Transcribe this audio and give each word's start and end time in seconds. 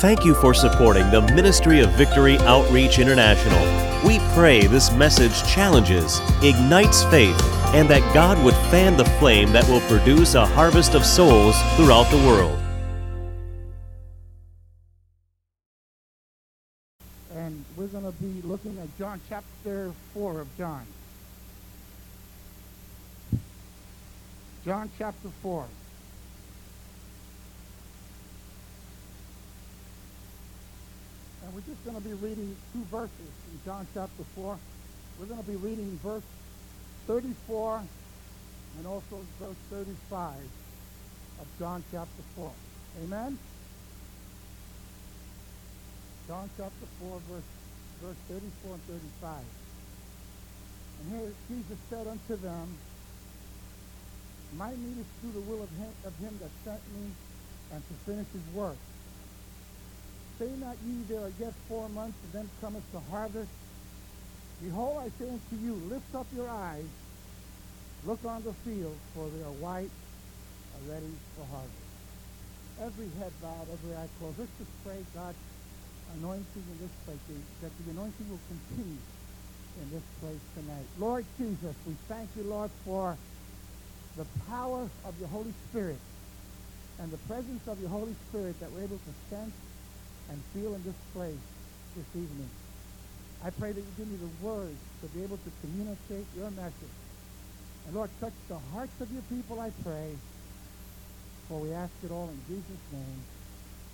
Thank 0.00 0.24
you 0.24 0.34
for 0.34 0.54
supporting 0.54 1.10
the 1.10 1.20
Ministry 1.34 1.80
of 1.80 1.90
Victory 1.90 2.38
Outreach 2.38 2.98
International. 2.98 3.60
We 4.02 4.18
pray 4.32 4.66
this 4.66 4.90
message 4.92 5.46
challenges, 5.46 6.22
ignites 6.42 7.04
faith, 7.04 7.38
and 7.74 7.86
that 7.90 8.14
God 8.14 8.42
would 8.42 8.54
fan 8.70 8.96
the 8.96 9.04
flame 9.04 9.52
that 9.52 9.68
will 9.68 9.82
produce 9.82 10.36
a 10.36 10.46
harvest 10.46 10.94
of 10.94 11.04
souls 11.04 11.54
throughout 11.76 12.10
the 12.10 12.16
world. 12.26 12.58
And 17.34 17.62
we're 17.76 17.88
going 17.88 18.04
to 18.04 18.12
be 18.12 18.40
looking 18.48 18.78
at 18.78 18.88
John 18.96 19.20
chapter 19.28 19.92
4 20.14 20.40
of 20.40 20.56
John. 20.56 20.86
John 24.64 24.90
chapter 24.96 25.28
4. 25.42 25.66
And 31.42 31.54
we're 31.54 31.60
just 31.62 31.82
going 31.84 31.96
to 31.96 32.02
be 32.02 32.14
reading 32.14 32.56
two 32.72 32.84
verses 32.90 33.32
in 33.52 33.60
John 33.64 33.86
chapter 33.94 34.24
4. 34.34 34.58
We're 35.18 35.26
going 35.26 35.40
to 35.40 35.50
be 35.50 35.56
reading 35.56 35.98
verse 36.02 36.22
34 37.06 37.82
and 38.78 38.86
also 38.86 39.20
verse 39.38 39.56
35 39.70 40.34
of 41.40 41.46
John 41.58 41.82
chapter 41.90 42.22
4. 42.36 42.50
Amen? 43.04 43.38
John 46.28 46.48
chapter 46.56 46.86
4, 47.00 47.20
verse, 47.28 47.42
verse 48.02 48.16
34 48.28 48.74
and 48.74 48.82
35. 48.82 49.44
And 51.00 51.20
here 51.20 51.32
Jesus 51.48 51.78
said 51.88 52.06
unto 52.06 52.36
them, 52.36 52.76
My 54.56 54.70
need 54.70 54.98
is 54.98 55.06
to 55.06 55.26
do 55.26 55.32
the 55.32 55.50
will 55.50 55.62
of 55.62 55.70
him, 55.70 55.90
of 56.04 56.16
him 56.18 56.38
that 56.40 56.50
sent 56.64 56.80
me 56.94 57.10
and 57.72 57.82
to 57.88 57.94
finish 58.04 58.26
his 58.32 58.54
work. 58.54 58.76
Say 60.40 60.48
not 60.56 60.76
ye, 60.86 61.04
there 61.04 61.20
are 61.20 61.32
yet 61.38 61.52
four 61.68 61.86
months, 61.90 62.16
and 62.24 62.32
then 62.32 62.50
cometh 62.62 62.90
the 62.92 63.00
harvest. 63.12 63.52
Behold, 64.62 65.04
I 65.04 65.08
say 65.20 65.28
unto 65.28 65.56
you, 65.60 65.74
lift 65.92 66.14
up 66.16 66.26
your 66.34 66.48
eyes, 66.48 66.88
look 68.06 68.24
on 68.24 68.42
the 68.42 68.54
field, 68.64 68.96
for 69.12 69.28
they 69.28 69.44
are 69.44 69.52
white, 69.60 69.92
are 70.72 70.90
ready 70.90 71.12
for 71.36 71.44
harvest. 71.44 71.76
Every 72.80 73.08
head 73.20 73.32
bowed, 73.42 73.68
every 73.68 73.94
eye 73.94 74.08
closed. 74.18 74.38
Let's 74.38 74.56
just 74.56 74.70
pray 74.82 75.04
God's 75.14 75.36
anointing 76.16 76.64
in 76.64 76.78
this 76.80 76.94
place, 77.04 77.20
that 77.60 77.72
the 77.84 77.90
anointing 77.90 78.24
will 78.24 78.40
continue 78.48 78.96
in 79.76 79.90
this 79.92 80.08
place 80.24 80.40
tonight. 80.56 80.88
Lord 80.98 81.26
Jesus, 81.36 81.76
we 81.84 81.92
thank 82.08 82.30
you, 82.34 82.44
Lord, 82.44 82.70
for 82.82 83.18
the 84.16 84.24
power 84.48 84.88
of 85.04 85.12
your 85.20 85.28
Holy 85.28 85.52
Spirit 85.68 86.00
and 86.98 87.12
the 87.12 87.20
presence 87.28 87.60
of 87.68 87.78
your 87.78 87.90
Holy 87.90 88.16
Spirit 88.28 88.58
that 88.60 88.72
we're 88.72 88.84
able 88.84 88.98
to 89.04 89.12
sense 89.28 89.52
and 90.30 90.42
feel 90.54 90.74
in 90.74 90.82
this 90.84 90.94
place 91.12 91.44
this 91.96 92.06
evening. 92.14 92.48
I 93.44 93.50
pray 93.50 93.72
that 93.72 93.80
you 93.80 93.92
give 93.96 94.08
me 94.08 94.16
the 94.16 94.46
words 94.46 94.78
to 95.02 95.08
be 95.08 95.22
able 95.22 95.38
to 95.38 95.50
communicate 95.60 96.26
your 96.36 96.50
message. 96.50 96.96
And 97.86 97.94
Lord, 97.94 98.10
touch 98.20 98.32
the 98.48 98.58
hearts 98.72 99.00
of 99.00 99.10
your 99.12 99.22
people, 99.22 99.60
I 99.60 99.70
pray. 99.82 100.14
For 101.48 101.58
we 101.58 101.72
ask 101.72 101.92
it 102.04 102.10
all 102.12 102.28
in 102.28 102.40
Jesus' 102.46 102.86
name. 102.92 103.24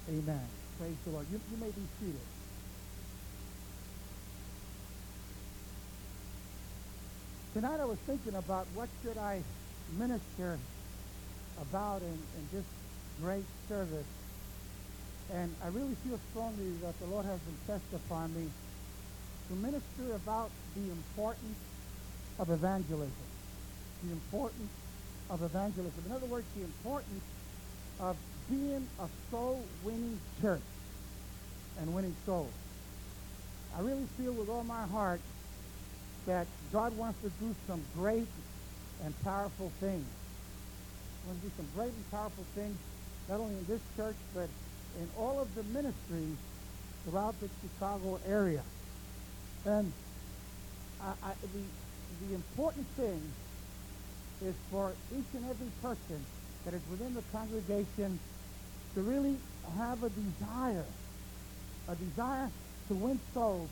Amen. 0.08 0.46
Praise 0.78 0.96
the 1.04 1.10
Lord. 1.10 1.26
You, 1.32 1.40
you 1.50 1.56
may 1.56 1.70
be 1.70 1.82
seated. 1.98 2.20
Tonight 7.54 7.80
I 7.80 7.86
was 7.86 7.98
thinking 8.06 8.34
about 8.34 8.66
what 8.74 8.90
should 9.02 9.16
I 9.16 9.42
minister 9.96 10.58
about 11.58 12.02
in, 12.02 12.08
in 12.08 12.48
this 12.52 12.64
great 13.22 13.44
service. 13.68 14.04
And 15.32 15.54
I 15.64 15.68
really 15.68 15.94
feel 16.06 16.18
strongly 16.30 16.70
that 16.82 16.98
the 17.00 17.06
Lord 17.06 17.26
has 17.26 17.40
impressed 17.48 17.92
upon 17.94 18.34
me 18.34 18.48
to 19.48 19.54
minister 19.54 20.14
about 20.14 20.50
the 20.74 20.90
importance 20.90 21.58
of 22.38 22.50
evangelism. 22.50 23.26
The 24.04 24.12
importance 24.12 24.70
of 25.30 25.42
evangelism. 25.42 26.04
In 26.06 26.12
other 26.12 26.26
words, 26.26 26.46
the 26.54 26.62
importance 26.62 27.24
of 28.00 28.16
being 28.48 28.86
a 29.00 29.08
soul-winning 29.30 30.20
church 30.40 30.60
and 31.80 31.94
winning 31.94 32.14
souls. 32.24 32.52
I 33.76 33.80
really 33.80 34.06
feel 34.16 34.32
with 34.32 34.48
all 34.48 34.64
my 34.64 34.86
heart 34.86 35.20
that 36.26 36.46
God 36.72 36.96
wants 36.96 37.20
to 37.22 37.30
do 37.40 37.54
some 37.66 37.82
great 37.94 38.28
and 39.04 39.14
powerful 39.22 39.70
things. 39.80 40.06
He 41.22 41.28
wants 41.28 41.42
to 41.42 41.48
do 41.48 41.52
some 41.56 41.68
great 41.74 41.92
and 41.92 42.10
powerful 42.10 42.44
things, 42.54 42.76
not 43.28 43.40
only 43.40 43.54
in 43.54 43.66
this 43.66 43.80
church, 43.96 44.16
but 44.34 44.48
in 45.00 45.08
all 45.18 45.40
of 45.40 45.54
the 45.54 45.62
ministries 45.64 46.36
throughout 47.04 47.38
the 47.40 47.48
Chicago 47.62 48.18
area. 48.28 48.62
And 49.64 49.92
I, 51.02 51.12
I, 51.22 51.32
the, 51.52 52.26
the 52.28 52.34
important 52.34 52.86
thing 52.96 53.20
is 54.44 54.54
for 54.70 54.92
each 55.16 55.26
and 55.34 55.44
every 55.50 55.70
person 55.82 56.24
that 56.64 56.74
is 56.74 56.82
within 56.90 57.14
the 57.14 57.22
congregation 57.32 58.18
to 58.94 59.02
really 59.02 59.36
have 59.76 60.02
a 60.02 60.08
desire, 60.10 60.84
a 61.88 61.94
desire 61.94 62.50
to 62.88 62.94
win 62.94 63.20
souls 63.34 63.68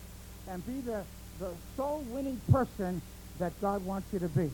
and 0.49 0.65
be 0.65 0.79
the, 0.81 1.03
the 1.39 1.51
soul-winning 1.75 2.39
person 2.51 3.01
that 3.39 3.51
God 3.61 3.83
wants 3.85 4.07
you 4.13 4.19
to 4.19 4.29
be. 4.29 4.43
You 4.43 4.51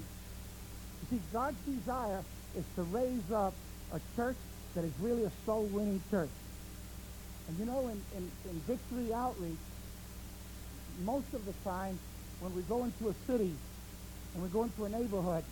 see, 1.10 1.20
God's 1.34 1.58
desire 1.66 2.24
is 2.58 2.64
to 2.76 2.84
raise 2.84 3.32
up 3.32 3.54
a 3.94 4.00
church 4.16 4.38
that 4.76 4.84
is 4.84 4.94
really 5.02 5.24
a 5.24 5.32
soul-winning 5.46 6.02
church. 6.10 6.30
And 7.48 7.60
you 7.60 7.66
know, 7.66 7.88
in, 7.88 8.02
in, 8.16 8.32
in 8.50 8.60
Victory 8.62 9.14
Outreach, 9.14 9.58
most 11.04 11.34
of 11.34 11.46
the 11.46 11.54
time 11.64 12.00
when 12.40 12.56
we 12.56 12.62
go 12.64 12.84
into 12.84 13.10
a 13.10 13.16
city 13.28 13.54
and 14.34 14.44
we 14.44 14.50
go 14.50 14.64
into 14.64 14.86
a 14.86 14.90
neighborhood, 14.90 15.44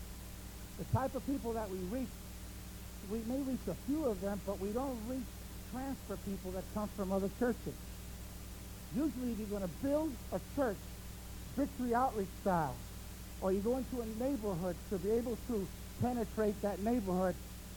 the 0.78 0.86
type 0.98 1.14
of 1.16 1.26
people 1.28 1.54
that 1.54 1.70
we 1.70 1.78
reach 1.92 2.08
we 3.12 3.20
may 3.28 3.42
reach 3.42 3.66
a 3.68 3.74
few 3.88 4.06
of 4.06 4.22
them, 4.22 4.40
but 4.46 4.60
we 4.60 4.70
don't 4.70 4.98
reach 5.08 5.24
transfer 5.72 6.18
people 6.26 6.52
that 6.52 6.64
come 6.74 6.90
from 6.96 7.12
other 7.12 7.30
churches. 7.40 7.74
Usually, 8.96 9.32
if 9.32 9.40
you're 9.40 9.48
going 9.48 9.64
to 9.64 9.76
build 9.84 10.12
a 10.32 10.40
church, 10.56 10.78
victory 11.56 11.94
outreach 11.94 12.30
style, 12.42 12.76
or 13.42 13.52
you 13.52 13.60
go 13.60 13.78
into 13.78 14.02
a 14.02 14.06
neighborhood 14.24 14.76
to 14.90 14.98
be 14.98 15.12
able 15.12 15.38
to 15.48 15.68
penetrate 16.02 16.62
that 16.62 16.80
neighborhood, 16.84 17.36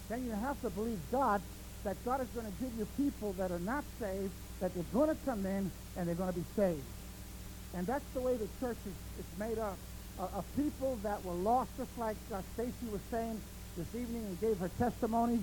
then 0.08 0.24
you 0.24 0.32
have 0.32 0.60
to 0.62 0.70
believe 0.70 0.98
God 1.10 1.40
that 1.84 1.96
God 2.04 2.20
is 2.20 2.28
going 2.28 2.46
to 2.46 2.52
give 2.62 2.72
you 2.78 2.86
people 2.96 3.32
that 3.34 3.50
are 3.50 3.58
not 3.60 3.84
saved, 3.98 4.30
that 4.60 4.74
they're 4.74 4.84
going 4.92 5.08
to 5.08 5.16
come 5.24 5.44
in 5.46 5.70
and 5.96 6.06
they're 6.06 6.14
going 6.14 6.32
to 6.32 6.38
be 6.38 6.44
saved. 6.54 6.82
And 7.74 7.86
that's 7.86 8.04
the 8.14 8.20
way 8.20 8.36
the 8.36 8.48
church 8.60 8.76
is, 8.86 8.94
is 9.18 9.38
made 9.38 9.58
up 9.58 9.76
uh, 10.18 10.28
of 10.34 10.44
people 10.56 10.98
that 11.02 11.24
were 11.24 11.32
lost, 11.32 11.70
just 11.76 11.90
like 11.98 12.16
uh, 12.32 12.40
Stacy 12.54 12.86
was 12.90 13.00
saying 13.10 13.40
this 13.76 13.86
evening 13.94 14.24
and 14.24 14.40
gave 14.40 14.58
her 14.58 14.70
testimony. 14.78 15.40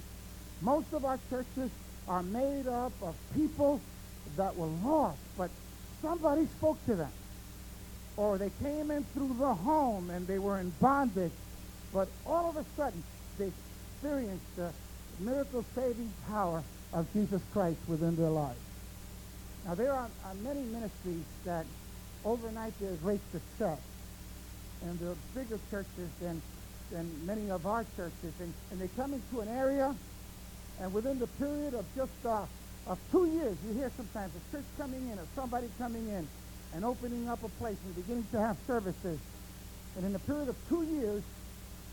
Most 0.61 0.93
of 0.93 1.05
our 1.05 1.19
churches 1.29 1.69
are 2.07 2.23
made 2.23 2.67
up 2.67 2.91
of 3.01 3.15
people 3.35 3.81
that 4.37 4.55
were 4.55 4.67
lost, 4.83 5.19
but 5.37 5.49
somebody 6.01 6.45
spoke 6.57 6.83
to 6.85 6.95
them. 6.95 7.11
Or 8.17 8.37
they 8.37 8.51
came 8.61 8.91
in 8.91 9.03
through 9.13 9.35
the 9.39 9.53
home 9.53 10.09
and 10.09 10.27
they 10.27 10.39
were 10.39 10.59
in 10.59 10.71
bondage, 10.81 11.31
but 11.93 12.07
all 12.25 12.49
of 12.49 12.57
a 12.57 12.65
sudden 12.75 13.01
they 13.37 13.51
experienced 13.95 14.55
the 14.55 14.71
miracle 15.19 15.63
saving 15.75 16.11
power 16.27 16.63
of 16.93 17.11
Jesus 17.13 17.41
Christ 17.53 17.79
within 17.87 18.15
their 18.15 18.29
lives. 18.29 18.59
Now, 19.65 19.75
there 19.75 19.93
are, 19.93 20.09
are 20.25 20.33
many 20.43 20.61
ministries 20.63 21.23
that 21.45 21.65
overnight 22.25 22.73
there's 22.79 22.97
great 22.99 23.21
success. 23.31 23.79
And 24.83 24.97
the 24.99 25.15
bigger 25.35 25.59
churches 25.69 26.09
than 26.21 26.41
than 26.91 27.09
many 27.25 27.51
of 27.51 27.65
our 27.65 27.85
churches. 27.95 28.33
And, 28.39 28.53
and 28.71 28.79
they 28.79 28.89
come 28.95 29.13
into 29.13 29.41
an 29.41 29.47
area, 29.47 29.95
and 30.81 30.93
within 30.93 31.19
the 31.19 31.27
period 31.27 31.73
of 31.73 31.85
just 31.95 32.25
uh, 32.25 32.45
of 32.87 32.97
two 33.11 33.25
years, 33.25 33.57
you 33.67 33.73
hear 33.73 33.91
sometimes 33.95 34.31
a 34.35 34.55
church 34.55 34.65
coming 34.77 35.01
in 35.09 35.19
or 35.19 35.25
somebody 35.35 35.67
coming 35.77 36.07
in 36.09 36.27
and 36.73 36.85
opening 36.85 37.27
up 37.29 37.43
a 37.43 37.49
place 37.61 37.77
and 37.85 37.95
beginning 37.95 38.25
to 38.31 38.39
have 38.39 38.57
services. 38.65 39.19
And 39.95 40.05
in 40.05 40.13
the 40.13 40.19
period 40.19 40.49
of 40.49 40.55
two 40.67 40.83
years, 40.83 41.21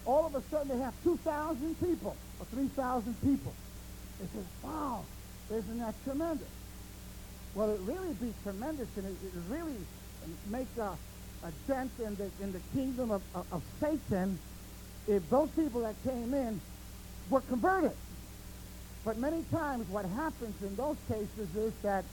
all 0.04 0.26
of 0.26 0.34
a 0.34 0.42
sudden 0.42 0.68
they 0.68 0.82
have 0.82 0.94
2,000 1.02 1.80
people 1.80 2.16
or 2.40 2.46
3,000 2.46 3.14
people. 3.22 3.52
They 4.20 4.26
say, 4.26 4.46
wow, 4.62 5.04
isn't 5.50 5.78
that 5.78 5.94
tremendous? 6.04 6.48
Well, 7.54 7.70
it 7.70 7.80
really 7.84 8.12
be 8.14 8.32
tremendous, 8.42 8.88
and 8.96 9.06
it, 9.06 9.16
it 9.24 9.32
really 9.48 9.76
make 10.50 10.68
a, 10.78 10.96
a 11.44 11.52
dent 11.66 11.90
in 12.04 12.14
the, 12.16 12.30
in 12.42 12.52
the 12.52 12.60
kingdom 12.74 13.10
of, 13.10 13.22
of, 13.34 13.46
of 13.52 13.62
Satan 13.80 14.38
if 15.08 15.28
those 15.30 15.48
people 15.50 15.82
that 15.82 15.94
came 16.04 16.34
in 16.34 16.60
were 17.30 17.40
converted. 17.42 17.92
But 19.04 19.18
many 19.18 19.44
times 19.52 19.88
what 19.88 20.04
happens 20.04 20.60
in 20.62 20.74
those 20.76 20.96
cases 21.08 21.54
is 21.54 21.72
that 21.82 22.04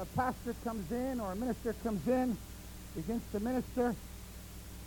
a 0.00 0.04
pastor 0.16 0.54
comes 0.64 0.90
in 0.90 1.20
or 1.20 1.32
a 1.32 1.36
minister 1.36 1.74
comes 1.84 2.06
in, 2.08 2.36
begins 2.96 3.22
to 3.32 3.40
minister, 3.40 3.94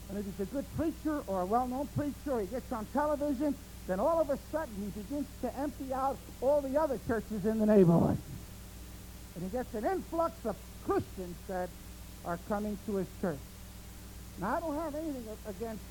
and 0.10 0.19
if 0.19 0.25
he's 0.25 0.40
a 0.42 0.52
good 0.52 0.66
preacher 0.75 1.24
or 1.28 1.42
a 1.42 1.46
well-known 1.46 1.88
preacher, 1.96 2.42
he 2.42 2.48
gets 2.48 2.69
on 2.74 2.86
television, 2.92 3.56
then 3.92 4.00
all 4.00 4.22
of 4.22 4.30
a 4.30 4.40
sudden 4.54 4.74
he 4.78 5.02
begins 5.02 5.28
to 5.42 5.54
empty 5.60 5.94
out 5.94 6.18
all 6.40 6.62
the 6.62 6.80
other 6.80 6.98
churches 7.08 7.46
in 7.46 7.60
the 7.60 7.66
neighborhood. 7.66 8.18
And 9.36 9.44
he 9.44 9.50
gets 9.50 9.74
an 9.74 9.84
influx 9.84 10.34
of 10.46 10.56
Christians 10.86 11.36
that 11.50 11.68
are 12.24 12.40
coming 12.48 12.78
to 12.86 12.96
his 12.96 13.08
church. 13.20 13.40
Now, 14.40 14.56
I 14.56 14.60
don't 14.62 14.76
have 14.78 14.96
anything 14.96 15.26
against 15.46 15.84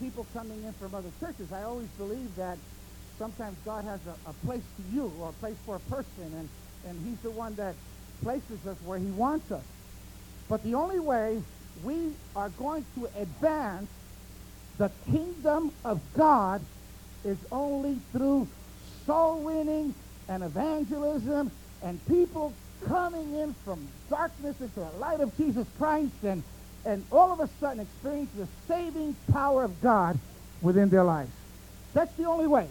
people 0.00 0.26
coming 0.34 0.60
in 0.64 0.72
from 0.72 0.92
other 0.92 1.10
churches. 1.20 1.52
I 1.52 1.62
always 1.62 1.86
believe 1.98 2.34
that 2.34 2.58
sometimes 3.16 3.56
God 3.64 3.84
has 3.84 4.00
a, 4.08 4.30
a 4.30 4.32
place 4.44 4.64
to 4.78 4.96
you 4.96 5.12
or 5.20 5.28
a 5.28 5.32
place 5.34 5.56
for 5.64 5.76
a 5.76 5.80
person, 5.80 6.04
and, 6.18 6.48
and 6.88 7.06
he's 7.06 7.20
the 7.20 7.30
one 7.30 7.54
that 7.54 7.76
places 8.24 8.66
us 8.66 8.76
where 8.84 8.98
he 8.98 9.10
wants 9.12 9.52
us. 9.52 9.64
But 10.48 10.64
the 10.64 10.74
only 10.74 10.98
way 10.98 11.40
we 11.84 12.10
are 12.34 12.48
going 12.48 12.84
to 12.96 13.08
advance 13.16 13.88
the 14.78 14.90
kingdom 15.08 15.70
of 15.84 16.00
God 16.14 16.60
is 17.24 17.38
only 17.50 17.98
through 18.12 18.48
soul 19.06 19.38
winning 19.42 19.94
and 20.28 20.42
evangelism 20.42 21.50
and 21.82 22.04
people 22.06 22.52
coming 22.86 23.34
in 23.34 23.54
from 23.64 23.86
darkness 24.10 24.60
into 24.60 24.80
the 24.80 24.90
light 24.98 25.20
of 25.20 25.36
Jesus 25.36 25.66
Christ 25.78 26.12
and, 26.22 26.42
and 26.84 27.04
all 27.10 27.32
of 27.32 27.40
a 27.40 27.48
sudden 27.60 27.80
experience 27.80 28.30
the 28.36 28.48
saving 28.68 29.16
power 29.32 29.64
of 29.64 29.80
God 29.80 30.18
within 30.62 30.88
their 30.88 31.04
lives. 31.04 31.30
That's 31.94 32.14
the 32.16 32.24
only 32.24 32.46
way. 32.46 32.68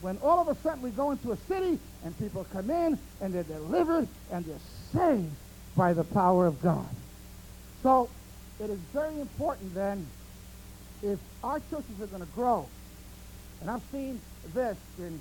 When 0.00 0.18
all 0.18 0.40
of 0.40 0.48
a 0.48 0.54
sudden 0.62 0.82
we 0.82 0.90
go 0.90 1.10
into 1.10 1.32
a 1.32 1.36
city 1.48 1.78
and 2.04 2.18
people 2.18 2.46
come 2.52 2.70
in 2.70 2.98
and 3.20 3.34
they're 3.34 3.42
delivered 3.42 4.06
and 4.30 4.44
they're 4.44 4.56
saved 4.92 5.34
by 5.76 5.92
the 5.92 6.04
power 6.04 6.46
of 6.46 6.60
God. 6.62 6.88
So 7.82 8.08
it 8.60 8.70
is 8.70 8.78
very 8.92 9.20
important 9.20 9.74
then 9.74 10.06
if 11.02 11.18
our 11.42 11.60
churches 11.70 12.00
are 12.00 12.06
going 12.06 12.22
to 12.22 12.32
grow, 12.34 12.66
and 13.60 13.70
I've 13.70 13.82
seen 13.92 14.20
this 14.54 14.76
in, 14.98 15.20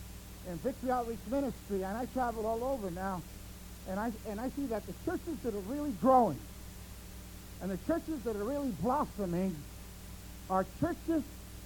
in 0.50 0.58
Victory 0.58 0.92
Outreach 0.92 1.20
Ministry, 1.30 1.84
and 1.84 1.98
I 1.98 2.06
travel 2.08 2.46
all 2.46 2.64
over 2.64 2.92
now, 2.92 3.22
and 3.90 4.00
I, 4.00 4.12
and 4.30 4.40
I 4.40 4.50
see 4.50 4.66
that 4.68 4.84
the 4.86 4.94
churches 5.06 5.38
that 5.44 5.54
are 5.54 5.72
really 5.72 5.92
growing 6.02 6.40
and 7.62 7.72
the 7.72 7.78
churches 7.88 8.22
that 8.24 8.36
are 8.36 8.44
really 8.44 8.72
blossoming 8.82 9.56
are 10.50 10.66
churches 10.80 11.24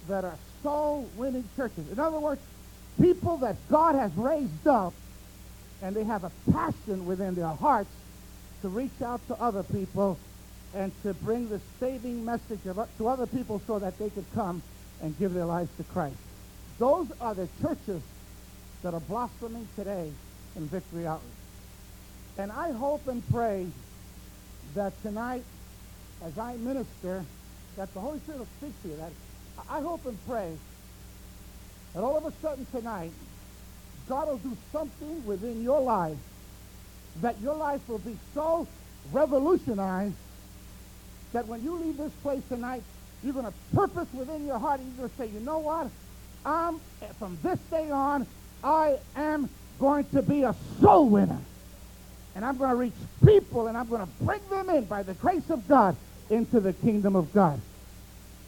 that 0.08 0.24
are 0.24 0.36
soul-winning 0.62 1.48
churches. 1.56 1.90
In 1.90 1.98
other 1.98 2.18
words, 2.18 2.40
people 3.00 3.36
that 3.38 3.56
God 3.70 3.94
has 3.94 4.12
raised 4.16 4.66
up 4.66 4.94
and 5.82 5.94
they 5.94 6.04
have 6.04 6.24
a 6.24 6.30
passion 6.50 7.06
within 7.06 7.34
their 7.34 7.46
hearts 7.46 7.90
to 8.62 8.68
reach 8.68 9.02
out 9.04 9.20
to 9.28 9.40
other 9.40 9.62
people 9.62 10.18
and 10.74 10.92
to 11.02 11.12
bring 11.14 11.48
the 11.48 11.60
saving 11.78 12.24
message 12.24 12.64
of, 12.66 12.88
to 12.98 13.08
other 13.08 13.26
people 13.26 13.60
so 13.66 13.78
that 13.78 13.98
they 13.98 14.08
could 14.10 14.24
come 14.34 14.62
and 15.02 15.18
give 15.18 15.34
their 15.34 15.44
lives 15.44 15.70
to 15.76 15.84
Christ. 15.84 16.16
Those 16.78 17.06
are 17.20 17.34
the 17.34 17.48
churches 17.60 18.02
that 18.82 18.94
are 18.94 19.00
blossoming 19.00 19.68
today 19.76 20.10
in 20.56 20.66
Victory 20.66 21.06
Outreach. 21.06 21.30
And 22.38 22.50
I 22.50 22.72
hope 22.72 23.06
and 23.08 23.22
pray 23.30 23.66
that 24.74 25.00
tonight, 25.02 25.44
as 26.24 26.38
I 26.38 26.56
minister, 26.56 27.24
that 27.76 27.92
the 27.94 28.00
Holy 28.00 28.18
Spirit 28.20 28.38
will 28.38 28.46
speak 28.58 28.82
to 28.82 28.88
you. 28.88 28.96
That 28.96 29.12
I 29.70 29.80
hope 29.80 30.04
and 30.06 30.18
pray 30.26 30.52
that 31.94 32.02
all 32.02 32.16
of 32.16 32.24
a 32.24 32.32
sudden 32.40 32.66
tonight, 32.72 33.12
God 34.08 34.28
will 34.28 34.38
do 34.38 34.56
something 34.72 35.24
within 35.26 35.62
your 35.62 35.80
life 35.80 36.16
that 37.20 37.40
your 37.42 37.54
life 37.54 37.80
will 37.88 37.98
be 37.98 38.16
so 38.34 38.66
revolutionized 39.12 40.14
that 41.32 41.46
when 41.46 41.62
you 41.62 41.76
leave 41.76 41.96
this 41.96 42.12
place 42.22 42.42
tonight, 42.48 42.82
you're 43.22 43.34
going 43.34 43.46
to 43.46 43.52
purpose 43.74 44.08
within 44.12 44.46
your 44.46 44.58
heart 44.58 44.80
and 44.80 44.88
you're 44.96 45.08
going 45.08 45.10
to 45.10 45.16
say, 45.16 45.38
you 45.38 45.44
know 45.44 45.58
what? 45.58 45.88
I'm, 46.44 46.80
from 47.18 47.38
this 47.42 47.58
day 47.70 47.90
on, 47.90 48.26
I 48.62 48.98
am 49.16 49.48
going 49.78 50.04
to 50.06 50.22
be 50.22 50.42
a 50.42 50.54
soul 50.80 51.08
winner. 51.08 51.40
And 52.34 52.44
I'm 52.44 52.56
going 52.56 52.70
to 52.70 52.76
reach 52.76 52.94
people 53.24 53.66
and 53.66 53.76
I'm 53.76 53.88
going 53.88 54.00
to 54.00 54.24
bring 54.24 54.40
them 54.48 54.70
in 54.70 54.84
by 54.86 55.02
the 55.02 55.14
grace 55.14 55.50
of 55.50 55.66
God 55.68 55.96
into 56.30 56.60
the 56.60 56.72
kingdom 56.72 57.14
of 57.14 57.32
God. 57.32 57.60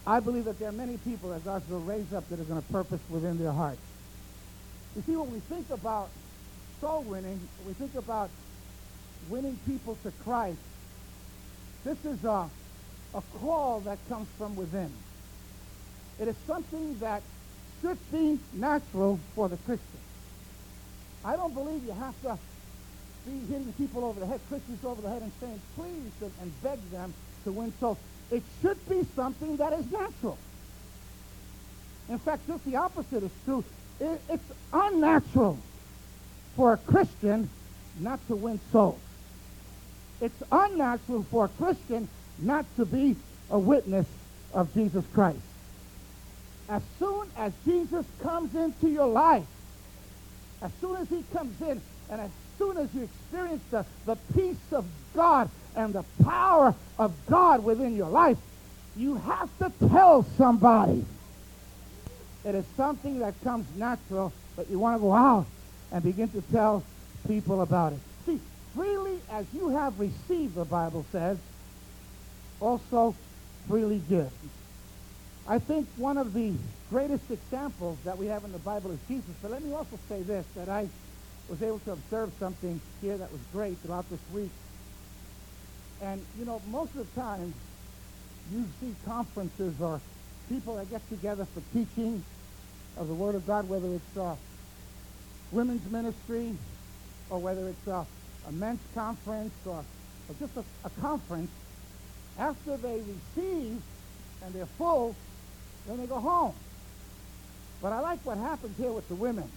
I 0.07 0.21
believe 0.21 0.45
that 0.45 0.59
there 0.59 0.69
are 0.69 0.73
many 0.73 0.97
people 0.99 1.31
that 1.31 1.45
God 1.45 1.63
will 1.69 1.81
raise 1.81 2.13
up 2.13 2.29
that 2.29 2.41
are 2.41 2.45
going 2.45 2.63
to 2.63 2.73
purpose 2.73 3.01
within 3.11 3.39
their 3.39 3.53
heart. 3.53 3.79
You 4.97 5.03
see, 5.03 5.17
when 5.17 5.33
we 5.33 5.41
think 5.41 5.69
about 5.71 6.09
soul 6.81 7.03
winning, 7.03 7.41
we 7.67 7.73
think 7.75 7.95
about 7.95 8.31
winning 9.29 9.59
people 9.67 9.97
to 10.03 10.13
Christ, 10.23 10.59
this 11.85 12.03
is 12.05 12.25
a, 12.25 12.49
a 13.15 13.23
call 13.41 13.81
that 13.81 13.99
comes 14.09 14.29
from 14.39 14.57
within. 14.57 14.91
It 16.21 16.29
is 16.29 16.37
something 16.47 16.99
that 17.01 17.23
should 17.85 17.99
be 18.11 18.39
natural 18.55 19.21
for 19.35 19.47
the 19.51 19.59
Christian. 19.59 20.01
I 21.23 21.37
don't 21.37 21.53
believe 21.53 21.85
you 21.85 21.93
have 21.93 22.19
to 22.23 22.39
be 23.27 23.39
hitting 23.41 23.75
people 23.75 24.05
over 24.05 24.21
the 24.21 24.27
head, 24.27 24.41
Christians 24.49 24.83
over 24.85 25.03
the 25.03 25.11
head, 25.11 25.21
and 25.21 25.33
saying, 25.39 25.61
please, 25.77 26.13
and, 26.23 26.33
and 26.41 26.63
beg 26.63 26.79
them 26.91 27.13
to 27.45 27.53
win 27.53 27.75
souls. 27.81 27.99
It 28.31 28.43
should 28.63 28.89
be 28.89 29.07
something 29.15 29.59
that 29.59 29.75
is 29.75 29.91
natural. 29.93 30.39
In 32.09 32.19
fact, 32.19 32.47
just 32.47 32.65
the 32.65 32.77
opposite 32.77 33.23
is 33.23 33.31
true. 33.45 33.63
It, 34.01 34.21
it's 34.31 34.53
unnatural 34.73 35.59
for 36.57 36.73
a 36.73 36.77
Christian 36.79 37.51
not 38.01 38.27
to 38.29 38.37
win 38.37 38.61
souls. 38.73 39.01
It's 40.23 40.43
unnatural 40.51 41.25
for 41.25 41.47
a 41.47 41.49
Christian 41.49 42.09
not 42.39 42.65
to 42.77 42.87
be 42.87 43.17
a 43.51 43.59
witness 43.59 44.07
of 44.55 44.73
Jesus 44.73 45.05
Christ. 45.13 45.39
As 46.69 46.83
soon 46.99 47.27
as 47.37 47.53
Jesus 47.67 48.07
comes 48.23 48.55
into 48.55 48.89
your 48.89 49.07
life, 49.07 49.45
as 50.63 50.71
soon 50.81 50.97
as 50.97 51.09
he 51.09 51.23
comes 51.33 51.61
in, 51.61 51.81
and 52.11 52.21
as 52.21 52.31
soon 52.59 52.77
as 52.79 52.89
you 52.95 53.03
experience 53.03 53.63
the, 53.71 53.85
the 54.07 54.17
peace 54.35 54.73
of 54.73 54.85
God 55.15 55.51
and 55.77 55.93
the 55.93 56.05
power 56.23 56.75
of 56.99 57.13
God 57.27 57.65
within 57.65 57.97
your 57.97 58.09
life, 58.09 58.39
you 58.97 59.17
have 59.17 59.49
to 59.59 59.73
tell 59.89 60.25
somebody. 60.39 61.05
It 62.45 62.55
is 62.55 62.65
something 62.77 63.19
that 63.21 63.35
comes 63.43 63.67
natural, 63.77 64.33
but 64.57 64.71
you 64.71 64.79
want 64.79 64.97
to 64.97 65.01
go 65.01 65.13
out 65.13 65.47
and 65.93 66.03
begin 66.03 66.29
to 66.29 66.43
tell 66.53 66.83
people 67.27 67.63
about 67.63 67.93
it. 67.93 67.99
See, 68.27 68.41
freely 68.75 69.19
as 69.31 69.47
you 69.55 69.71
have 69.71 69.99
received, 69.99 70.55
the 70.55 70.65
Bible 70.65 71.05
says, 71.11 71.39
also 72.61 73.15
freely 73.69 74.01
give. 74.09 74.31
I 75.47 75.59
think 75.59 75.87
one 75.97 76.17
of 76.17 76.33
the 76.33 76.55
greatest 76.91 77.31
examples 77.31 77.99
that 78.05 78.17
we 78.17 78.27
have 78.27 78.45
in 78.45 78.53
the 78.53 78.59
Bible 78.59 78.91
is 78.93 78.99
Jesus. 79.09 79.31
But 79.43 79.51
let 79.51 79.63
me 79.63 79.75
also 79.75 79.99
say 80.09 80.23
this, 80.23 80.47
that 80.57 80.69
I 80.69 80.89
was 81.49 81.63
able 81.63 81.81
to 81.81 81.93
observe 81.93 82.33
something 82.39 82.81
here 83.03 83.19
that 83.19 83.31
was 83.31 83.41
great 83.53 83.77
throughout 83.79 84.09
this 84.09 84.21
week. 84.33 84.51
And, 86.01 86.25
you 86.39 86.47
know, 86.47 86.63
most 86.71 86.95
of 86.95 87.15
the 87.15 87.21
time, 87.21 87.53
you 88.53 88.65
see 88.81 88.95
conferences 89.05 89.75
or 89.81 90.01
people 90.49 90.77
that 90.77 90.91
get 90.91 91.07
together 91.11 91.47
for 91.47 91.63
teaching 91.73 92.23
of 92.97 93.09
the 93.09 93.15
Word 93.15 93.35
of 93.35 93.47
God, 93.47 93.69
whether 93.69 93.89
it's 93.89 94.17
uh, 94.17 94.37
women's 95.53 95.91
ministry 95.91 96.55
or 97.29 97.39
whether 97.39 97.69
it's 97.69 97.89
uh, 97.89 98.05
a 98.49 98.53
men's 98.53 98.81
conference 98.95 99.55
or, 99.67 99.85
or 100.29 100.35
just 100.39 100.57
a, 100.57 100.65
a 100.85 100.91
conference, 101.01 101.51
after 102.39 102.77
they 102.79 103.03
receive 103.37 103.81
and 104.43 104.55
they're 104.55 104.67
full, 104.67 105.15
then 105.87 105.99
they 105.99 106.07
go 106.07 106.21
home. 106.21 106.55
But 107.83 107.93
I 107.93 108.01
like 108.01 108.21
what 108.25 108.39
happens 108.39 108.77
here 108.79 108.93
with 108.93 109.07
the 109.09 109.15
women. 109.15 109.51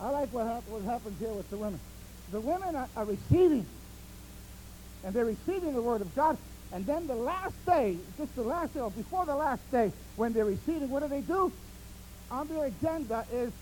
I 0.00 0.10
like 0.10 0.32
what, 0.32 0.46
hap- 0.46 0.66
what 0.68 0.82
happens 0.82 1.18
here 1.18 1.32
with 1.32 1.48
the 1.50 1.56
women. 1.56 1.80
The 2.32 2.40
women 2.40 2.74
are, 2.74 2.88
are 2.96 3.04
receiving, 3.04 3.66
and 5.04 5.14
they're 5.14 5.24
receiving 5.24 5.74
the 5.74 5.82
word 5.82 6.00
of 6.00 6.14
God. 6.14 6.38
And 6.72 6.86
then 6.86 7.06
the 7.06 7.14
last 7.14 7.54
day, 7.66 7.96
just 8.18 8.34
the 8.34 8.42
last 8.42 8.74
day, 8.74 8.80
or 8.80 8.90
before 8.90 9.26
the 9.26 9.36
last 9.36 9.70
day, 9.70 9.92
when 10.16 10.32
they're 10.32 10.44
receiving, 10.44 10.88
what 10.90 11.02
do 11.02 11.08
they 11.08 11.20
do? 11.20 11.52
On 12.30 12.48
their 12.48 12.64
agenda 12.64 13.24
is 13.32 13.52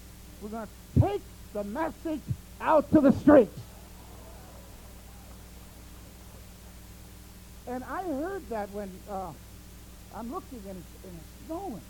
we're 0.40 0.48
going 0.48 0.66
to 0.66 1.00
take 1.00 1.20
the 1.52 1.64
message 1.64 2.20
out 2.60 2.90
to 2.92 3.00
the 3.00 3.12
streets. 3.12 3.58
And 7.66 7.84
I 7.84 8.02
heard 8.02 8.48
that 8.48 8.70
when 8.70 8.90
uh, 9.10 9.32
I'm 10.14 10.32
looking 10.32 10.62
and 10.68 10.76
it's 11.04 11.31
snowing. 11.46 11.80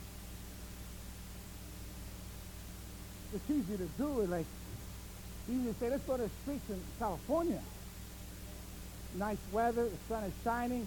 It's 3.35 3.51
easy 3.51 3.77
to 3.79 3.89
do 3.99 4.21
it. 4.21 4.31
Like, 4.31 4.47
easy 5.51 5.73
to 5.73 5.75
say, 5.79 5.91
let's 5.91 6.03
go 6.05 6.17
to 6.17 6.23
the 6.25 6.31
streets 6.43 6.69
in 6.69 6.81
California. 6.99 7.61
Nice 9.17 9.39
weather, 9.53 9.85
the 9.85 9.97
sun 10.09 10.25
is 10.25 10.33
shining. 10.45 10.87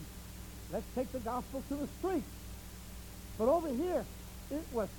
Let's 0.72 0.86
take 0.96 1.12
the 1.12 1.20
gospel 1.20 1.64
to 1.70 1.76
the 1.76 1.88
streets. 2.00 2.28
But 3.38 3.50
over 3.50 3.70
here, 3.70 4.06
it 4.52 4.64
was 4.72 4.90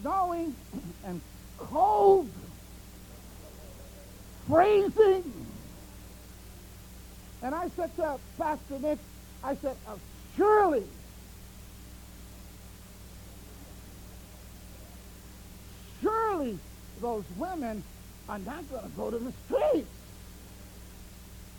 snowing 0.00 0.54
and 1.04 1.20
cold, 1.56 2.28
freezing. 4.48 5.32
And 7.42 7.54
I 7.54 7.68
said 7.76 7.94
to 7.96 8.18
Pastor 8.36 8.78
Nick, 8.80 8.98
I 9.44 9.54
said, 9.56 9.76
uh, 9.86 9.94
surely 10.36 10.84
surely 16.38 16.58
those 17.00 17.24
women 17.36 17.82
are 18.28 18.38
not 18.38 18.68
going 18.70 18.82
to 18.82 18.96
go 18.96 19.10
to 19.10 19.18
the 19.18 19.32
streets. 19.46 19.88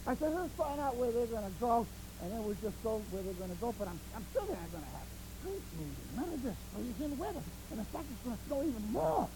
I 0.07 0.15
said, 0.15 0.33
let's 0.33 0.53
find 0.53 0.79
out 0.79 0.95
where 0.95 1.11
they're 1.11 1.27
going 1.27 1.45
to 1.45 1.59
go, 1.59 1.85
and 2.21 2.31
then 2.31 2.43
we'll 2.43 2.57
just 2.61 2.81
go 2.83 3.01
where 3.11 3.23
they're 3.23 3.33
going 3.33 3.51
to 3.51 3.61
go. 3.61 3.73
But 3.77 3.87
I'm, 3.87 3.99
I'm 4.15 4.25
sure 4.33 4.43
they're 4.47 4.55
not 4.55 4.71
going 4.71 4.83
to 4.83 4.89
have 4.89 5.07
street 5.39 5.61
movie. 5.77 6.05
None 6.15 6.33
of 6.33 6.43
this 6.43 6.55
freezing 6.73 7.17
weather. 7.17 7.41
And 7.71 7.79
in 7.79 7.85
fact, 7.85 8.05
it's 8.11 8.23
going 8.23 8.37
to 8.37 8.43
snow 8.47 8.63
even 8.63 8.91
more. 8.91 9.29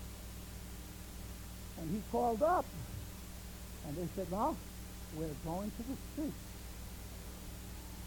And 1.79 1.91
he 1.91 2.01
called 2.11 2.43
up, 2.43 2.65
and 3.87 3.97
they 3.97 4.07
said, 4.15 4.31
no, 4.31 4.55
we're 5.15 5.27
going 5.45 5.71
to 5.71 5.83
the 5.83 5.97
streets. 6.13 6.33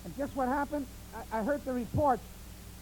And 0.04 0.16
guess 0.16 0.34
what 0.34 0.48
happened? 0.48 0.86
I, 1.14 1.38
I 1.38 1.42
heard 1.42 1.64
the 1.64 1.72
report. 1.72 2.20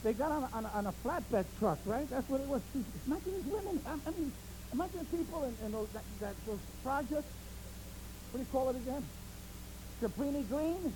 They 0.03 0.13
got 0.13 0.31
on 0.31 0.43
a, 0.43 0.57
on, 0.57 0.67
on 0.67 0.87
a 0.87 0.93
flatbed 1.05 1.47
truck, 1.59 1.79
right? 1.87 2.09
That's 2.11 2.29
what 2.29 2.41
it 2.43 2.47
was. 2.47 2.61
Imagine 3.07 3.35
these 3.43 3.53
women. 3.53 3.81
I, 3.87 3.93
I 3.93 4.11
mean, 4.11 4.33
imagine 4.75 5.07
people 5.07 5.45
in, 5.45 5.55
in 5.65 5.73
those, 5.73 5.89
that, 5.91 6.03
that, 6.21 6.35
those 6.47 6.59
projects. 6.83 7.33
What 8.33 8.39
do 8.39 8.39
you 8.41 8.47
call 8.51 8.71
it 8.71 8.77
again? 8.77 9.05
Cabrini 10.03 10.49
Green. 10.49 10.93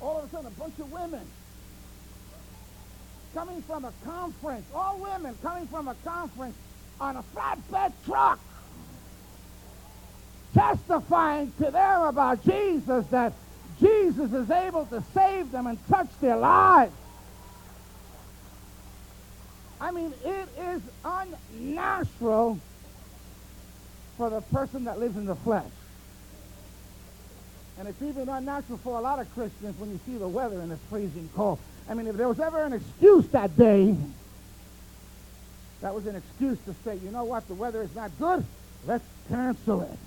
All 0.00 0.18
of 0.18 0.24
a 0.24 0.28
sudden, 0.30 0.46
a 0.46 0.50
bunch 0.50 0.78
of 0.78 0.90
women 0.90 1.26
coming 3.34 3.62
from 3.62 3.84
a 3.84 3.92
conference, 4.04 4.64
all 4.74 4.98
women 4.98 5.36
coming 5.42 5.66
from 5.66 5.88
a 5.88 5.94
conference 6.04 6.56
on 7.00 7.16
a 7.16 7.22
flatbed 7.34 7.92
truck, 8.06 8.38
testifying 10.54 11.52
to 11.58 11.70
them 11.70 12.02
about 12.02 12.44
Jesus, 12.44 13.06
that 13.08 13.32
Jesus 13.80 14.32
is 14.32 14.50
able 14.50 14.86
to 14.86 15.02
save 15.12 15.50
them 15.50 15.66
and 15.66 15.78
touch 15.88 16.08
their 16.20 16.36
lives. 16.36 16.92
I 19.84 19.90
mean, 19.90 20.14
it 20.24 20.48
is 20.58 20.80
unnatural 21.04 22.58
for 24.16 24.30
the 24.30 24.40
person 24.40 24.84
that 24.84 24.98
lives 24.98 25.14
in 25.18 25.26
the 25.26 25.34
flesh. 25.34 25.70
And 27.78 27.86
it's 27.86 28.00
even 28.00 28.30
unnatural 28.30 28.78
for 28.78 28.96
a 28.96 29.02
lot 29.02 29.18
of 29.18 29.30
Christians 29.34 29.78
when 29.78 29.90
you 29.90 30.00
see 30.06 30.16
the 30.16 30.26
weather 30.26 30.58
and 30.60 30.72
it's 30.72 30.80
freezing 30.88 31.28
cold. 31.36 31.58
I 31.86 31.92
mean, 31.92 32.06
if 32.06 32.16
there 32.16 32.28
was 32.28 32.40
ever 32.40 32.64
an 32.64 32.72
excuse 32.72 33.28
that 33.28 33.58
day, 33.58 33.94
that 35.82 35.94
was 35.94 36.06
an 36.06 36.16
excuse 36.16 36.58
to 36.64 36.74
say, 36.82 36.96
you 37.04 37.10
know 37.10 37.24
what, 37.24 37.46
the 37.46 37.54
weather 37.54 37.82
is 37.82 37.94
not 37.94 38.10
good, 38.18 38.42
let's 38.86 39.04
cancel 39.28 39.82
it. 39.82 39.98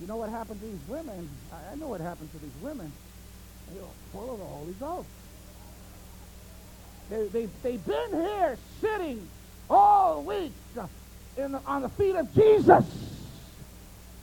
You 0.00 0.08
know 0.08 0.16
what 0.16 0.30
happened 0.30 0.60
to 0.62 0.66
these 0.66 0.88
women? 0.88 1.28
I, 1.72 1.76
know 1.76 1.86
what 1.86 2.00
happened 2.00 2.32
to 2.32 2.38
these 2.38 2.60
women. 2.60 2.90
They 3.72 3.78
were 3.78 3.86
full 4.10 4.32
of 4.32 4.40
the 4.40 4.44
Holy 4.46 4.72
Ghost. 4.80 5.08
They, 7.10 7.26
they, 7.28 7.48
they've 7.62 7.86
been 7.86 8.12
here 8.12 8.58
sitting 8.80 9.28
all 9.70 10.22
week 10.22 10.52
uh, 10.78 10.86
in 11.36 11.52
the, 11.52 11.60
on 11.66 11.82
the 11.82 11.88
feet 11.90 12.16
of 12.16 12.32
Jesus. 12.34 12.84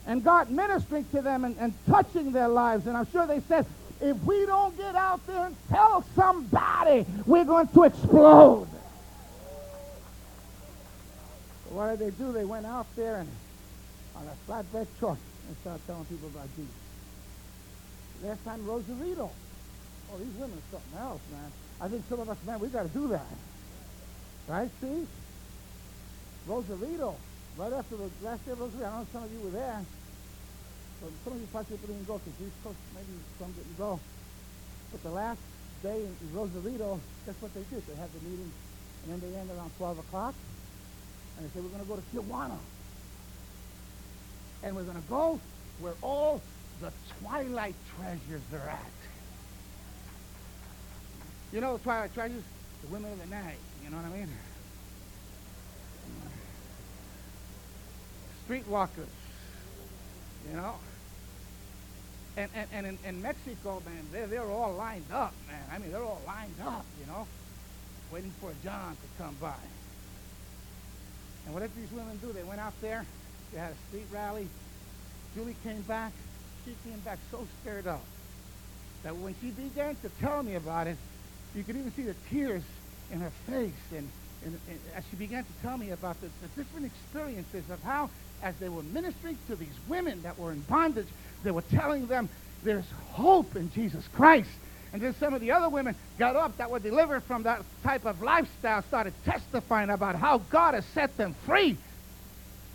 And 0.06 0.22
God 0.22 0.50
ministering 0.50 1.06
to 1.12 1.22
them 1.22 1.44
and, 1.44 1.56
and 1.58 1.72
touching 1.88 2.32
their 2.32 2.48
lives. 2.48 2.86
And 2.86 2.96
I'm 2.96 3.10
sure 3.10 3.26
they 3.26 3.40
said, 3.40 3.64
if 4.00 4.22
we 4.24 4.44
don't 4.44 4.76
get 4.76 4.94
out 4.94 5.26
there 5.26 5.46
and 5.46 5.56
tell 5.70 6.04
somebody, 6.14 7.06
we're 7.24 7.44
going 7.44 7.68
to 7.68 7.84
explode. 7.84 8.68
So 11.64 11.74
what 11.74 11.98
did 11.98 12.00
they 12.00 12.10
do? 12.10 12.32
They 12.32 12.44
went 12.44 12.66
out 12.66 12.86
there 12.96 13.16
and 13.16 13.28
on 14.16 14.28
a 14.28 14.50
flatbed 14.50 14.86
truck 14.98 15.18
and 15.48 15.56
started 15.62 15.86
telling 15.86 16.04
people 16.04 16.28
about 16.28 16.48
Jesus. 16.54 16.72
Last 18.22 18.44
time, 18.44 18.66
Rosarito. 18.66 19.30
Oh, 20.12 20.18
these 20.18 20.34
women 20.34 20.58
are 20.58 20.70
something 20.70 20.98
else, 21.00 21.20
man. 21.32 21.50
I 21.80 21.88
think 21.88 22.04
some 22.08 22.20
of 22.20 22.28
us, 22.28 22.38
man, 22.46 22.60
we 22.60 22.68
got 22.68 22.82
to 22.82 22.88
do 22.88 23.08
that. 23.08 23.26
Right, 24.48 24.70
Steve? 24.78 25.08
Rosarito. 26.46 27.16
Right 27.56 27.72
after 27.72 27.96
the 27.96 28.10
last 28.22 28.44
day 28.44 28.52
of 28.52 28.60
Rosarito. 28.60 28.86
I 28.86 28.90
don't 28.90 28.96
know 28.96 29.02
if 29.02 29.12
some 29.12 29.24
of 29.24 29.32
you 29.32 29.40
were 29.40 29.50
there. 29.50 29.80
So 31.00 31.08
some 31.24 31.32
of 31.34 31.40
you 31.40 31.48
possibly 31.52 31.78
didn't 31.78 32.06
go 32.06 32.18
because 32.18 32.40
East 32.40 32.56
Coast, 32.62 32.76
maybe 32.94 33.18
some 33.38 33.52
didn't 33.52 33.78
go. 33.78 34.00
But 34.92 35.02
the 35.02 35.10
last 35.10 35.40
day 35.82 36.04
in 36.04 36.16
Rosarito, 36.32 37.00
guess 37.26 37.34
what 37.40 37.52
they 37.54 37.62
did? 37.70 37.86
They 37.86 37.94
had 37.96 38.12
the 38.12 38.20
meeting, 38.28 38.50
and 39.04 39.12
then 39.12 39.20
they 39.20 39.36
ended 39.36 39.56
around 39.56 39.70
12 39.78 39.98
o'clock. 39.98 40.34
And 41.36 41.46
they 41.46 41.52
said, 41.52 41.62
we're 41.62 41.70
going 41.70 41.82
to 41.82 41.88
go 41.88 41.96
to 41.96 42.02
Tijuana. 42.14 42.58
And 44.62 44.76
we're 44.76 44.84
going 44.84 45.02
to 45.02 45.08
go 45.08 45.40
where 45.80 45.94
all 46.00 46.40
the 46.80 46.92
twilight 47.20 47.74
treasures 47.96 48.42
are 48.52 48.70
at. 48.70 48.92
You 51.54 51.60
know 51.60 51.78
twilight 51.78 52.12
treasures? 52.12 52.42
The 52.82 52.88
women 52.88 53.12
of 53.12 53.20
the 53.20 53.26
night. 53.26 53.58
You 53.84 53.90
know 53.90 53.98
what 53.98 54.06
I 54.06 54.18
mean? 54.18 54.28
Streetwalkers. 58.48 59.14
You 60.50 60.56
know? 60.56 60.74
And, 62.36 62.50
and, 62.56 62.68
and 62.72 62.86
in, 62.88 62.98
in 63.06 63.22
Mexico, 63.22 63.80
man, 63.86 64.04
they're, 64.10 64.26
they're 64.26 64.50
all 64.50 64.72
lined 64.72 65.04
up, 65.12 65.32
man. 65.46 65.62
I 65.72 65.78
mean, 65.78 65.92
they're 65.92 66.02
all 66.02 66.20
lined 66.26 66.56
up, 66.66 66.84
you 66.98 67.06
know, 67.06 67.24
waiting 68.12 68.32
for 68.40 68.52
John 68.64 68.96
to 68.96 69.22
come 69.22 69.36
by. 69.40 69.54
And 71.44 71.54
what 71.54 71.60
did 71.60 71.70
these 71.76 71.92
women 71.92 72.16
do? 72.16 72.32
They 72.32 72.42
went 72.42 72.58
out 72.58 72.74
there. 72.80 73.06
They 73.52 73.60
had 73.60 73.70
a 73.70 73.76
street 73.88 74.06
rally. 74.12 74.48
Julie 75.36 75.54
came 75.62 75.82
back. 75.82 76.12
She 76.64 76.74
came 76.82 76.98
back 77.00 77.20
so 77.30 77.46
stirred 77.60 77.86
up 77.86 78.02
that 79.04 79.14
when 79.14 79.36
she 79.40 79.50
began 79.50 79.94
to 79.96 80.08
tell 80.20 80.42
me 80.42 80.56
about 80.56 80.88
it, 80.88 80.96
you 81.54 81.62
could 81.62 81.76
even 81.76 81.92
see 81.94 82.02
the 82.02 82.14
tears 82.30 82.62
in 83.12 83.20
her 83.20 83.32
face. 83.46 83.72
And, 83.90 84.08
and, 84.44 84.58
and 84.68 84.78
as 84.96 85.04
she 85.10 85.16
began 85.16 85.44
to 85.44 85.52
tell 85.62 85.78
me 85.78 85.90
about 85.90 86.20
the, 86.20 86.28
the 86.42 86.62
different 86.62 86.86
experiences 86.86 87.64
of 87.70 87.82
how, 87.82 88.10
as 88.42 88.54
they 88.56 88.68
were 88.68 88.82
ministering 88.82 89.38
to 89.48 89.56
these 89.56 89.68
women 89.88 90.22
that 90.22 90.38
were 90.38 90.52
in 90.52 90.60
bondage, 90.62 91.06
they 91.42 91.50
were 91.50 91.62
telling 91.62 92.06
them 92.06 92.28
there's 92.62 92.90
hope 93.12 93.56
in 93.56 93.70
Jesus 93.72 94.06
Christ. 94.14 94.50
And 94.92 95.02
then 95.02 95.14
some 95.18 95.34
of 95.34 95.40
the 95.40 95.50
other 95.50 95.68
women 95.68 95.96
got 96.18 96.36
up 96.36 96.56
that 96.58 96.70
were 96.70 96.78
delivered 96.78 97.24
from 97.24 97.42
that 97.44 97.62
type 97.82 98.04
of 98.04 98.22
lifestyle, 98.22 98.82
started 98.82 99.12
testifying 99.24 99.90
about 99.90 100.14
how 100.14 100.38
God 100.38 100.74
has 100.74 100.84
set 100.86 101.16
them 101.16 101.34
free. 101.46 101.76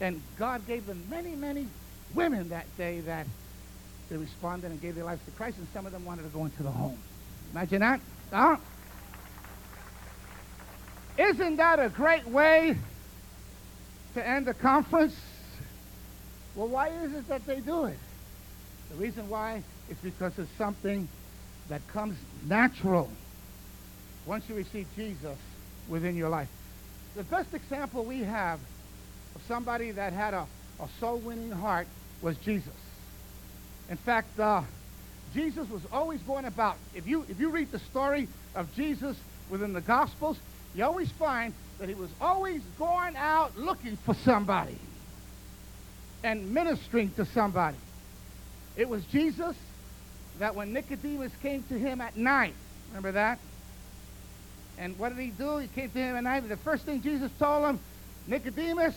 And 0.01 0.21
God 0.37 0.65
gave 0.67 0.85
them 0.85 1.01
many, 1.09 1.35
many 1.35 1.67
women 2.13 2.49
that 2.49 2.65
day 2.77 2.99
that 3.01 3.25
they 4.09 4.17
responded 4.17 4.71
and 4.71 4.81
gave 4.81 4.95
their 4.95 5.03
lives 5.03 5.23
to 5.25 5.31
Christ, 5.31 5.57
and 5.57 5.67
some 5.73 5.85
of 5.85 5.91
them 5.91 6.03
wanted 6.03 6.23
to 6.23 6.29
go 6.29 6.45
into 6.45 6.63
the 6.63 6.71
home. 6.71 6.97
Imagine 7.51 7.81
that. 7.81 8.01
Isn't 11.17 11.57
that 11.57 11.79
a 11.79 11.89
great 11.89 12.27
way 12.27 12.75
to 14.13 14.27
end 14.27 14.47
the 14.47 14.53
conference? 14.53 15.15
Well, 16.55 16.67
why 16.67 16.89
is 16.89 17.13
it 17.13 17.27
that 17.27 17.45
they 17.45 17.59
do 17.59 17.85
it? 17.85 17.97
The 18.89 18.95
reason 18.95 19.29
why 19.29 19.63
is 19.89 19.97
because 19.97 20.37
it's 20.37 20.51
something 20.57 21.07
that 21.69 21.85
comes 21.87 22.17
natural 22.47 23.09
once 24.25 24.47
you 24.49 24.55
receive 24.55 24.87
Jesus 24.95 25.37
within 25.87 26.15
your 26.15 26.29
life. 26.29 26.49
The 27.15 27.23
best 27.23 27.53
example 27.53 28.05
we 28.05 28.19
have 28.19 28.59
of 29.35 29.41
somebody 29.47 29.91
that 29.91 30.13
had 30.13 30.33
a, 30.33 30.47
a 30.79 30.87
soul-winning 30.99 31.51
heart 31.51 31.87
was 32.21 32.37
Jesus. 32.37 32.73
In 33.89 33.97
fact, 33.97 34.39
uh, 34.39 34.61
Jesus 35.33 35.69
was 35.69 35.81
always 35.91 36.21
going 36.21 36.45
about. 36.45 36.77
If 36.95 37.07
you 37.07 37.25
if 37.29 37.39
you 37.39 37.49
read 37.49 37.71
the 37.71 37.79
story 37.79 38.27
of 38.55 38.73
Jesus 38.75 39.17
within 39.49 39.73
the 39.73 39.81
Gospels, 39.81 40.37
you 40.75 40.83
always 40.83 41.11
find 41.11 41.53
that 41.79 41.89
he 41.89 41.95
was 41.95 42.09
always 42.19 42.61
going 42.77 43.15
out 43.15 43.57
looking 43.57 43.95
for 43.97 44.13
somebody 44.13 44.77
and 46.23 46.53
ministering 46.53 47.11
to 47.11 47.25
somebody. 47.25 47.77
It 48.75 48.87
was 48.89 49.03
Jesus 49.05 49.55
that 50.39 50.55
when 50.55 50.73
Nicodemus 50.73 51.31
came 51.41 51.63
to 51.63 51.77
him 51.77 52.01
at 52.01 52.15
night, 52.15 52.53
remember 52.89 53.11
that? 53.13 53.39
And 54.77 54.97
what 54.97 55.09
did 55.09 55.19
he 55.19 55.31
do? 55.31 55.57
He 55.57 55.67
came 55.67 55.89
to 55.89 55.99
him 55.99 56.15
at 56.15 56.23
night. 56.23 56.43
and 56.43 56.51
The 56.51 56.57
first 56.57 56.85
thing 56.85 57.01
Jesus 57.01 57.31
told 57.37 57.65
him, 57.65 57.79
Nicodemus, 58.27 58.95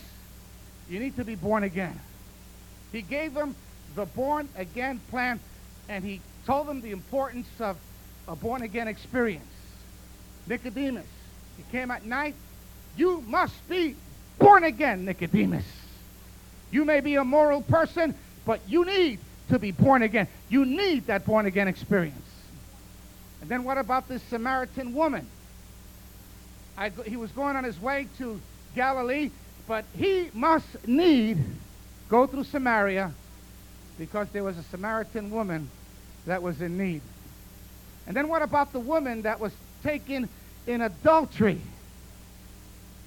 you 0.89 0.99
need 0.99 1.15
to 1.17 1.25
be 1.25 1.35
born 1.35 1.63
again. 1.63 1.99
He 2.91 3.01
gave 3.01 3.33
him 3.33 3.55
the 3.95 4.05
born 4.05 4.47
again 4.55 4.99
plan, 5.09 5.39
and 5.89 6.03
he 6.03 6.21
told 6.45 6.67
them 6.67 6.81
the 6.81 6.91
importance 6.91 7.47
of 7.59 7.77
a 8.27 8.35
born 8.35 8.61
again 8.61 8.87
experience. 8.87 9.45
Nicodemus, 10.47 11.05
he 11.57 11.63
came 11.71 11.91
at 11.91 12.05
night. 12.05 12.35
You 12.95 13.21
must 13.27 13.67
be 13.67 13.95
born 14.39 14.63
again, 14.63 15.05
Nicodemus. 15.05 15.65
You 16.71 16.85
may 16.85 16.99
be 16.99 17.15
a 17.15 17.23
moral 17.23 17.61
person, 17.61 18.15
but 18.45 18.59
you 18.67 18.85
need 18.85 19.19
to 19.49 19.59
be 19.59 19.71
born 19.71 20.03
again. 20.03 20.27
You 20.49 20.65
need 20.65 21.07
that 21.07 21.25
born 21.25 21.45
again 21.45 21.67
experience. 21.67 22.17
And 23.41 23.49
then 23.49 23.63
what 23.63 23.77
about 23.77 24.07
this 24.07 24.21
Samaritan 24.23 24.93
woman? 24.93 25.27
I, 26.77 26.89
he 27.05 27.17
was 27.17 27.31
going 27.31 27.55
on 27.55 27.63
his 27.63 27.79
way 27.79 28.07
to 28.17 28.39
Galilee, 28.75 29.29
but 29.67 29.85
he 29.95 30.29
must 30.33 30.87
need 30.87 31.37
go 32.09 32.25
through 32.25 32.45
Samaria 32.45 33.13
because 33.97 34.27
there 34.29 34.43
was 34.43 34.57
a 34.57 34.63
Samaritan 34.63 35.31
woman 35.31 35.69
that 36.25 36.41
was 36.41 36.61
in 36.61 36.77
need. 36.77 37.01
And 38.07 38.15
then 38.15 38.27
what 38.27 38.41
about 38.41 38.73
the 38.73 38.79
woman 38.79 39.21
that 39.23 39.39
was 39.39 39.53
taken 39.83 40.29
in 40.67 40.81
adultery? 40.81 41.61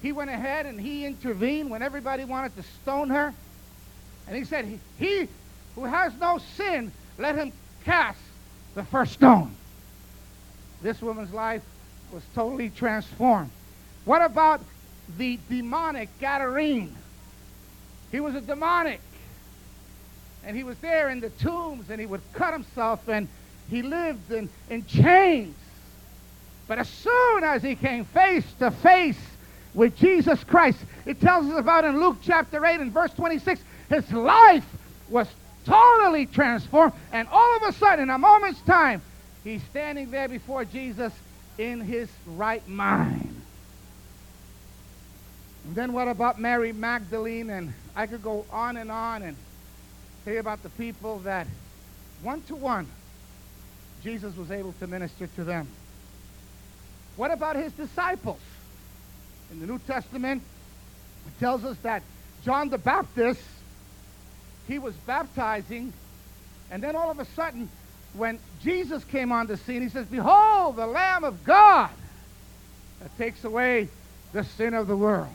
He 0.01 0.11
went 0.11 0.29
ahead 0.29 0.65
and 0.65 0.79
he 0.79 1.05
intervened 1.05 1.69
when 1.69 1.81
everybody 1.81 2.23
wanted 2.23 2.55
to 2.55 2.63
stone 2.81 3.09
her. 3.09 3.33
And 4.27 4.35
he 4.35 4.43
said, 4.43 4.79
he, 4.99 5.27
who 5.75 5.85
has 5.85 6.13
no 6.19 6.39
sin, 6.55 6.91
let 7.17 7.35
him 7.35 7.51
cast 7.85 8.19
the 8.75 8.83
first 8.83 9.13
stone. 9.13 9.55
This 10.81 11.01
woman's 11.01 11.33
life 11.33 11.63
was 12.11 12.23
totally 12.35 12.69
transformed. 12.69 13.49
What 14.05 14.21
about 14.21 14.61
the 15.17 15.39
demonic 15.49 16.09
Gadarene? 16.19 16.93
He 18.11 18.19
was 18.19 18.35
a 18.35 18.41
demonic. 18.41 19.01
And 20.47 20.55
he 20.55 20.63
was 20.63 20.77
there 20.77 21.09
in 21.09 21.19
the 21.19 21.29
tombs 21.29 21.89
and 21.89 21.99
he 21.99 22.05
would 22.05 22.21
cut 22.31 22.53
himself 22.53 23.05
and 23.09 23.27
he 23.69 23.81
lived 23.81 24.31
in, 24.31 24.47
in 24.69 24.85
chains. 24.85 25.53
But 26.69 26.79
as 26.79 26.87
soon 26.87 27.43
as 27.43 27.61
he 27.61 27.75
came 27.75 28.05
face 28.05 28.45
to 28.59 28.71
face 28.71 29.19
with 29.73 29.97
Jesus 29.97 30.41
Christ, 30.45 30.79
it 31.05 31.19
tells 31.19 31.47
us 31.47 31.59
about 31.59 31.83
in 31.83 31.99
Luke 31.99 32.19
chapter 32.23 32.65
8 32.65 32.79
and 32.79 32.93
verse 32.93 33.11
26, 33.11 33.59
his 33.89 34.09
life 34.13 34.65
was 35.09 35.27
totally 35.65 36.25
transformed. 36.25 36.93
And 37.11 37.27
all 37.29 37.57
of 37.57 37.63
a 37.63 37.73
sudden, 37.73 38.03
in 38.03 38.09
a 38.09 38.17
moment's 38.17 38.61
time, 38.61 39.01
he's 39.43 39.61
standing 39.63 40.11
there 40.11 40.29
before 40.29 40.63
Jesus 40.63 41.11
in 41.57 41.81
his 41.81 42.07
right 42.25 42.65
mind. 42.69 43.41
And 45.65 45.75
then 45.75 45.91
what 45.91 46.07
about 46.07 46.39
Mary 46.39 46.71
Magdalene? 46.71 47.49
And 47.49 47.73
I 47.97 48.07
could 48.07 48.23
go 48.23 48.45
on 48.49 48.77
and 48.77 48.89
on 48.89 49.23
and 49.23 49.35
about 50.35 50.61
the 50.63 50.69
people 50.69 51.19
that 51.19 51.47
one 52.21 52.41
to 52.43 52.55
one 52.55 52.87
Jesus 54.03 54.35
was 54.35 54.51
able 54.51 54.73
to 54.73 54.87
minister 54.87 55.27
to 55.27 55.43
them. 55.43 55.67
What 57.15 57.31
about 57.31 57.55
his 57.55 57.71
disciples? 57.73 58.39
In 59.51 59.59
the 59.59 59.65
New 59.65 59.79
Testament, 59.79 60.43
it 61.25 61.39
tells 61.39 61.63
us 61.63 61.77
that 61.83 62.03
John 62.43 62.69
the 62.69 62.77
Baptist, 62.77 63.41
he 64.67 64.77
was 64.77 64.93
baptizing, 64.95 65.93
and 66.69 66.83
then 66.83 66.95
all 66.95 67.09
of 67.09 67.19
a 67.19 67.25
sudden, 67.25 67.69
when 68.13 68.39
Jesus 68.61 69.03
came 69.05 69.31
on 69.31 69.47
the 69.47 69.57
scene, 69.57 69.81
he 69.81 69.89
says, 69.89 70.05
Behold, 70.07 70.75
the 70.75 70.87
Lamb 70.87 71.23
of 71.23 71.43
God 71.43 71.89
that 72.99 73.17
takes 73.17 73.43
away 73.43 73.89
the 74.33 74.43
sin 74.43 74.73
of 74.73 74.87
the 74.87 74.95
world. 74.97 75.29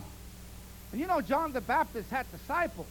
And 0.91 1.01
you 1.01 1.07
know, 1.07 1.21
John 1.21 1.53
the 1.53 1.61
Baptist 1.61 2.09
had 2.09 2.31
disciples. 2.31 2.87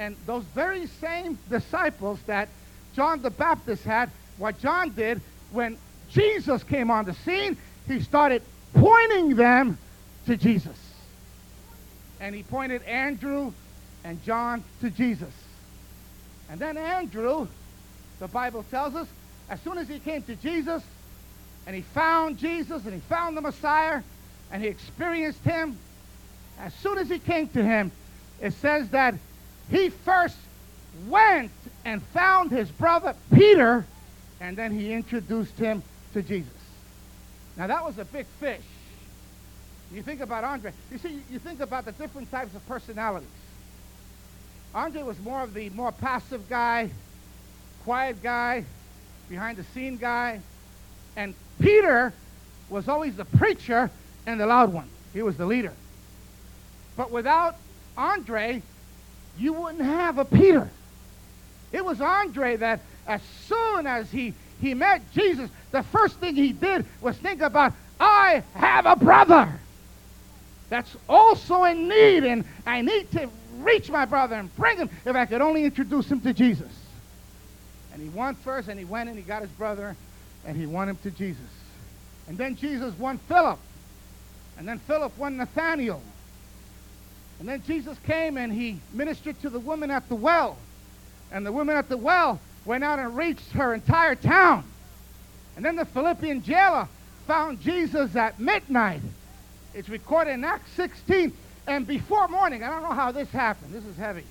And 0.00 0.16
those 0.24 0.44
very 0.54 0.86
same 0.86 1.38
disciples 1.50 2.18
that 2.26 2.48
John 2.96 3.20
the 3.20 3.28
Baptist 3.28 3.84
had, 3.84 4.10
what 4.38 4.58
John 4.58 4.90
did 4.90 5.20
when 5.52 5.76
Jesus 6.08 6.64
came 6.64 6.90
on 6.90 7.04
the 7.04 7.12
scene, 7.12 7.58
he 7.86 8.00
started 8.00 8.40
pointing 8.72 9.36
them 9.36 9.76
to 10.24 10.38
Jesus. 10.38 10.78
And 12.18 12.34
he 12.34 12.42
pointed 12.42 12.82
Andrew 12.84 13.52
and 14.02 14.24
John 14.24 14.64
to 14.80 14.88
Jesus. 14.88 15.32
And 16.48 16.58
then 16.58 16.78
Andrew, 16.78 17.46
the 18.20 18.28
Bible 18.28 18.64
tells 18.70 18.94
us, 18.94 19.06
as 19.50 19.60
soon 19.60 19.76
as 19.76 19.86
he 19.86 19.98
came 19.98 20.22
to 20.22 20.34
Jesus 20.36 20.82
and 21.66 21.76
he 21.76 21.82
found 21.82 22.38
Jesus 22.38 22.86
and 22.86 22.94
he 22.94 23.00
found 23.00 23.36
the 23.36 23.42
Messiah 23.42 24.00
and 24.50 24.62
he 24.62 24.68
experienced 24.68 25.44
him, 25.44 25.76
as 26.58 26.72
soon 26.74 26.96
as 26.96 27.10
he 27.10 27.18
came 27.18 27.48
to 27.48 27.62
him, 27.62 27.92
it 28.40 28.54
says 28.54 28.88
that 28.90 29.14
he 29.70 29.88
first 29.88 30.36
went 31.08 31.52
and 31.84 32.02
found 32.02 32.50
his 32.50 32.70
brother 32.70 33.14
Peter 33.32 33.86
and 34.40 34.56
then 34.56 34.72
he 34.72 34.92
introduced 34.92 35.58
him 35.58 35.82
to 36.12 36.22
Jesus. 36.22 36.52
Now 37.56 37.66
that 37.66 37.84
was 37.84 37.98
a 37.98 38.04
big 38.04 38.26
fish. 38.38 38.62
You 39.92 40.02
think 40.02 40.20
about 40.20 40.44
Andre. 40.44 40.72
You 40.90 40.98
see, 40.98 41.20
you 41.30 41.38
think 41.38 41.60
about 41.60 41.84
the 41.84 41.92
different 41.92 42.30
types 42.30 42.54
of 42.54 42.66
personalities. 42.66 43.28
Andre 44.74 45.02
was 45.02 45.18
more 45.20 45.42
of 45.42 45.52
the 45.52 45.68
more 45.70 45.90
passive 45.90 46.48
guy, 46.48 46.90
quiet 47.84 48.22
guy, 48.22 48.64
behind 49.28 49.58
the 49.58 49.64
scene 49.64 49.96
guy. 49.96 50.40
And 51.16 51.34
Peter 51.60 52.12
was 52.68 52.88
always 52.88 53.16
the 53.16 53.24
preacher 53.24 53.90
and 54.26 54.40
the 54.40 54.46
loud 54.46 54.72
one. 54.72 54.88
He 55.12 55.22
was 55.22 55.36
the 55.36 55.46
leader. 55.46 55.72
But 56.96 57.10
without 57.10 57.56
Andre, 57.96 58.62
you 59.40 59.54
wouldn't 59.54 59.82
have 59.82 60.18
a 60.18 60.24
Peter. 60.24 60.68
It 61.72 61.84
was 61.84 62.00
Andre 62.00 62.56
that 62.56 62.80
as 63.06 63.22
soon 63.46 63.86
as 63.86 64.10
he, 64.10 64.34
he 64.60 64.74
met 64.74 65.02
Jesus, 65.12 65.50
the 65.70 65.82
first 65.82 66.18
thing 66.18 66.34
he 66.34 66.52
did 66.52 66.84
was 67.00 67.16
think 67.16 67.40
about, 67.40 67.72
I 67.98 68.42
have 68.54 68.86
a 68.86 68.96
brother 68.96 69.52
that's 70.68 70.94
also 71.08 71.64
in 71.64 71.88
need, 71.88 72.24
and 72.24 72.44
I 72.66 72.80
need 72.80 73.10
to 73.12 73.28
reach 73.58 73.90
my 73.90 74.04
brother 74.04 74.36
and 74.36 74.54
bring 74.56 74.76
him 74.76 74.90
if 75.04 75.16
I 75.16 75.26
could 75.26 75.40
only 75.40 75.64
introduce 75.64 76.10
him 76.10 76.20
to 76.20 76.32
Jesus. 76.32 76.72
And 77.92 78.02
he 78.02 78.08
went 78.08 78.38
first, 78.38 78.68
and 78.68 78.78
he 78.78 78.84
went 78.84 79.08
and 79.08 79.18
he 79.18 79.24
got 79.24 79.42
his 79.42 79.50
brother, 79.50 79.96
and 80.46 80.56
he 80.56 80.66
won 80.66 80.88
him 80.88 80.98
to 81.02 81.10
Jesus. 81.10 81.42
And 82.28 82.38
then 82.38 82.56
Jesus 82.56 82.96
won 82.98 83.18
Philip. 83.18 83.58
And 84.58 84.68
then 84.68 84.78
Philip 84.80 85.16
won 85.18 85.36
Nathaniel. 85.36 86.02
And 87.40 87.48
then 87.48 87.62
Jesus 87.66 87.98
came 88.06 88.36
and 88.36 88.52
he 88.52 88.78
ministered 88.92 89.40
to 89.40 89.50
the 89.50 89.58
woman 89.58 89.90
at 89.90 90.08
the 90.10 90.14
well. 90.14 90.58
And 91.32 91.44
the 91.44 91.50
woman 91.50 91.74
at 91.74 91.88
the 91.88 91.96
well 91.96 92.38
went 92.66 92.84
out 92.84 92.98
and 92.98 93.16
reached 93.16 93.52
her 93.52 93.72
entire 93.72 94.14
town. 94.14 94.62
And 95.56 95.64
then 95.64 95.74
the 95.74 95.86
Philippian 95.86 96.42
jailer 96.42 96.86
found 97.26 97.60
Jesus 97.62 98.14
at 98.14 98.38
midnight. 98.38 99.00
It's 99.74 99.88
recorded 99.88 100.32
in 100.32 100.44
Acts 100.44 100.70
16. 100.72 101.32
And 101.66 101.86
before 101.86 102.28
morning, 102.28 102.62
I 102.62 102.68
don't 102.68 102.82
know 102.82 102.94
how 102.94 103.10
this 103.10 103.30
happened. 103.30 103.72
This 103.72 103.86
is 103.86 103.96
heavy. 103.96 104.24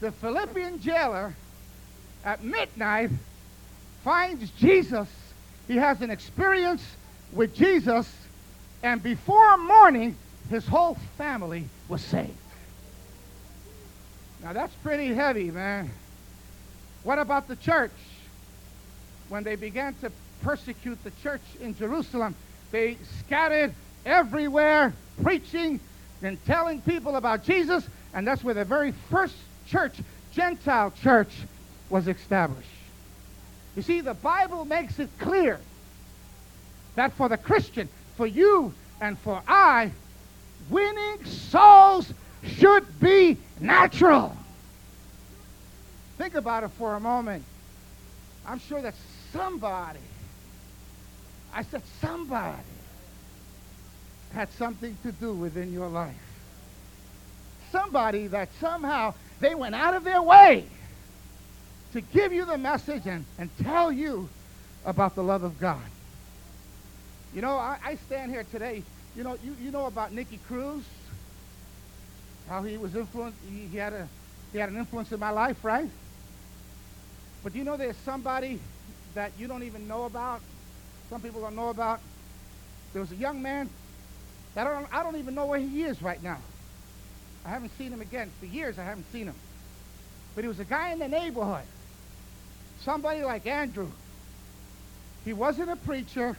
The 0.00 0.10
Philippian 0.10 0.80
jailer 0.80 1.34
at 2.24 2.42
midnight 2.42 3.10
finds 4.02 4.50
Jesus. 4.52 5.08
He 5.68 5.76
has 5.76 6.02
an 6.02 6.10
experience 6.10 6.82
with 7.32 7.54
Jesus. 7.54 8.12
And 8.82 9.02
before 9.02 9.56
morning, 9.58 10.16
his 10.50 10.66
whole 10.66 10.96
family 11.18 11.64
was 11.88 12.02
saved. 12.02 12.30
Now 14.42 14.52
that's 14.52 14.74
pretty 14.76 15.12
heavy, 15.14 15.50
man. 15.50 15.90
What 17.02 17.18
about 17.18 17.48
the 17.48 17.56
church? 17.56 17.92
When 19.28 19.42
they 19.42 19.56
began 19.56 19.94
to 20.02 20.12
persecute 20.42 21.02
the 21.02 21.10
church 21.22 21.42
in 21.60 21.76
Jerusalem, 21.76 22.34
they 22.70 22.96
scattered 23.20 23.74
everywhere, 24.04 24.92
preaching 25.22 25.80
and 26.22 26.42
telling 26.46 26.80
people 26.82 27.16
about 27.16 27.44
Jesus, 27.44 27.86
and 28.14 28.26
that's 28.26 28.42
where 28.44 28.54
the 28.54 28.64
very 28.64 28.92
first 29.10 29.34
church, 29.66 29.94
Gentile 30.32 30.92
church, 31.02 31.30
was 31.90 32.08
established. 32.08 32.68
You 33.74 33.82
see, 33.82 34.00
the 34.00 34.14
Bible 34.14 34.64
makes 34.64 34.98
it 34.98 35.10
clear 35.18 35.60
that 36.94 37.12
for 37.12 37.28
the 37.28 37.36
Christian, 37.36 37.88
for 38.16 38.26
you 38.26 38.72
and 39.00 39.18
for 39.18 39.42
I, 39.46 39.90
winning 40.70 41.24
souls 41.24 42.12
should 42.42 43.00
be 43.00 43.36
natural. 43.60 44.36
Think 46.18 46.34
about 46.34 46.64
it 46.64 46.70
for 46.78 46.94
a 46.94 47.00
moment. 47.00 47.44
I'm 48.46 48.60
sure 48.60 48.80
that 48.80 48.94
somebody, 49.32 50.00
I 51.52 51.62
said 51.62 51.82
somebody, 52.00 52.62
had 54.32 54.52
something 54.52 54.96
to 55.02 55.12
do 55.12 55.32
within 55.32 55.72
your 55.72 55.88
life. 55.88 56.14
Somebody 57.72 58.28
that 58.28 58.48
somehow 58.60 59.14
they 59.40 59.54
went 59.54 59.74
out 59.74 59.94
of 59.94 60.04
their 60.04 60.22
way 60.22 60.66
to 61.92 62.00
give 62.00 62.32
you 62.32 62.44
the 62.44 62.58
message 62.58 63.06
and, 63.06 63.24
and 63.38 63.50
tell 63.62 63.90
you 63.90 64.28
about 64.84 65.14
the 65.14 65.22
love 65.22 65.42
of 65.42 65.58
God. 65.58 65.82
You 67.34 67.42
know, 67.42 67.56
I, 67.56 67.78
I 67.84 67.96
stand 67.96 68.30
here 68.30 68.44
today 68.44 68.82
you 69.16 69.24
know, 69.24 69.38
you, 69.42 69.56
you 69.60 69.70
know 69.70 69.86
about 69.86 70.12
Nicky 70.12 70.38
Cruz, 70.46 70.84
how 72.48 72.62
he 72.62 72.76
was 72.76 72.94
influenced, 72.94 73.38
he, 73.50 73.66
he, 73.66 73.78
had 73.78 73.94
a, 73.94 74.06
he 74.52 74.58
had 74.58 74.68
an 74.68 74.76
influence 74.76 75.10
in 75.10 75.18
my 75.18 75.30
life, 75.30 75.64
right? 75.64 75.88
But 77.42 77.54
do 77.54 77.58
you 77.58 77.64
know 77.64 77.78
there's 77.78 77.96
somebody 77.96 78.60
that 79.14 79.32
you 79.38 79.48
don't 79.48 79.62
even 79.62 79.88
know 79.88 80.04
about? 80.04 80.42
Some 81.08 81.22
people 81.22 81.40
don't 81.40 81.56
know 81.56 81.70
about. 81.70 82.00
There 82.92 83.00
was 83.00 83.10
a 83.10 83.16
young 83.16 83.40
man 83.40 83.70
that 84.54 84.66
I 84.66 84.72
don't, 84.72 84.94
I 84.94 85.02
don't 85.02 85.16
even 85.16 85.34
know 85.34 85.46
where 85.46 85.58
he 85.58 85.84
is 85.84 86.02
right 86.02 86.22
now. 86.22 86.38
I 87.44 87.48
haven't 87.48 87.76
seen 87.78 87.92
him 87.92 88.02
again. 88.02 88.30
For 88.38 88.46
years, 88.46 88.78
I 88.78 88.84
haven't 88.84 89.10
seen 89.12 89.26
him. 89.26 89.34
But 90.34 90.44
he 90.44 90.48
was 90.48 90.60
a 90.60 90.64
guy 90.64 90.92
in 90.92 90.98
the 90.98 91.08
neighborhood. 91.08 91.64
Somebody 92.80 93.22
like 93.22 93.46
Andrew. 93.46 93.88
He 95.24 95.32
wasn't 95.32 95.70
a 95.70 95.76
preacher, 95.76 96.36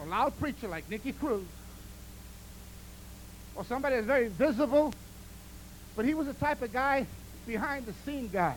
a 0.00 0.04
loud 0.04 0.38
preacher 0.38 0.68
like 0.68 0.88
Nicky 0.88 1.12
Cruz 1.12 1.44
or 3.54 3.64
somebody 3.64 3.96
that's 3.96 4.06
very 4.06 4.28
visible. 4.28 4.92
But 5.96 6.04
he 6.04 6.14
was 6.14 6.26
the 6.26 6.34
type 6.34 6.62
of 6.62 6.72
guy, 6.72 7.06
behind 7.46 7.86
the 7.86 7.92
scene 8.04 8.28
guy. 8.32 8.56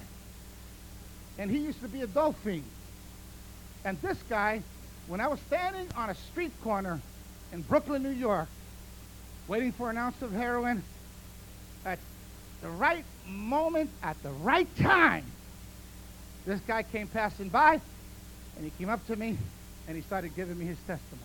And 1.38 1.50
he 1.50 1.58
used 1.58 1.82
to 1.82 1.88
be 1.88 2.02
a 2.02 2.08
dolphin. 2.08 2.64
And 3.86 4.00
this 4.02 4.18
guy, 4.30 4.62
when 5.08 5.20
I 5.20 5.28
was 5.28 5.40
standing 5.42 5.88
on 5.98 6.10
a 6.10 6.16
street 6.16 6.52
corner 6.64 7.02
in 7.52 7.62
Brooklyn, 7.64 8.04
New 8.04 8.10
York, 8.10 8.48
waiting 9.48 9.72
for 9.72 9.90
an 9.90 9.98
ounce 9.98 10.22
of 10.22 10.32
heroin 10.32 10.84
at 11.86 12.00
the 12.62 12.70
right 12.70 13.04
moment, 13.28 13.90
at 14.02 14.22
the 14.24 14.32
right 14.32 14.68
time, 14.78 15.26
this 16.46 16.60
guy 16.62 16.84
came 16.84 17.08
passing 17.08 17.50
by, 17.50 17.82
and 18.56 18.64
he 18.64 18.72
came 18.78 18.90
up 18.90 19.06
to 19.08 19.16
me, 19.16 19.38
and 19.88 19.96
he 19.96 20.02
started 20.04 20.36
giving 20.36 20.58
me 20.58 20.66
his 20.66 20.78
testimony. 20.88 21.24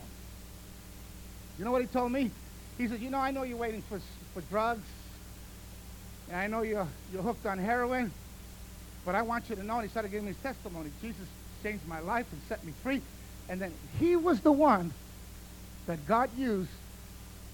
You 1.59 1.65
know 1.65 1.73
what 1.73 1.83
he 1.83 1.89
told 1.89 2.13
me? 2.13 2.31
He 2.79 2.87
said, 2.87 3.01
you 3.01 3.11
know, 3.11 3.19
I 3.19 3.33
know 3.33 3.43
you're 3.43 3.59
waiting 3.59 3.83
for, 3.83 4.01
for 4.33 4.41
drugs, 4.43 4.87
and 6.29 6.37
I 6.37 6.47
know 6.47 6.63
you're, 6.63 6.87
you're 7.13 7.23
hooked 7.23 7.45
on 7.45 7.59
heroin, 7.59 8.13
but 9.05 9.17
I 9.17 9.23
want 9.23 9.51
you 9.51 9.57
to 9.57 9.65
know, 9.65 9.75
and 9.75 9.83
he 9.83 9.89
started 9.89 10.13
giving 10.13 10.27
me 10.27 10.33
his 10.33 10.43
testimony. 10.43 10.91
Jesus 11.03 11.27
changed 11.63 11.87
my 11.89 11.99
life 12.01 12.27
and 12.33 12.41
set 12.49 12.65
me 12.65 12.73
free. 12.83 13.03
And 13.49 13.61
then 13.61 13.73
he 13.99 14.15
was 14.15 14.41
the 14.41 14.53
one 14.53 14.93
that 15.87 16.07
God 16.07 16.31
used 16.37 16.71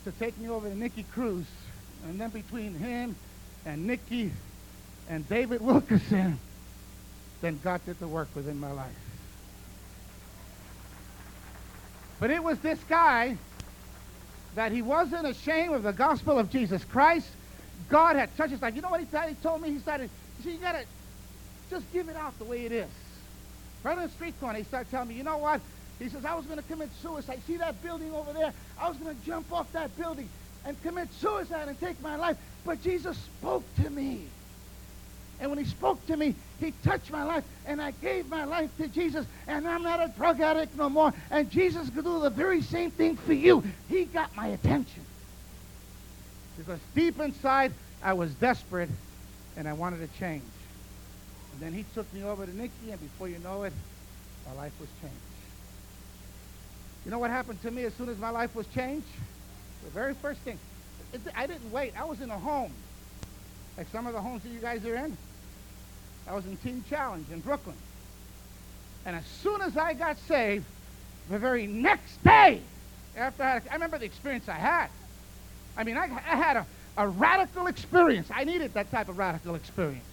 to 0.05 0.13
take 0.13 0.37
me 0.39 0.49
over 0.49 0.69
to 0.69 0.77
Nicky 0.77 1.05
Cruz. 1.05 1.47
And 2.07 2.21
then 2.21 2.31
between 2.31 2.75
him 2.75 3.17
and 3.65 3.87
Nicky 3.87 4.33
and 5.09 5.27
David 5.29 5.63
Wilkerson, 5.63 6.39
then 7.41 7.61
God 7.63 7.81
did 7.87 7.99
the 7.99 8.09
work 8.09 8.29
within 8.35 8.61
my 8.61 8.73
life. 8.73 8.93
But 12.21 12.31
it 12.31 12.43
was 12.43 12.59
this 12.59 12.79
guy 12.89 13.37
that 14.55 14.73
he 14.73 14.83
wasn't 14.83 15.27
ashamed 15.27 15.75
of 15.75 15.83
the 15.83 15.93
gospel 15.93 16.39
of 16.39 16.51
Jesus 16.51 16.85
Christ. 16.85 17.29
God 17.89 18.17
had 18.17 18.35
touched 18.37 18.53
his 18.53 18.63
life. 18.63 18.75
You 18.75 18.83
know 18.83 18.91
what 18.91 19.01
he, 19.01 19.07
he 19.07 19.35
told 19.37 19.61
me? 19.61 19.71
He 19.71 19.79
started, 19.79 20.11
said, 20.43 20.53
you 20.53 20.59
got 20.59 20.73
to 20.73 20.85
just 21.71 21.91
give 21.93 22.09
it 22.09 22.17
out 22.17 22.39
the 22.39 22.45
way 22.45 22.65
it 22.65 22.73
is. 22.73 22.89
Right 23.83 23.97
on 23.97 24.05
the 24.05 24.11
street 24.11 24.39
corner, 24.41 24.59
he 24.59 24.65
started 24.65 24.91
telling 24.91 25.09
me, 25.09 25.15
you 25.15 25.25
know 25.25 25.39
what? 25.39 25.61
He 25.99 26.09
says, 26.09 26.25
I 26.25 26.35
was 26.35 26.47
going 26.47 26.59
to 26.59 26.65
commit 26.65 26.89
suicide. 27.03 27.41
See 27.47 27.57
that 27.59 27.83
building 27.83 28.13
over 28.13 28.33
there? 28.33 28.53
I 28.81 28.89
was 28.89 28.97
going 28.97 29.15
to 29.15 29.27
jump 29.27 29.53
off 29.53 29.71
that 29.73 29.97
building 29.97 30.29
and 30.65 30.81
commit 30.83 31.13
suicide 31.15 31.69
and 31.69 31.79
take 31.79 32.01
my 32.01 32.17
life. 32.17 32.37
But 32.65 32.83
Jesus 32.83 33.17
spoke 33.17 33.63
to 33.83 33.91
me. 33.91 34.25
And 35.41 35.51
when 35.51 35.59
he 35.59 35.65
spoke 35.65 36.05
to 36.07 36.17
me, 36.17 36.35
he 36.61 36.73
touched 36.85 37.11
my 37.11 37.25
life, 37.25 37.45
and 37.67 37.83
I 37.83 37.91
gave 37.91 38.29
my 38.29 38.45
life 38.45 38.71
to 38.79 38.89
Jesus, 38.89 39.27
and 39.47 39.67
I'm 39.67 39.83
not 39.83 40.01
a 40.01 40.09
drug 40.17 40.41
addict 40.41 40.77
no 40.77 40.89
more. 40.89 41.13
And 41.31 41.51
Jesus 41.51 41.91
could 41.91 42.05
do 42.05 42.21
the 42.21 42.31
very 42.31 42.63
same 42.63 42.91
thing 42.91 43.17
for 43.17 43.33
you. 43.33 43.63
He 43.89 44.05
got 44.05 44.35
my 44.37 44.49
attention. 44.49 45.03
Because 46.57 46.79
deep 46.95 47.21
inside, 47.21 47.73
I 48.03 48.13
was 48.13 48.33
desperate, 48.35 48.89
and 49.57 49.69
I 49.69 49.73
wanted 49.73 49.99
to 49.99 50.19
change. 50.19 50.43
And 51.53 51.61
then 51.61 51.73
he 51.73 51.85
took 51.95 52.13
me 52.15 52.23
over 52.23 52.47
to 52.47 52.57
Nicky, 52.57 52.91
and 52.91 53.01
before 53.01 53.29
you 53.29 53.39
know 53.39 53.65
it, 53.65 53.73
my 54.47 54.55
life 54.55 54.73
was 54.81 54.89
changed. 55.01 55.17
You 57.05 57.11
know 57.11 57.19
what 57.19 57.31
happened 57.31 57.61
to 57.63 57.71
me 57.71 57.85
as 57.85 57.93
soon 57.95 58.09
as 58.09 58.19
my 58.19 58.31
life 58.31 58.55
was 58.55 58.67
changed? 58.69 59.07
The 59.85 59.91
very 59.91 60.15
first 60.15 60.41
thing, 60.41 60.59
I 61.35 61.47
didn't 61.47 61.71
wait. 61.71 61.93
I 62.01 62.05
was 62.05 62.21
in 62.21 62.31
a 62.31 62.39
home, 62.39 62.73
like 63.77 63.89
some 63.91 64.07
of 64.07 64.13
the 64.13 64.21
homes 64.21 64.43
that 64.43 64.51
you 64.51 64.61
guys 64.61 64.85
are 64.85 64.95
in. 64.95 65.17
I 66.29 66.35
was 66.35 66.47
in 66.47 66.57
Teen 66.59 66.85
Challenge 66.89 67.27
in 67.31 67.41
Brooklyn. 67.41 67.77
And 69.05 69.17
as 69.17 69.27
soon 69.43 69.61
as 69.61 69.77
I 69.77 69.93
got 69.95 70.19
saved, 70.27 70.65
the 71.29 71.39
very 71.39 71.67
next 71.67 72.23
day, 72.25 72.61
after 73.17 73.43
I, 73.43 73.61
I 73.71 73.75
remember 73.75 73.99
the 73.99 74.05
experience 74.05 74.49
I 74.49 74.55
had. 74.55 74.89
I 75.77 75.85
mean, 75.85 75.97
I, 75.97 76.05
I 76.05 76.37
had 76.37 76.57
a, 76.57 76.67
a 76.97 77.09
radical 77.09 77.67
experience. 77.67 78.29
I 78.33 78.45
needed 78.45 78.75
that 78.75 78.91
type 78.91 79.09
of 79.09 79.19
radical 79.19 79.55
experience. 79.55 80.05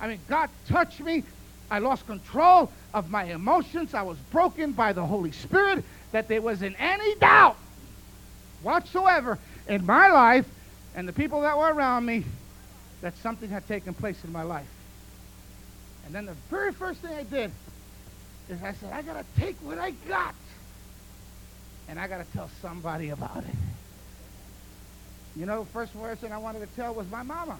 I 0.00 0.08
mean, 0.08 0.20
God 0.28 0.50
touched 0.68 1.00
me. 1.00 1.24
I 1.70 1.78
lost 1.78 2.06
control 2.06 2.70
of 2.92 3.10
my 3.10 3.24
emotions. 3.24 3.94
I 3.94 4.02
was 4.02 4.18
broken 4.30 4.72
by 4.72 4.92
the 4.92 5.04
Holy 5.04 5.32
Spirit 5.32 5.84
that 6.12 6.28
there 6.28 6.42
wasn't 6.42 6.76
any 6.78 7.14
doubt 7.16 7.56
whatsoever 8.62 9.38
in 9.68 9.84
my 9.84 10.10
life 10.10 10.46
and 10.96 11.06
the 11.06 11.12
people 11.12 11.42
that 11.42 11.56
were 11.56 11.72
around 11.72 12.06
me 12.06 12.24
that 13.02 13.16
something 13.18 13.50
had 13.50 13.68
taken 13.68 13.94
place 13.94 14.24
in 14.24 14.32
my 14.32 14.42
life. 14.42 14.66
And 16.06 16.14
then 16.14 16.24
the 16.24 16.34
very 16.50 16.72
first 16.72 17.00
thing 17.00 17.14
I 17.14 17.22
did 17.22 17.52
is 18.48 18.62
I 18.62 18.72
said, 18.72 18.92
I 18.92 19.02
got 19.02 19.18
to 19.18 19.40
take 19.40 19.56
what 19.56 19.78
I 19.78 19.90
got 20.08 20.34
and 21.88 22.00
I 22.00 22.08
got 22.08 22.24
to 22.24 22.32
tell 22.32 22.50
somebody 22.62 23.10
about 23.10 23.38
it. 23.38 23.54
You 25.36 25.44
know, 25.44 25.64
the 25.64 25.70
first 25.70 25.92
person 26.00 26.32
I 26.32 26.38
wanted 26.38 26.60
to 26.60 26.74
tell 26.74 26.94
was 26.94 27.08
my 27.10 27.22
mama. 27.22 27.58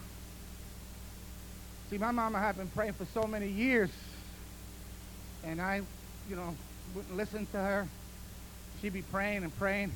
See, 1.90 1.98
my 1.98 2.10
mama 2.10 2.38
had 2.38 2.56
been 2.56 2.68
praying 2.68 2.94
for 2.94 3.04
so 3.04 3.28
many 3.28 3.48
years, 3.48 3.90
and 5.44 5.60
I, 5.60 5.82
you 6.28 6.34
know, 6.34 6.56
wouldn't 6.94 7.16
listen 7.16 7.46
to 7.52 7.58
her. 7.58 7.86
She'd 8.80 8.94
be 8.94 9.02
praying 9.02 9.44
and 9.44 9.56
praying, 9.58 9.92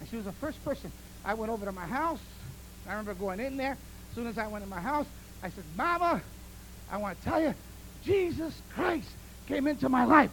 and 0.00 0.08
she 0.08 0.16
was 0.16 0.24
the 0.24 0.32
first 0.32 0.64
person. 0.64 0.90
I 1.24 1.34
went 1.34 1.52
over 1.52 1.66
to 1.66 1.72
my 1.72 1.86
house. 1.86 2.20
I 2.86 2.92
remember 2.92 3.14
going 3.14 3.40
in 3.40 3.56
there. 3.56 3.72
As 3.72 4.14
soon 4.14 4.26
as 4.26 4.38
I 4.38 4.46
went 4.46 4.64
in 4.64 4.70
my 4.70 4.80
house, 4.80 5.06
I 5.42 5.48
said, 5.50 5.64
Mama, 5.76 6.22
I 6.90 6.96
want 6.98 7.18
to 7.18 7.24
tell 7.24 7.40
you, 7.40 7.54
Jesus 8.04 8.54
Christ 8.74 9.08
came 9.46 9.66
into 9.66 9.88
my 9.88 10.04
life. 10.04 10.30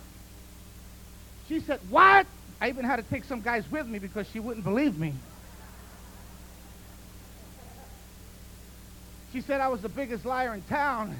She 1.47 1.59
said, 1.59 1.79
What? 1.89 2.25
I 2.59 2.69
even 2.69 2.85
had 2.85 2.97
to 2.97 3.03
take 3.03 3.23
some 3.23 3.41
guys 3.41 3.63
with 3.71 3.87
me 3.87 3.99
because 3.99 4.27
she 4.31 4.39
wouldn't 4.39 4.63
believe 4.63 4.97
me. 4.97 5.13
She 9.33 9.41
said 9.41 9.61
I 9.61 9.69
was 9.69 9.81
the 9.81 9.89
biggest 9.89 10.25
liar 10.25 10.53
in 10.53 10.61
town. 10.63 11.15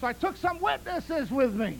So 0.00 0.06
I 0.06 0.12
took 0.12 0.36
some 0.36 0.60
witnesses 0.60 1.30
with 1.30 1.54
me. 1.54 1.78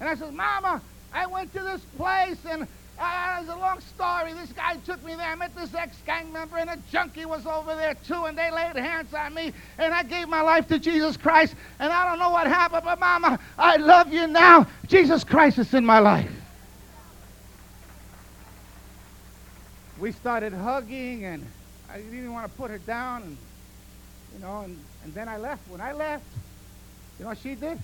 And 0.00 0.08
I 0.08 0.14
said, 0.14 0.32
Mama, 0.34 0.80
I 1.12 1.26
went 1.26 1.52
to 1.52 1.60
this 1.60 1.80
place 1.96 2.38
and 2.48 2.66
uh, 3.02 3.38
it's 3.40 3.50
a 3.50 3.56
long 3.56 3.80
story. 3.80 4.32
This 4.34 4.52
guy 4.52 4.76
took 4.76 5.04
me 5.04 5.14
there. 5.14 5.26
I 5.26 5.34
met 5.34 5.54
this 5.54 5.74
ex-gang 5.74 6.32
member 6.32 6.58
and 6.58 6.70
a 6.70 6.76
junkie 6.90 7.26
was 7.26 7.46
over 7.46 7.74
there 7.74 7.94
too 7.94 8.24
and 8.24 8.36
they 8.36 8.50
laid 8.50 8.76
hands 8.76 9.12
on 9.12 9.34
me 9.34 9.52
and 9.78 9.92
I 9.92 10.02
gave 10.02 10.28
my 10.28 10.40
life 10.40 10.68
to 10.68 10.78
Jesus 10.78 11.16
Christ 11.16 11.54
and 11.78 11.92
I 11.92 12.08
don't 12.08 12.18
know 12.18 12.30
what 12.30 12.46
happened, 12.46 12.82
but 12.84 13.00
Mama, 13.00 13.38
I 13.58 13.76
love 13.76 14.12
you 14.12 14.26
now. 14.26 14.66
Jesus 14.86 15.24
Christ 15.24 15.58
is 15.58 15.74
in 15.74 15.84
my 15.84 15.98
life. 15.98 16.30
We 19.98 20.12
started 20.12 20.52
hugging 20.52 21.24
and 21.24 21.46
I 21.92 21.98
didn't 21.98 22.16
even 22.16 22.32
want 22.32 22.50
to 22.50 22.56
put 22.56 22.70
her 22.70 22.78
down, 22.78 23.22
and 23.22 23.36
you 24.34 24.40
know, 24.40 24.62
and, 24.62 24.78
and 25.04 25.12
then 25.12 25.28
I 25.28 25.36
left. 25.36 25.68
When 25.68 25.82
I 25.82 25.92
left, 25.92 26.24
you 27.18 27.24
know 27.24 27.28
what 27.28 27.38
she 27.38 27.54
did? 27.54 27.78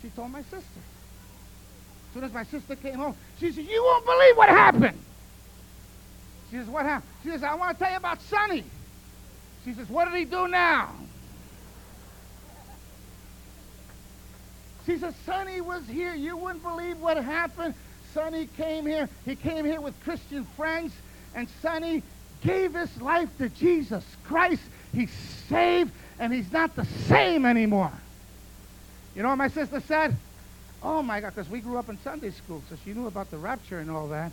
She 0.00 0.08
told 0.10 0.30
my 0.30 0.42
sister. 0.42 0.80
Soon 2.16 2.24
as 2.24 2.32
my 2.32 2.44
sister 2.44 2.74
came 2.76 2.94
home, 2.94 3.14
she 3.38 3.52
said, 3.52 3.66
You 3.66 3.82
won't 3.82 4.06
believe 4.06 4.38
what 4.38 4.48
happened. 4.48 4.98
She 6.50 6.56
says, 6.56 6.66
What 6.66 6.86
happened? 6.86 7.12
She 7.22 7.28
says, 7.28 7.42
I 7.42 7.54
want 7.56 7.76
to 7.76 7.84
tell 7.84 7.90
you 7.90 7.98
about 7.98 8.22
Sonny. 8.22 8.64
She 9.66 9.74
says, 9.74 9.86
What 9.90 10.06
did 10.06 10.14
he 10.18 10.24
do 10.24 10.48
now? 10.48 10.92
She 14.86 14.96
says, 14.96 15.14
Sonny 15.26 15.60
was 15.60 15.86
here. 15.86 16.14
You 16.14 16.38
wouldn't 16.38 16.62
believe 16.62 16.98
what 17.02 17.18
happened. 17.18 17.74
Sonny 18.14 18.48
came 18.56 18.86
here. 18.86 19.10
He 19.26 19.36
came 19.36 19.66
here 19.66 19.82
with 19.82 19.92
Christian 20.02 20.46
friends, 20.56 20.94
and 21.34 21.46
Sonny 21.60 22.02
gave 22.40 22.72
his 22.72 22.98
life 23.02 23.28
to 23.36 23.50
Jesus 23.50 24.04
Christ. 24.24 24.62
He's 24.94 25.12
saved, 25.50 25.92
and 26.18 26.32
he's 26.32 26.50
not 26.50 26.74
the 26.76 26.86
same 27.08 27.44
anymore. 27.44 27.92
You 29.14 29.22
know 29.22 29.28
what 29.28 29.36
my 29.36 29.48
sister 29.48 29.80
said? 29.80 30.16
Oh 30.88 31.02
my 31.02 31.20
God, 31.20 31.34
because 31.34 31.50
we 31.50 31.58
grew 31.58 31.78
up 31.78 31.88
in 31.88 31.98
Sunday 31.98 32.30
school, 32.30 32.62
so 32.70 32.76
she 32.84 32.92
knew 32.94 33.08
about 33.08 33.28
the 33.32 33.36
rapture 33.36 33.80
and 33.80 33.90
all 33.90 34.06
that. 34.06 34.30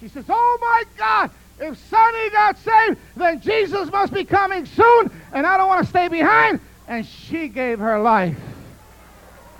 She 0.00 0.08
says, 0.08 0.26
Oh 0.28 0.58
my 0.60 0.82
God, 0.98 1.30
if 1.58 1.78
Sonny 1.88 2.30
got 2.30 2.58
saved, 2.58 2.98
then 3.16 3.40
Jesus 3.40 3.90
must 3.90 4.12
be 4.12 4.24
coming 4.24 4.66
soon, 4.66 5.10
and 5.32 5.46
I 5.46 5.56
don't 5.56 5.66
want 5.66 5.82
to 5.82 5.88
stay 5.88 6.08
behind. 6.08 6.60
And 6.86 7.06
she 7.06 7.48
gave 7.48 7.78
her 7.78 7.98
life 8.00 8.36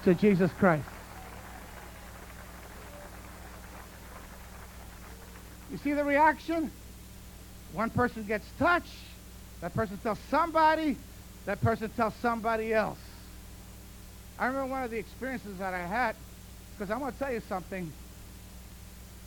to 0.04 0.12
Jesus 0.14 0.50
Christ. 0.58 0.84
You 5.70 5.78
see 5.78 5.94
the 5.94 6.04
reaction? 6.04 6.70
One 7.72 7.88
person 7.88 8.22
gets 8.24 8.46
touched, 8.58 8.92
that 9.62 9.72
person 9.72 9.96
tells 10.02 10.18
somebody, 10.30 10.98
that 11.46 11.62
person 11.62 11.88
tells 11.88 12.14
somebody 12.16 12.74
else. 12.74 12.98
I 14.38 14.46
remember 14.46 14.70
one 14.70 14.82
of 14.84 14.90
the 14.90 14.98
experiences 14.98 15.58
that 15.58 15.74
I 15.74 15.84
had, 15.84 16.14
because 16.76 16.90
I 16.92 16.98
want 16.98 17.14
to 17.14 17.18
tell 17.18 17.32
you 17.32 17.40
something. 17.48 17.92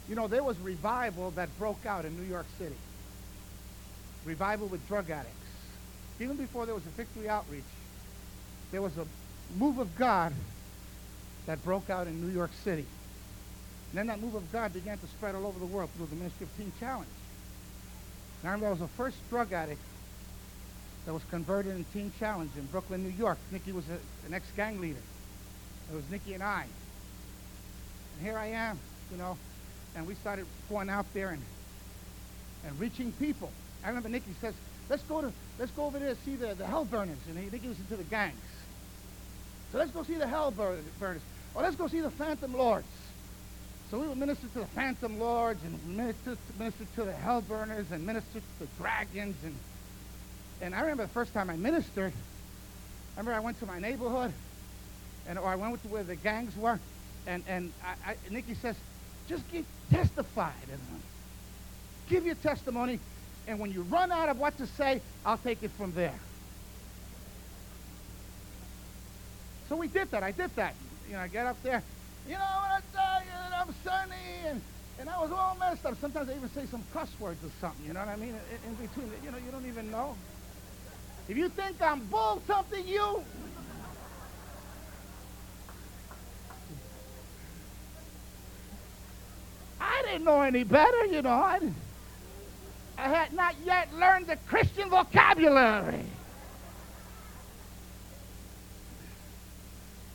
You 0.07 0.15
know, 0.15 0.27
there 0.27 0.43
was 0.43 0.57
revival 0.59 1.31
that 1.31 1.49
broke 1.59 1.85
out 1.85 2.05
in 2.05 2.15
New 2.17 2.27
York 2.27 2.45
City. 2.57 2.75
Revival 4.25 4.67
with 4.67 4.85
drug 4.87 5.09
addicts. 5.09 5.35
Even 6.19 6.37
before 6.37 6.65
there 6.65 6.75
was 6.75 6.85
a 6.85 6.89
victory 6.89 7.27
outreach, 7.27 7.63
there 8.71 8.81
was 8.81 8.97
a 8.97 9.05
move 9.57 9.79
of 9.79 9.95
God 9.97 10.33
that 11.45 11.63
broke 11.63 11.89
out 11.89 12.07
in 12.07 12.21
New 12.21 12.33
York 12.33 12.51
City. 12.63 12.85
And 13.91 13.97
then 13.97 14.07
that 14.07 14.21
move 14.21 14.35
of 14.35 14.49
God 14.51 14.73
began 14.73 14.97
to 14.97 15.07
spread 15.07 15.35
all 15.35 15.45
over 15.45 15.59
the 15.59 15.65
world 15.65 15.89
through 15.97 16.05
the 16.05 16.15
ministry 16.15 16.45
of 16.45 16.57
Teen 16.57 16.71
Challenge. 16.79 17.09
And 18.41 18.49
I 18.49 18.53
remember 18.53 18.67
I 18.67 18.71
was 18.71 18.79
the 18.79 18.87
first 18.87 19.17
drug 19.29 19.51
addict 19.51 19.81
that 21.05 21.13
was 21.13 21.23
converted 21.29 21.75
in 21.75 21.85
Teen 21.93 22.11
Challenge 22.19 22.51
in 22.57 22.65
Brooklyn, 22.67 23.03
New 23.03 23.09
York. 23.17 23.37
Nicky 23.51 23.71
was 23.71 23.85
a, 23.89 24.27
an 24.27 24.33
ex-gang 24.33 24.79
leader. 24.79 25.01
It 25.91 25.95
was 25.95 26.03
Nicky 26.09 26.33
and 26.33 26.43
I. 26.43 26.65
And 28.15 28.25
here 28.25 28.37
I 28.37 28.47
am, 28.47 28.79
you 29.11 29.17
know, 29.17 29.37
and 29.95 30.05
we 30.07 30.15
started 30.15 30.45
going 30.69 30.89
out 30.89 31.05
there 31.13 31.29
and 31.29 31.41
and 32.65 32.79
reaching 32.79 33.11
people. 33.13 33.51
I 33.83 33.87
remember 33.87 34.09
Nicky 34.09 34.33
says, 34.39 34.53
let's 34.89 35.03
go 35.03 35.21
to 35.21 35.31
let's 35.57 35.71
go 35.71 35.85
over 35.85 35.99
there 35.99 36.15
see 36.23 36.35
the, 36.35 36.53
the 36.53 36.65
hell 36.65 36.85
burners. 36.85 37.17
And 37.27 37.37
he, 37.37 37.49
Nicky 37.49 37.67
was 37.67 37.79
into 37.79 37.95
the 37.95 38.03
gangs. 38.03 38.35
So 39.71 39.77
let's 39.77 39.91
go 39.91 40.03
see 40.03 40.15
the 40.15 40.27
hell 40.27 40.51
burners. 40.51 41.21
Or 41.55 41.63
let's 41.63 41.75
go 41.75 41.87
see 41.87 42.01
the 42.01 42.11
phantom 42.11 42.53
lords. 42.53 42.87
So 43.89 43.99
we 43.99 44.07
would 44.07 44.17
minister 44.17 44.47
to 44.47 44.59
the 44.59 44.65
phantom 44.67 45.19
lords 45.19 45.61
and 45.63 45.97
minister, 45.97 46.37
minister 46.57 46.85
to 46.95 47.03
the 47.03 47.13
hell 47.13 47.41
burners 47.41 47.91
and 47.91 48.05
minister 48.05 48.39
to 48.39 48.59
the 48.59 48.67
dragons. 48.77 49.35
And, 49.43 49.55
and 50.61 50.75
I 50.75 50.81
remember 50.81 51.03
the 51.03 51.09
first 51.09 51.33
time 51.33 51.49
I 51.49 51.55
ministered, 51.55 52.13
I 53.15 53.19
remember 53.19 53.37
I 53.37 53.43
went 53.43 53.59
to 53.59 53.65
my 53.65 53.79
neighborhood 53.79 54.31
and 55.27 55.37
or 55.37 55.47
I 55.47 55.55
went 55.55 55.81
to 55.81 55.87
where 55.87 56.03
the 56.03 56.15
gangs 56.15 56.55
were. 56.55 56.79
And, 57.27 57.43
and 57.47 57.71
I, 57.83 58.11
I, 58.11 58.15
Nicky 58.29 58.55
says, 58.55 58.75
just 59.27 59.49
give, 59.51 59.65
them. 59.91 61.01
Give 62.09 62.25
your 62.25 62.35
testimony, 62.35 62.99
and 63.47 63.59
when 63.59 63.71
you 63.71 63.83
run 63.83 64.11
out 64.11 64.29
of 64.29 64.39
what 64.39 64.57
to 64.57 64.67
say, 64.67 65.01
I'll 65.25 65.37
take 65.37 65.63
it 65.63 65.71
from 65.71 65.93
there. 65.93 66.19
So 69.69 69.75
we 69.75 69.87
did 69.87 70.11
that. 70.11 70.23
I 70.23 70.31
did 70.31 70.53
that. 70.55 70.75
You 71.07 71.13
know, 71.13 71.19
I 71.19 71.27
get 71.27 71.45
up 71.45 71.61
there. 71.63 71.81
You 72.27 72.33
know 72.33 72.39
what 72.39 72.71
I 72.71 72.81
tell 72.93 73.21
you? 73.23 73.31
that 73.49 73.67
I'm 73.67 73.73
Sonny, 73.85 74.15
and, 74.47 74.61
and 74.99 75.09
I 75.09 75.21
was 75.21 75.31
all 75.31 75.55
messed 75.59 75.85
up. 75.85 75.95
Sometimes 76.01 76.29
I 76.29 76.35
even 76.35 76.49
say 76.49 76.65
some 76.65 76.83
cuss 76.93 77.09
words 77.19 77.41
or 77.43 77.51
something. 77.61 77.85
You 77.85 77.93
know 77.93 78.01
what 78.01 78.09
I 78.09 78.15
mean? 78.15 78.35
In, 78.35 78.69
in 78.69 78.75
between, 78.75 79.11
you 79.23 79.31
know, 79.31 79.37
you 79.37 79.51
don't 79.51 79.65
even 79.65 79.89
know. 79.91 80.15
If 81.31 81.37
you 81.37 81.47
think 81.47 81.81
I'm 81.81 82.01
bull 82.07 82.41
something, 82.45 82.85
you 82.85 83.23
I 89.79 90.01
didn't 90.01 90.25
know 90.25 90.41
any 90.41 90.65
better, 90.65 91.05
you 91.05 91.21
know. 91.21 91.29
I, 91.29 91.61
I 92.97 93.07
had 93.07 93.31
not 93.31 93.55
yet 93.65 93.93
learned 93.93 94.27
the 94.27 94.35
Christian 94.45 94.89
vocabulary. 94.89 96.03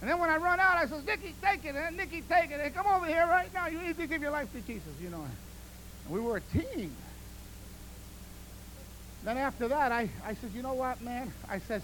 And 0.03 0.11
then 0.11 0.19
when 0.19 0.29
I 0.29 0.37
run 0.37 0.61
out, 0.61 0.77
I 0.77 0.85
says, 0.85 1.03
Nicky, 1.07 1.35
take 1.43 1.65
it. 1.65 1.75
Eh? 1.75 1.87
And 1.87 1.97
Nicky, 1.97 2.21
take 2.29 2.51
it. 2.51 2.61
And 2.63 2.75
come 2.75 2.87
over 2.87 3.07
here 3.07 3.27
right 3.27 3.49
now. 3.55 3.69
You 3.69 3.81
need 3.81 3.97
to 3.97 4.07
give 4.07 4.21
your 4.21 4.33
life 4.33 4.53
to 4.53 4.61
Jesus, 4.61 4.93
you 5.01 5.09
know. 5.09 5.25
And 6.05 6.15
we 6.15 6.21
were 6.21 6.37
a 6.37 6.41
team. 6.43 6.95
Then 9.27 9.39
after 9.39 9.67
that, 9.67 9.91
I, 9.91 10.09
I 10.25 10.35
said, 10.35 10.53
you 10.55 10.62
know 10.62 10.75
what, 10.75 11.03
man? 11.03 11.33
I 11.51 11.59
says, 11.59 11.83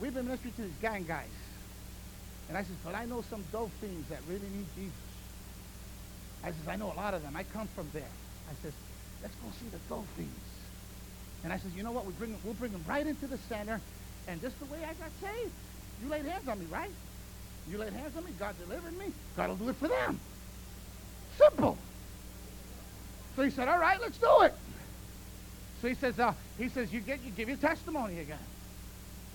we've 0.00 0.14
been 0.14 0.26
ministering 0.26 0.54
to 0.54 0.62
these 0.62 0.78
gang 0.80 1.02
guys. 1.02 1.26
And 2.48 2.56
I 2.56 2.62
says, 2.62 2.76
but 2.84 2.94
I 2.94 3.04
know 3.04 3.20
some 3.28 3.42
dope 3.50 3.72
fiends 3.80 4.08
that 4.10 4.20
really 4.28 4.46
need 4.54 4.66
Jesus. 4.76 4.94
I 6.44 6.48
says, 6.50 6.68
I 6.68 6.76
know 6.76 6.92
a 6.92 6.94
lot 6.94 7.12
of 7.12 7.24
them. 7.24 7.34
I 7.34 7.42
come 7.42 7.66
from 7.74 7.90
there. 7.92 8.14
I 8.48 8.54
says, 8.62 8.72
let's 9.22 9.34
go 9.34 9.48
see 9.58 9.66
the 9.72 9.78
Dolphins. 9.88 10.28
And 11.42 11.52
I 11.52 11.58
says, 11.58 11.74
you 11.74 11.82
know 11.82 11.90
what? 11.90 12.06
We 12.06 12.12
bring 12.12 12.30
them, 12.30 12.40
we'll 12.44 12.54
bring 12.54 12.70
them 12.70 12.84
right 12.88 13.04
into 13.04 13.26
the 13.26 13.38
center. 13.38 13.80
And 14.28 14.40
just 14.40 14.56
the 14.60 14.66
way 14.66 14.78
I 14.84 14.94
got 14.94 15.10
saved, 15.20 15.50
you 16.00 16.08
laid 16.08 16.26
hands 16.26 16.46
on 16.46 16.60
me, 16.60 16.66
right? 16.70 16.92
You 17.68 17.78
laid 17.78 17.92
hands 17.92 18.16
on 18.16 18.24
me. 18.24 18.30
God 18.38 18.54
delivered 18.60 18.96
me. 18.96 19.06
God 19.36 19.48
will 19.48 19.56
do 19.56 19.68
it 19.68 19.76
for 19.76 19.88
them. 19.88 20.20
Simple. 21.38 21.76
So 23.34 23.42
he 23.42 23.50
said, 23.50 23.66
all 23.66 23.80
right, 23.80 24.00
let's 24.00 24.18
do 24.18 24.42
it. 24.42 24.54
So 25.84 25.88
he 25.88 25.94
says, 25.96 26.18
uh, 26.18 26.32
he 26.56 26.70
says, 26.70 26.90
you 26.94 27.00
get, 27.00 27.22
you 27.22 27.30
give 27.30 27.46
your 27.46 27.58
testimony 27.58 28.18
again. 28.20 28.38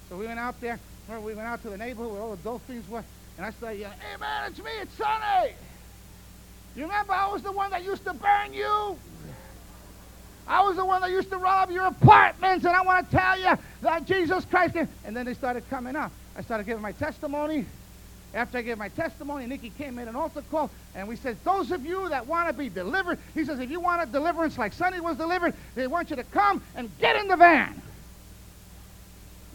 So 0.10 0.18
we 0.18 0.26
went 0.26 0.40
out 0.40 0.60
there. 0.60 0.80
We 1.08 1.36
went 1.36 1.48
out 1.48 1.62
to 1.62 1.70
the 1.70 1.78
neighborhood 1.78 2.12
where 2.12 2.24
all 2.24 2.32
the 2.32 2.42
Dolphins 2.42 2.90
were. 2.90 3.04
And 3.38 3.46
I 3.46 3.52
said, 3.52 3.78
yeah, 3.78 3.92
hey 3.92 4.20
man, 4.20 4.50
it's 4.50 4.58
me, 4.58 4.72
it's 4.82 4.96
Sonny. 4.96 5.54
You 6.76 6.86
remember 6.86 7.14
I 7.14 7.32
was 7.32 7.44
the 7.44 7.52
one 7.52 7.70
that 7.70 7.84
used 7.84 8.04
to 8.06 8.14
burn 8.16 8.52
you? 8.52 8.98
I 10.48 10.64
was 10.64 10.76
the 10.76 10.86
one 10.86 11.02
that 11.02 11.12
used 11.12 11.30
to 11.30 11.38
rob 11.38 11.70
your 11.70 11.86
apartments, 11.86 12.66
and 12.66 12.76
I 12.76 12.82
want 12.82 13.12
to 13.12 13.16
tell 13.16 13.40
you 13.40 13.56
that 13.82 14.08
Jesus 14.08 14.44
Christ. 14.46 14.76
And 15.06 15.16
then 15.16 15.28
they 15.28 15.36
started 15.36 15.70
coming 15.70 15.96
up. 15.96 16.12
I 16.36 16.42
started 16.42 16.66
giving 16.66 16.82
my 16.82 16.94
testimony. 16.94 17.68
After 18.34 18.60
I 18.60 18.62
gave 18.62 18.78
my 18.78 18.90
testimony, 18.90 19.48
Nicky 19.48 19.72
came 19.72 19.98
in 19.98 20.08
an 20.08 20.16
altar 20.16 20.44
call, 20.52 20.70
and 20.94 21.08
we 21.08 21.16
said, 21.16 21.38
those 21.44 21.72
of 21.72 21.84
you 21.84 22.10
that 22.10 22.28
want 22.28 22.48
to 22.48 22.54
be 22.54 22.70
delivered, 22.70 23.18
he 23.34 23.44
says, 23.44 23.60
if 23.60 23.72
you 23.72 23.80
want 23.80 24.04
a 24.04 24.06
deliverance 24.06 24.58
like 24.58 24.74
Sonny 24.74 25.00
was 25.02 25.18
delivered, 25.18 25.56
they 25.74 25.88
want 25.88 26.12
you 26.12 26.16
to 26.16 26.24
come 26.24 26.62
and 26.76 26.92
get 27.00 27.16
in 27.16 27.28
the 27.28 27.38
van. 27.38 27.82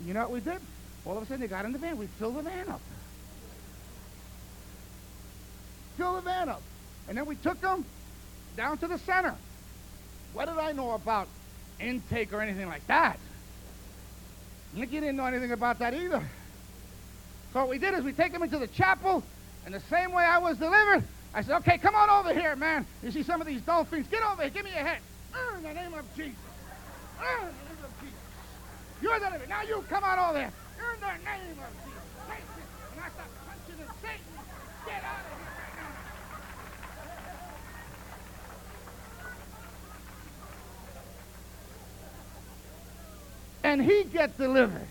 You 0.04 0.12
know 0.12 0.20
what 0.22 0.32
we 0.32 0.40
did? 0.40 0.60
All 1.06 1.16
of 1.16 1.22
a 1.22 1.26
sudden, 1.26 1.40
they 1.40 1.46
got 1.46 1.64
in 1.64 1.72
the 1.72 1.78
van. 1.78 1.98
We 1.98 2.06
filled 2.06 2.36
the 2.36 2.42
van 2.42 2.68
up. 2.68 2.80
Fill 5.96 6.14
the 6.14 6.22
van 6.22 6.48
up. 6.48 6.62
And 7.08 7.16
then 7.16 7.26
we 7.26 7.36
took 7.36 7.60
them 7.60 7.84
down 8.56 8.78
to 8.78 8.88
the 8.88 8.98
center. 8.98 9.34
What 10.32 10.48
did 10.48 10.58
I 10.58 10.72
know 10.72 10.92
about 10.92 11.28
intake 11.78 12.32
or 12.32 12.40
anything 12.40 12.68
like 12.68 12.86
that? 12.88 13.18
Nicky 14.74 14.98
didn't 14.98 15.16
know 15.16 15.26
anything 15.26 15.52
about 15.52 15.78
that 15.78 15.94
either. 15.94 16.28
So 17.54 17.60
what 17.60 17.68
we 17.68 17.78
did 17.78 17.94
is 17.94 18.02
we 18.02 18.12
take 18.12 18.32
them 18.32 18.42
into 18.42 18.58
the 18.58 18.66
chapel, 18.66 19.22
and 19.64 19.72
the 19.72 19.78
same 19.88 20.12
way 20.12 20.24
I 20.24 20.38
was 20.38 20.58
delivered, 20.58 21.04
I 21.32 21.40
said, 21.40 21.54
okay, 21.58 21.78
come 21.78 21.94
on 21.94 22.10
over 22.10 22.34
here, 22.34 22.56
man. 22.56 22.84
You 23.00 23.12
see 23.12 23.22
some 23.22 23.40
of 23.40 23.46
these 23.46 23.60
dolphins? 23.62 24.08
Get 24.08 24.24
over 24.24 24.42
here. 24.42 24.50
Give 24.50 24.64
me 24.64 24.72
your 24.74 24.84
head. 24.84 24.98
Ah, 25.32 25.56
in 25.56 25.62
the 25.62 25.72
name 25.72 25.94
of 25.94 26.04
Jesus. 26.16 26.34
Ah, 27.20 27.42
in 27.42 27.46
the 27.46 27.52
name 27.52 27.84
of 27.84 28.00
Jesus. 28.00 28.18
You're 29.00 29.20
the 29.20 29.26
delivered. 29.26 29.48
Now 29.48 29.62
you 29.62 29.84
come 29.88 30.02
on 30.02 30.18
over 30.18 30.38
here. 30.38 30.52
In 30.78 31.00
the 31.00 31.06
name 31.06 31.60
of 31.62 31.70
Jesus. 31.84 32.02
And 32.90 33.00
I 33.00 33.08
start 33.10 33.30
punching 33.46 33.80
and 33.80 33.90
Satan. 34.02 34.34
Get 34.86 35.04
out 35.04 35.20
of 35.20 35.38
here. 35.38 35.46
Right 35.54 35.76
now. 43.62 43.70
And 43.70 43.80
he 43.80 44.04
get 44.12 44.36
delivered. 44.38 44.88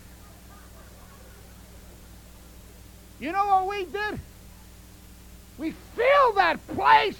You 3.20 3.32
know 3.32 3.46
what 3.46 3.68
we 3.68 3.84
did? 3.84 4.20
We 5.58 5.70
filled 5.70 6.36
that 6.36 6.66
place 6.68 7.18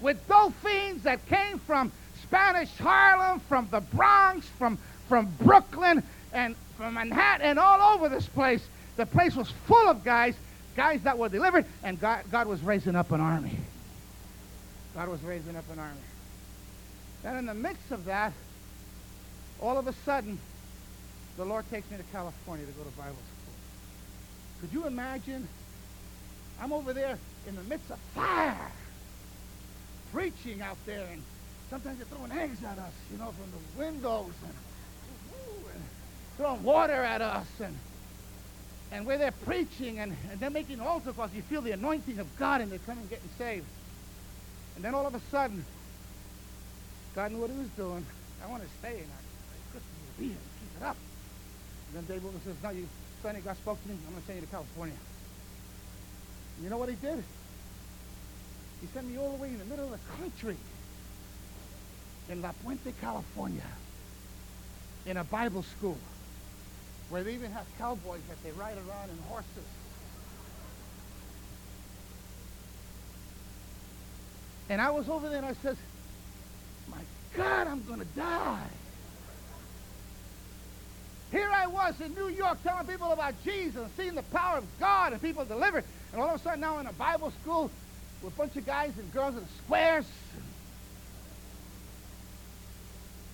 with 0.00 0.26
dolphins 0.28 1.02
that 1.04 1.26
came 1.26 1.58
from 1.60 1.90
Spanish 2.22 2.74
Harlem, 2.78 3.40
from 3.40 3.68
the 3.70 3.80
Bronx, 3.80 4.46
from, 4.58 4.78
from 5.08 5.32
Brooklyn, 5.40 6.02
and 6.32 6.54
from 6.76 6.94
Manhattan, 6.94 7.46
and 7.46 7.58
all 7.58 7.94
over 7.94 8.08
this 8.08 8.26
place. 8.26 8.62
The 8.96 9.06
place 9.06 9.34
was 9.34 9.50
full 9.66 9.88
of 9.88 10.04
guys, 10.04 10.34
guys 10.76 11.02
that 11.02 11.18
were 11.18 11.28
delivered, 11.28 11.64
and 11.82 11.98
God, 12.00 12.24
God 12.30 12.46
was 12.46 12.62
raising 12.62 12.94
up 12.94 13.10
an 13.12 13.20
army. 13.20 13.56
God 14.94 15.08
was 15.08 15.22
raising 15.22 15.56
up 15.56 15.64
an 15.72 15.78
army. 15.78 16.00
Then 17.22 17.36
in 17.36 17.46
the 17.46 17.54
midst 17.54 17.90
of 17.90 18.04
that, 18.06 18.32
all 19.60 19.78
of 19.78 19.86
a 19.86 19.92
sudden, 20.04 20.38
the 21.36 21.44
Lord 21.44 21.68
takes 21.70 21.90
me 21.90 21.96
to 21.96 22.02
California 22.04 22.66
to 22.66 22.72
go 22.72 22.82
to 22.82 22.90
Bible 22.90 23.12
school. 23.12 23.39
Could 24.60 24.72
you 24.72 24.86
imagine? 24.86 25.48
I'm 26.60 26.72
over 26.72 26.92
there 26.92 27.18
in 27.48 27.56
the 27.56 27.62
midst 27.62 27.90
of 27.90 27.98
fire, 28.14 28.70
preaching 30.12 30.60
out 30.60 30.76
there, 30.84 31.06
and 31.10 31.22
sometimes 31.70 31.98
they're 31.98 32.06
throwing 32.06 32.32
eggs 32.32 32.62
at 32.62 32.78
us, 32.78 32.92
you 33.10 33.18
know, 33.18 33.32
from 33.32 33.50
the 33.50 33.78
windows, 33.78 34.32
and, 34.42 34.54
and 35.74 35.82
throwing 36.36 36.62
water 36.62 37.02
at 37.02 37.22
us, 37.22 37.46
and 37.60 37.76
and 38.92 39.06
we're 39.06 39.18
there 39.18 39.32
preaching, 39.32 40.00
and, 40.00 40.16
and 40.30 40.40
they're 40.40 40.50
making 40.50 40.80
altar 40.80 41.12
calls. 41.12 41.32
You 41.32 41.42
feel 41.42 41.62
the 41.62 41.70
anointing 41.70 42.18
of 42.18 42.26
God, 42.38 42.60
and 42.60 42.72
they're 42.72 42.80
coming 42.80 43.06
getting 43.06 43.28
saved. 43.38 43.66
And 44.74 44.84
then 44.84 44.94
all 44.94 45.06
of 45.06 45.14
a 45.14 45.20
sudden, 45.30 45.64
God 47.14 47.30
knew 47.30 47.38
what 47.38 47.50
he 47.50 47.56
was 47.56 47.68
doing. 47.68 48.04
I 48.44 48.50
want 48.50 48.62
to 48.64 48.68
stay, 48.80 48.98
and 48.98 49.06
I 49.06 49.72
couldn't 49.72 50.18
be 50.18 50.24
here. 50.24 50.34
And 50.34 50.50
keep 50.58 50.82
it 50.82 50.84
up. 50.84 50.96
And 51.94 52.08
then 52.08 52.20
Dave 52.20 52.42
says, 52.42 52.56
no, 52.62 52.70
you, 52.70 52.88
Sonny, 53.22 53.40
God 53.40 53.56
spoke 53.56 53.82
to 53.82 53.88
me. 53.88 53.94
I'm 54.06 54.12
going 54.12 54.20
to 54.20 54.26
send 54.26 54.40
you 54.40 54.46
to 54.46 54.50
California. 54.50 54.96
And 56.56 56.64
you 56.64 56.70
know 56.70 56.78
what 56.78 56.88
he 56.88 56.94
did? 56.94 57.22
He 58.80 58.86
sent 58.94 59.06
me 59.06 59.18
all 59.18 59.32
the 59.32 59.42
way 59.42 59.48
in 59.48 59.58
the 59.58 59.64
middle 59.66 59.84
of 59.84 59.90
the 59.90 60.22
country 60.22 60.56
in 62.30 62.40
La 62.40 62.52
Puente, 62.64 62.92
California, 63.00 63.66
in 65.04 65.18
a 65.18 65.24
Bible 65.24 65.62
school 65.62 65.98
where 67.10 67.22
they 67.22 67.34
even 67.34 67.50
have 67.50 67.66
cowboys 67.76 68.20
that 68.28 68.42
they 68.42 68.52
ride 68.52 68.76
around 68.76 69.10
in 69.10 69.18
horses. 69.28 69.68
And 74.70 74.80
I 74.80 74.90
was 74.90 75.08
over 75.08 75.28
there 75.28 75.38
and 75.38 75.46
I 75.46 75.54
said, 75.54 75.76
my 76.88 77.02
God, 77.36 77.66
I'm 77.66 77.82
going 77.84 77.98
to 77.98 78.06
die. 78.16 78.68
Here 81.30 81.48
I 81.54 81.68
was 81.68 82.00
in 82.00 82.14
New 82.14 82.28
York 82.28 82.62
telling 82.64 82.86
people 82.86 83.12
about 83.12 83.34
Jesus 83.44 83.76
and 83.76 83.90
seeing 83.96 84.14
the 84.14 84.22
power 84.22 84.58
of 84.58 84.64
God 84.80 85.12
and 85.12 85.22
people 85.22 85.44
delivered. 85.44 85.84
And 86.12 86.20
all 86.20 86.28
of 86.28 86.40
a 86.40 86.42
sudden 86.42 86.60
now 86.60 86.78
in 86.78 86.86
a 86.86 86.92
Bible 86.94 87.32
school 87.42 87.70
with 88.22 88.34
a 88.34 88.36
bunch 88.36 88.56
of 88.56 88.66
guys 88.66 88.92
and 88.98 89.12
girls 89.12 89.36
in 89.36 89.46
squares. 89.64 90.06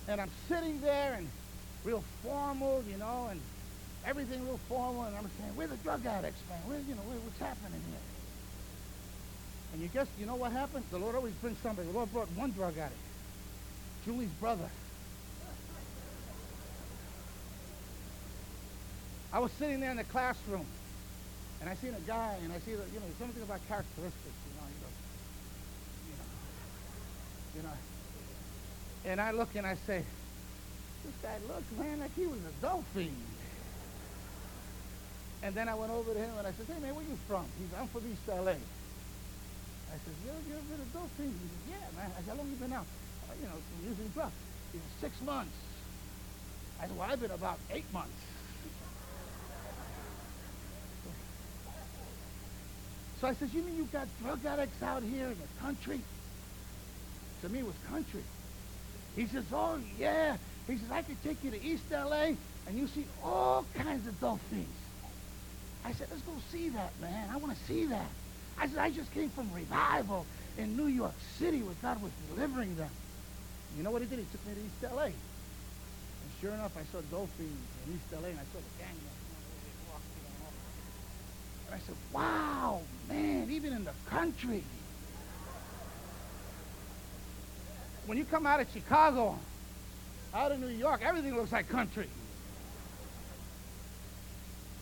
And 0.07 0.21
I'm 0.21 0.29
sitting 0.47 0.79
there 0.81 1.15
and 1.17 1.27
real 1.83 2.03
formal, 2.23 2.83
you 2.89 2.97
know, 2.97 3.27
and 3.31 3.41
everything 4.05 4.45
real 4.45 4.59
formal. 4.69 5.03
And 5.03 5.15
I'm 5.15 5.29
saying, 5.39 5.55
we're 5.57 5.67
the 5.67 5.77
drug 5.77 6.05
addicts, 6.05 6.39
man. 6.49 6.59
Where, 6.67 6.79
you 6.79 6.93
know, 6.93 7.01
where, 7.01 7.17
what's 7.17 7.39
happening 7.39 7.81
here? 7.89 7.99
And 9.73 9.81
you 9.81 9.87
guess, 9.89 10.07
you 10.19 10.25
know 10.25 10.35
what 10.35 10.51
happened? 10.51 10.85
The 10.91 10.99
Lord 10.99 11.15
always 11.15 11.33
brings 11.35 11.57
somebody. 11.59 11.87
The 11.87 11.93
Lord 11.93 12.13
brought 12.13 12.29
one 12.35 12.51
drug 12.51 12.77
addict. 12.77 12.95
Julie's 14.05 14.29
brother. 14.39 14.69
I 19.33 19.39
was 19.39 19.51
sitting 19.53 19.79
there 19.79 19.91
in 19.91 19.97
the 19.97 20.05
classroom, 20.05 20.65
and 21.59 21.69
I 21.69 21.75
seen 21.75 21.93
a 21.93 21.99
guy, 22.01 22.37
and 22.43 22.53
I 22.53 22.59
see 22.59 22.75
that, 22.75 22.87
you 22.93 22.99
know, 22.99 23.05
something 23.19 23.43
about 23.43 23.59
characteristics, 23.67 24.23
you 24.23 24.53
know, 24.55 24.67
you 24.71 24.81
know, 26.13 26.19
you 27.57 27.63
know. 27.63 29.11
And 29.11 29.21
I 29.21 29.31
look 29.31 29.55
and 29.55 29.65
I 29.65 29.75
say, 29.75 30.03
this 31.03 31.15
guy 31.21 31.37
looks, 31.47 31.71
man, 31.77 31.99
like 31.99 32.13
he 32.15 32.27
was 32.27 32.39
a 32.39 32.61
dolphin. 32.61 33.15
And 35.43 35.53
then 35.53 35.69
I 35.69 35.75
went 35.75 35.91
over 35.91 36.13
to 36.13 36.19
him 36.19 36.31
and 36.37 36.47
I 36.47 36.51
said, 36.51 36.65
hey, 36.67 36.81
man, 36.81 36.95
where 36.95 37.05
you 37.05 37.17
from? 37.27 37.45
He 37.59 37.67
said, 37.69 37.79
I'm 37.79 37.87
from 37.87 38.03
East 38.11 38.27
L.A. 38.27 38.51
I 38.51 39.97
said, 40.03 40.15
ever, 40.27 40.39
you 40.49 40.55
ever 40.55 40.65
been 40.65 40.81
a 40.81 40.91
dolphin? 40.91 41.31
He 41.31 41.47
said, 41.47 41.77
yeah, 41.77 41.87
man. 41.95 42.11
I 42.11 42.21
said, 42.21 42.31
how 42.31 42.37
long 42.37 42.49
you 42.49 42.55
been 42.57 42.73
out? 42.73 42.85
Oh, 43.29 43.33
you 43.39 43.47
know, 43.47 43.59
using 43.87 44.07
drugs. 44.15 44.33
He 44.73 44.79
said, 44.79 45.11
six 45.11 45.21
months. 45.21 45.55
I 46.81 46.87
said, 46.87 46.97
well, 46.97 47.07
I've 47.09 47.21
been 47.21 47.31
about 47.31 47.59
eight 47.71 47.85
months. 47.93 48.19
So 53.19 53.27
I 53.27 53.33
says, 53.33 53.53
you 53.53 53.63
mean 53.63 53.77
you 53.77 53.85
got 53.85 54.07
drug 54.21 54.45
addicts 54.45 54.81
out 54.83 55.01
here 55.01 55.25
in 55.25 55.37
the 55.37 55.61
country? 55.61 55.99
To 57.41 57.49
me, 57.49 57.59
it 57.59 57.65
was 57.65 57.75
country. 57.89 58.21
He 59.15 59.25
says, 59.25 59.45
oh, 59.51 59.79
yeah. 59.97 60.37
He 60.67 60.77
says, 60.77 60.91
I 60.91 61.01
could 61.01 61.21
take 61.23 61.43
you 61.43 61.49
to 61.49 61.63
East 61.63 61.91
L.A. 61.91 62.37
and 62.67 62.77
you 62.77 62.87
see 62.87 63.05
all 63.23 63.65
kinds 63.73 64.05
of 64.07 64.19
dope 64.19 64.39
dolphins. 64.51 64.67
I 65.83 65.93
said, 65.93 66.07
let's 66.11 66.21
go 66.23 66.33
see 66.51 66.69
that, 66.69 66.91
man. 67.01 67.29
I 67.31 67.37
want 67.37 67.57
to 67.57 67.63
see 67.65 67.85
that. 67.85 68.09
I 68.59 68.67
said, 68.67 68.77
I 68.77 68.91
just 68.91 69.11
came 69.13 69.29
from 69.29 69.51
revival 69.53 70.25
in 70.57 70.75
New 70.75 70.87
York 70.87 71.13
City 71.39 71.63
where 71.63 71.75
God 71.81 72.01
was 72.01 72.11
delivering 72.29 72.75
them. 72.75 72.89
You 73.77 73.83
know 73.83 73.91
what 73.91 74.01
he 74.01 74.07
did? 74.07 74.19
He 74.19 74.25
took 74.25 74.45
me 74.45 74.53
to 74.53 74.59
East 74.59 74.91
L.A. 74.91 75.05
And 75.05 75.15
sure 76.41 76.51
enough, 76.51 76.75
I 76.77 76.83
saw 76.91 76.99
dope 77.09 77.11
dolphins 77.11 77.67
in 77.87 77.93
East 77.93 78.13
L.A. 78.13 78.29
and 78.29 78.39
I 78.39 78.43
saw 78.53 78.59
the 78.59 78.83
gang. 78.83 78.97
And 81.67 81.75
I 81.75 81.79
said, 81.79 81.95
wow, 82.13 82.81
man, 83.09 83.49
even 83.51 83.73
in 83.73 83.83
the 83.83 83.93
country. 84.09 84.63
When 88.05 88.17
you 88.17 88.25
come 88.25 88.47
out 88.47 88.61
of 88.61 88.71
Chicago, 88.71 89.37
out 90.33 90.51
of 90.51 90.59
New 90.59 90.67
York, 90.67 91.01
everything 91.03 91.35
looks 91.35 91.51
like 91.51 91.67
country. 91.67 92.07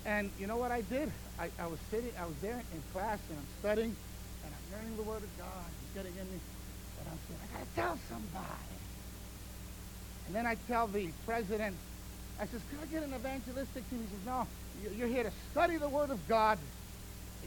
And 0.05 0.29
you 0.39 0.45
know 0.45 0.57
what 0.57 0.71
I 0.71 0.81
did? 0.81 1.11
I, 1.39 1.49
I 1.59 1.67
was 1.67 1.79
sitting, 1.89 2.11
I 2.19 2.25
was 2.25 2.35
there 2.41 2.61
in 2.73 2.83
class 2.93 3.19
and 3.29 3.39
I'm 3.39 3.47
studying 3.59 3.95
and 4.43 4.53
I'm 4.53 4.77
learning 4.77 4.97
the 4.97 5.03
Word 5.03 5.23
of 5.23 5.37
God. 5.39 5.65
It's 5.81 5.95
getting 5.95 6.13
in 6.19 6.31
me. 6.31 6.39
But 6.97 7.11
I'm 7.11 7.19
saying, 7.27 7.39
I 7.41 7.57
gotta 7.57 7.71
tell 7.75 7.99
somebody. 8.07 8.77
And 10.27 10.35
then 10.35 10.45
I 10.45 10.55
tell 10.67 10.87
the 10.87 11.09
president, 11.25 11.75
I 12.39 12.45
says, 12.45 12.61
can 12.69 12.79
I 12.81 12.85
get 12.85 13.03
an 13.03 13.13
evangelistic 13.13 13.89
team? 13.89 13.99
He 14.01 14.15
says, 14.15 14.25
no, 14.25 14.47
you're 14.97 15.07
here 15.07 15.23
to 15.23 15.31
study 15.51 15.77
the 15.77 15.89
Word 15.89 16.09
of 16.09 16.27
God. 16.27 16.57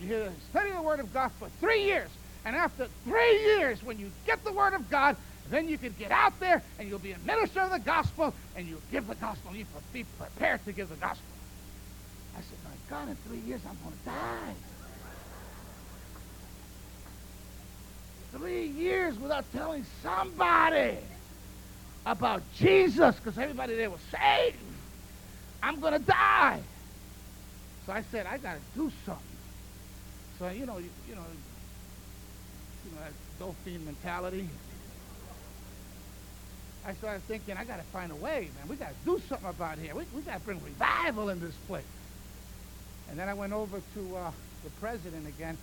You're 0.00 0.08
here 0.08 0.24
to 0.30 0.46
study 0.50 0.70
the 0.72 0.82
Word 0.82 1.00
of 1.00 1.12
God 1.12 1.30
for 1.38 1.48
three 1.60 1.84
years. 1.84 2.10
And 2.44 2.56
after 2.56 2.88
three 3.04 3.42
years, 3.56 3.82
when 3.82 3.98
you 3.98 4.10
get 4.26 4.42
the 4.44 4.52
Word 4.52 4.74
of 4.74 4.90
God, 4.90 5.16
then 5.50 5.68
you 5.68 5.78
can 5.78 5.94
get 5.98 6.10
out 6.10 6.38
there 6.40 6.62
and 6.78 6.88
you'll 6.88 6.98
be 6.98 7.12
a 7.12 7.18
minister 7.24 7.60
of 7.60 7.70
the 7.70 7.78
gospel 7.78 8.34
and 8.56 8.68
you'll 8.68 8.82
give 8.90 9.06
the 9.06 9.14
gospel. 9.16 9.54
You 9.54 9.64
be 9.92 10.04
prepared 10.18 10.64
to 10.64 10.72
give 10.72 10.88
the 10.88 10.96
gospel. 10.96 11.26
I 12.36 12.40
said, 12.40 12.58
my 12.64 12.70
God, 12.88 13.08
in 13.08 13.16
three 13.28 13.48
years 13.48 13.60
I'm 13.68 13.76
going 13.82 13.96
to 13.98 14.04
die. 14.04 14.54
Three 18.36 18.66
years 18.66 19.18
without 19.18 19.50
telling 19.52 19.86
somebody 20.02 20.98
about 22.04 22.42
Jesus 22.56 23.16
because 23.16 23.38
everybody 23.38 23.74
there 23.74 23.90
was 23.90 24.00
saved. 24.10 24.56
I'm 25.62 25.80
going 25.80 25.94
to 25.94 25.98
die. 25.98 26.60
So 27.88 27.94
I 27.94 28.02
said, 28.12 28.26
I 28.26 28.36
got 28.36 28.56
to 28.56 28.60
do 28.74 28.92
something. 29.06 29.24
So, 30.38 30.50
you 30.50 30.66
know, 30.66 30.76
you, 30.76 30.90
you 31.08 31.14
know, 31.14 31.24
you 32.84 32.90
know, 32.90 33.00
that 33.00 33.12
dolphin 33.38 33.82
mentality. 33.86 34.46
I 36.86 36.92
started 36.92 37.22
thinking, 37.22 37.56
I 37.56 37.64
got 37.64 37.78
to 37.78 37.84
find 37.84 38.12
a 38.12 38.14
way, 38.16 38.50
man. 38.58 38.68
We 38.68 38.76
got 38.76 38.90
to 38.90 39.04
do 39.06 39.18
something 39.26 39.48
about 39.48 39.78
here. 39.78 39.94
We, 39.94 40.04
we 40.14 40.20
got 40.20 40.34
to 40.34 40.40
bring 40.40 40.62
revival 40.62 41.30
in 41.30 41.40
this 41.40 41.54
place. 41.66 41.82
And 43.08 43.18
then 43.18 43.26
I 43.26 43.32
went 43.32 43.54
over 43.54 43.80
to 43.80 44.16
uh, 44.16 44.32
the 44.64 44.70
president 44.82 45.26
again, 45.26 45.56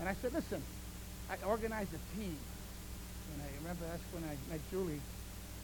and 0.00 0.08
I 0.08 0.14
said, 0.14 0.34
listen, 0.34 0.60
I 1.30 1.36
organized 1.46 1.90
a 1.94 2.18
team. 2.18 2.36
And 3.32 3.42
I 3.42 3.58
remember 3.62 3.84
that's 3.88 4.02
when 4.12 4.24
I 4.24 4.34
met 4.50 4.60
Julie, 4.72 5.00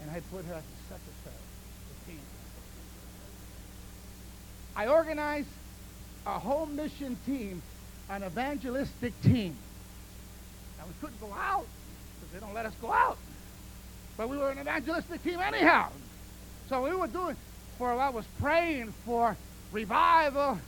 and 0.02 0.10
I 0.12 0.20
put 0.30 0.44
her 0.44 0.54
as 0.54 0.62
the 0.62 0.94
secretary 0.94 1.34
of 1.34 2.06
the 2.06 2.12
team. 2.12 2.20
I 4.76 4.86
organized 4.86 5.48
a 6.26 6.38
whole 6.38 6.66
mission 6.66 7.16
team, 7.24 7.62
an 8.10 8.24
evangelistic 8.24 9.18
team. 9.22 9.56
Now, 10.76 10.84
we 10.86 10.92
couldn't 11.00 11.20
go 11.20 11.32
out 11.32 11.66
because 12.18 12.34
they 12.34 12.40
don't 12.40 12.54
let 12.54 12.66
us 12.66 12.74
go 12.80 12.92
out. 12.92 13.16
But 14.16 14.28
we 14.28 14.36
were 14.36 14.50
an 14.50 14.58
evangelistic 14.58 15.22
team 15.22 15.38
anyhow. 15.40 15.88
So 16.68 16.82
we 16.82 16.94
were 16.94 17.06
doing, 17.06 17.36
for 17.78 17.92
I 17.92 18.08
was 18.08 18.24
praying 18.40 18.92
for 19.04 19.36
revival 19.70 20.58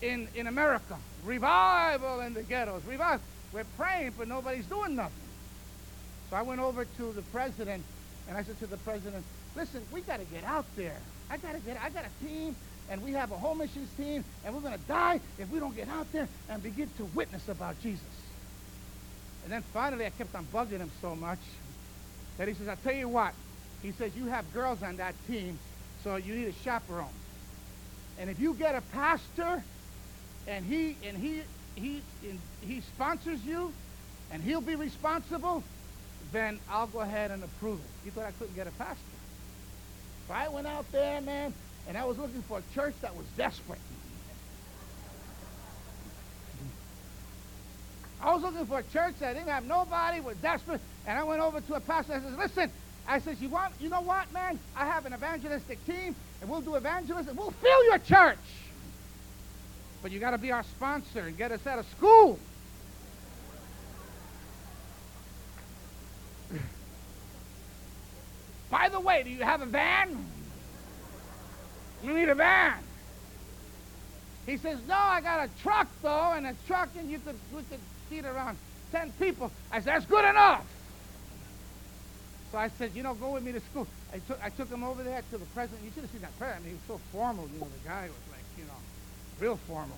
in, 0.00 0.28
in 0.34 0.46
America. 0.46 0.96
Revival 1.24 2.20
in 2.20 2.32
the 2.32 2.42
ghettos. 2.42 2.82
Revival. 2.86 3.20
We're 3.52 3.64
praying, 3.76 4.14
but 4.16 4.28
nobody's 4.28 4.66
doing 4.66 4.96
nothing. 4.96 5.12
So 6.30 6.36
I 6.36 6.42
went 6.42 6.60
over 6.60 6.84
to 6.84 7.12
the 7.12 7.22
president, 7.22 7.82
and 8.28 8.38
I 8.38 8.44
said 8.44 8.58
to 8.60 8.66
the 8.66 8.76
president, 8.78 9.24
listen, 9.56 9.82
we 9.92 10.00
got 10.02 10.20
to 10.20 10.24
get 10.26 10.44
out 10.44 10.64
there. 10.76 10.96
I 11.28 11.36
got 11.36 11.52
to 11.52 11.58
get, 11.60 11.76
I 11.82 11.90
got 11.90 12.04
a 12.04 12.24
team, 12.24 12.54
and 12.90 13.02
we 13.04 13.12
have 13.12 13.30
a 13.30 13.36
home 13.36 13.58
missions 13.58 13.88
team, 13.96 14.24
and 14.44 14.54
we're 14.54 14.60
going 14.60 14.74
to 14.74 14.86
die 14.86 15.20
if 15.38 15.48
we 15.50 15.60
don't 15.60 15.76
get 15.76 15.88
out 15.88 16.10
there 16.12 16.28
and 16.48 16.62
begin 16.62 16.90
to 16.96 17.04
witness 17.14 17.48
about 17.48 17.80
Jesus. 17.80 18.04
And 19.44 19.52
then 19.52 19.62
finally, 19.72 20.04
I 20.04 20.10
kept 20.10 20.34
on 20.34 20.44
bugging 20.52 20.80
him 20.80 20.90
so 21.00 21.14
much 21.14 21.38
that 22.36 22.48
he 22.48 22.54
says, 22.54 22.68
I'll 22.68 22.76
tell 22.76 22.92
you 22.92 23.08
what. 23.08 23.32
He 23.82 23.92
says, 23.92 24.14
you 24.16 24.26
have 24.26 24.52
girls 24.52 24.82
on 24.82 24.96
that 24.96 25.14
team, 25.26 25.58
so 26.02 26.16
you 26.16 26.34
need 26.34 26.48
a 26.48 26.52
chaperone. 26.52 27.08
And 28.18 28.28
if 28.28 28.40
you 28.40 28.54
get 28.54 28.74
a 28.74 28.82
pastor 28.92 29.62
and 30.46 30.66
he 30.66 30.96
and 31.06 31.16
he 31.16 31.42
he 31.74 32.02
he 32.60 32.80
sponsors 32.82 33.42
you 33.46 33.72
and 34.30 34.42
he'll 34.42 34.60
be 34.60 34.74
responsible, 34.74 35.62
then 36.32 36.58
I'll 36.68 36.86
go 36.86 37.00
ahead 37.00 37.30
and 37.30 37.42
approve 37.42 37.78
it. 37.78 37.90
He 38.04 38.10
thought 38.10 38.24
I 38.24 38.32
couldn't 38.32 38.54
get 38.56 38.66
a 38.66 38.72
pastor. 38.72 39.00
So 40.28 40.34
I 40.34 40.48
went 40.48 40.66
out 40.66 40.90
there, 40.92 41.20
man, 41.22 41.54
and 41.88 41.96
I 41.96 42.04
was 42.04 42.18
looking 42.18 42.42
for 42.42 42.58
a 42.58 42.74
church 42.74 42.94
that 43.02 43.16
was 43.16 43.26
desperate. 43.36 43.80
I 48.22 48.34
was 48.34 48.42
looking 48.42 48.66
for 48.66 48.80
a 48.80 48.82
church 48.82 49.14
that 49.20 49.32
didn't 49.32 49.48
have 49.48 49.64
nobody, 49.66 50.20
was 50.20 50.36
desperate, 50.38 50.80
and 51.06 51.18
I 51.18 51.24
went 51.24 51.40
over 51.40 51.60
to 51.60 51.74
a 51.74 51.80
pastor 51.80 52.12
and 52.12 52.26
I 52.26 52.28
said, 52.28 52.38
listen, 52.38 52.70
I 53.08 53.18
said, 53.18 53.38
you 53.40 53.48
want, 53.48 53.72
you 53.80 53.88
know 53.88 54.02
what, 54.02 54.30
man? 54.32 54.58
I 54.76 54.84
have 54.84 55.06
an 55.06 55.14
evangelistic 55.14 55.84
team, 55.86 56.14
and 56.40 56.50
we'll 56.50 56.60
do 56.60 56.76
evangelism. 56.76 57.36
We'll 57.36 57.50
fill 57.50 57.84
your 57.86 57.98
church. 57.98 58.38
But 60.02 60.12
you 60.12 60.20
got 60.20 60.30
to 60.30 60.38
be 60.38 60.52
our 60.52 60.62
sponsor 60.62 61.20
and 61.20 61.36
get 61.36 61.50
us 61.50 61.66
out 61.66 61.78
of 61.78 61.86
school. 61.88 62.38
By 68.70 68.88
the 68.88 69.00
way, 69.00 69.22
do 69.24 69.30
you 69.30 69.42
have 69.42 69.62
a 69.62 69.66
van? 69.66 70.24
You 72.02 72.14
need 72.14 72.28
a 72.28 72.34
van. 72.34 72.74
He 74.46 74.56
says, 74.56 74.78
no, 74.88 74.96
I 74.96 75.20
got 75.20 75.48
a 75.48 75.62
truck, 75.62 75.88
though, 76.02 76.32
and 76.32 76.46
a 76.46 76.54
truck, 76.66 76.88
and 76.98 77.10
you 77.10 77.18
could, 77.18 77.36
we 77.54 77.62
could 77.62 77.78
seat 78.08 78.24
around 78.24 78.56
10 78.92 79.12
people. 79.18 79.52
I 79.70 79.80
said, 79.80 79.94
that's 79.94 80.06
good 80.06 80.24
enough. 80.24 80.66
So 82.50 82.58
I 82.58 82.68
said, 82.68 82.92
you 82.94 83.02
know, 83.02 83.14
go 83.14 83.30
with 83.30 83.44
me 83.44 83.52
to 83.52 83.60
school. 83.60 83.86
I 84.12 84.18
took, 84.18 84.42
I 84.42 84.48
took 84.50 84.68
him 84.68 84.82
over 84.82 85.04
there 85.04 85.22
to 85.30 85.38
the 85.38 85.44
president. 85.54 85.84
You 85.84 85.92
should 85.94 86.02
have 86.02 86.10
seen 86.10 86.22
that 86.22 86.36
president. 86.36 86.64
I 86.64 86.68
mean, 86.68 86.74
he 86.74 86.92
was 86.92 86.98
so 86.98 87.06
formal. 87.12 87.48
You 87.54 87.60
know, 87.60 87.68
the 87.70 87.88
guy 87.88 88.02
was 88.02 88.26
like, 88.32 88.42
you 88.58 88.64
know, 88.64 88.80
real 89.38 89.56
formal. 89.68 89.96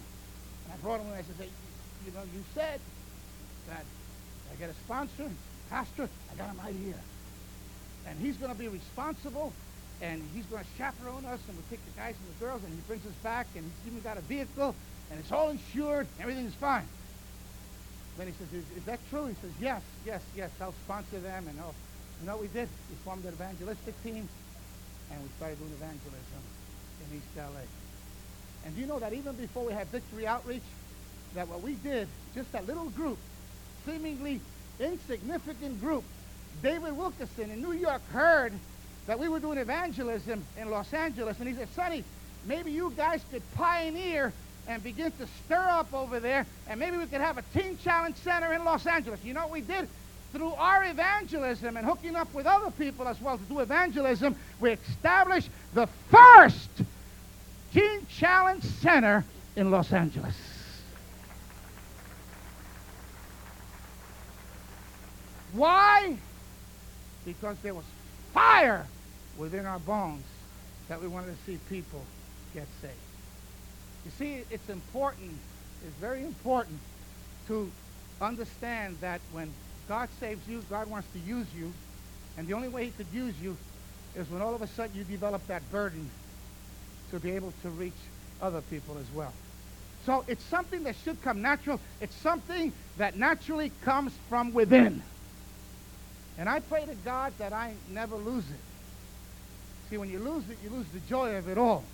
And 0.64 0.74
I 0.74 0.76
brought 0.82 1.00
him 1.00 1.06
in. 1.06 1.14
I 1.14 1.22
said, 1.22 1.36
hey, 1.38 1.48
you 2.04 2.12
know, 2.12 2.20
you 2.34 2.44
said 2.54 2.78
that 3.70 3.84
I 4.52 4.56
get 4.56 4.68
a 4.68 4.74
sponsor, 4.84 5.30
pastor. 5.70 6.08
I 6.30 6.34
got 6.36 6.50
him 6.50 6.58
right 6.62 6.74
here. 6.74 7.00
And 8.06 8.18
he's 8.18 8.36
going 8.36 8.52
to 8.52 8.58
be 8.58 8.68
responsible, 8.68 9.54
and 10.02 10.20
he's 10.34 10.44
going 10.46 10.62
to 10.62 10.68
chaperone 10.76 11.24
us, 11.24 11.38
and 11.46 11.56
we'll 11.56 11.70
take 11.70 11.82
the 11.86 11.94
guys 11.94 12.16
and 12.18 12.26
the 12.34 12.44
girls, 12.44 12.60
and 12.64 12.74
he 12.74 12.80
brings 12.88 13.06
us 13.06 13.14
back, 13.22 13.46
and 13.54 13.64
he's 13.64 13.92
even 13.92 14.02
got 14.02 14.18
a 14.18 14.20
vehicle, 14.22 14.74
and 15.10 15.20
it's 15.20 15.30
all 15.30 15.48
insured. 15.50 16.08
Everything's 16.20 16.54
fine. 16.54 16.86
Then 18.18 18.26
he 18.26 18.32
says, 18.34 18.52
is, 18.52 18.64
is 18.76 18.84
that 18.84 18.98
true? 19.08 19.26
He 19.26 19.34
says, 19.40 19.52
yes, 19.60 19.80
yes, 20.04 20.20
yes, 20.36 20.50
I'll 20.60 20.74
sponsor 20.84 21.20
them. 21.20 21.46
And 21.48 21.58
I'll, 21.60 21.74
you 22.20 22.26
know 22.26 22.32
what 22.32 22.42
we 22.42 22.48
did? 22.48 22.68
We 22.90 22.96
formed 23.04 23.24
an 23.24 23.32
evangelistic 23.32 23.94
team, 24.02 24.28
and 25.10 25.22
we 25.22 25.28
started 25.38 25.58
doing 25.58 25.70
evangelism 25.70 26.42
in 27.06 27.16
East 27.16 27.38
L.A. 27.38 28.66
And 28.66 28.74
do 28.74 28.80
you 28.80 28.88
know 28.88 28.98
that 28.98 29.12
even 29.12 29.34
before 29.36 29.64
we 29.64 29.72
had 29.72 29.86
Victory 29.88 30.26
Outreach, 30.26 30.66
that 31.34 31.46
what 31.48 31.62
we 31.62 31.74
did, 31.74 32.08
just 32.34 32.50
that 32.52 32.66
little 32.66 32.90
group, 32.90 33.18
seemingly 33.86 34.40
insignificant 34.80 35.80
group, 35.80 36.04
David 36.60 36.96
Wilkerson 36.96 37.50
in 37.50 37.62
New 37.62 37.72
York 37.72 38.02
heard 38.12 38.52
that 39.06 39.18
we 39.18 39.28
were 39.28 39.40
doing 39.40 39.58
evangelism 39.58 40.44
in 40.58 40.70
Los 40.70 40.92
Angeles, 40.92 41.38
and 41.38 41.48
he 41.48 41.54
said, 41.54 41.68
Sonny, 41.74 42.04
maybe 42.46 42.70
you 42.70 42.92
guys 42.96 43.24
could 43.30 43.42
pioneer 43.54 44.32
and 44.68 44.82
begin 44.82 45.10
to 45.12 45.26
stir 45.44 45.66
up 45.68 45.92
over 45.92 46.20
there, 46.20 46.46
and 46.68 46.78
maybe 46.78 46.96
we 46.96 47.06
could 47.06 47.20
have 47.20 47.38
a 47.38 47.42
teen 47.52 47.76
challenge 47.78 48.16
center 48.16 48.52
in 48.52 48.64
Los 48.64 48.86
Angeles. 48.86 49.22
You 49.24 49.34
know 49.34 49.40
what 49.42 49.50
we 49.50 49.60
did? 49.60 49.88
Through 50.32 50.54
our 50.54 50.84
evangelism 50.84 51.76
and 51.76 51.84
hooking 51.84 52.16
up 52.16 52.32
with 52.32 52.46
other 52.46 52.70
people 52.70 53.06
as 53.08 53.20
well 53.20 53.36
to 53.36 53.44
do 53.44 53.60
evangelism, 53.60 54.36
we 54.60 54.70
established 54.70 55.50
the 55.74 55.88
first 56.10 56.70
teen 57.74 58.06
challenge 58.08 58.62
center 58.62 59.24
in 59.56 59.70
Los 59.70 59.92
Angeles. 59.92 60.34
Why? 65.52 66.16
Because 67.26 67.58
there 67.62 67.74
was 67.74 67.84
fire 68.32 68.86
within 69.38 69.66
our 69.66 69.78
bones 69.80 70.24
that 70.88 71.00
we 71.00 71.08
wanted 71.08 71.36
to 71.36 71.44
see 71.44 71.58
people 71.68 72.02
get 72.54 72.66
saved. 72.80 72.94
You 74.04 74.10
see, 74.18 74.44
it's 74.50 74.68
important, 74.68 75.32
it's 75.86 75.96
very 75.96 76.22
important 76.22 76.78
to 77.48 77.70
understand 78.20 78.96
that 79.00 79.20
when 79.32 79.52
God 79.88 80.08
saves 80.20 80.46
you, 80.48 80.62
God 80.70 80.88
wants 80.88 81.08
to 81.12 81.18
use 81.20 81.46
you, 81.56 81.72
and 82.36 82.46
the 82.46 82.54
only 82.54 82.68
way 82.68 82.86
he 82.86 82.90
could 82.90 83.06
use 83.12 83.34
you 83.42 83.56
is 84.16 84.28
when 84.30 84.42
all 84.42 84.54
of 84.54 84.62
a 84.62 84.66
sudden 84.66 84.96
you 84.96 85.04
develop 85.04 85.46
that 85.46 85.62
burden 85.70 86.10
to 87.10 87.20
be 87.20 87.32
able 87.32 87.52
to 87.62 87.70
reach 87.70 87.92
other 88.40 88.60
people 88.62 88.96
as 88.98 89.06
well. 89.14 89.32
So 90.04 90.24
it's 90.26 90.42
something 90.44 90.82
that 90.84 90.96
should 91.04 91.22
come 91.22 91.42
natural. 91.42 91.78
It's 92.00 92.16
something 92.16 92.72
that 92.98 93.16
naturally 93.16 93.70
comes 93.82 94.12
from 94.28 94.52
within. 94.52 95.02
And 96.38 96.48
I 96.48 96.60
pray 96.60 96.84
to 96.84 96.94
God 97.04 97.32
that 97.38 97.52
I 97.52 97.74
never 97.90 98.16
lose 98.16 98.44
it. 98.44 98.71
See, 99.92 99.98
when 99.98 100.08
you 100.08 100.20
lose 100.20 100.48
it, 100.48 100.56
you 100.64 100.70
lose 100.70 100.86
the 100.94 101.00
joy 101.00 101.36
of 101.36 101.48
it 101.48 101.58
all. 101.58 101.84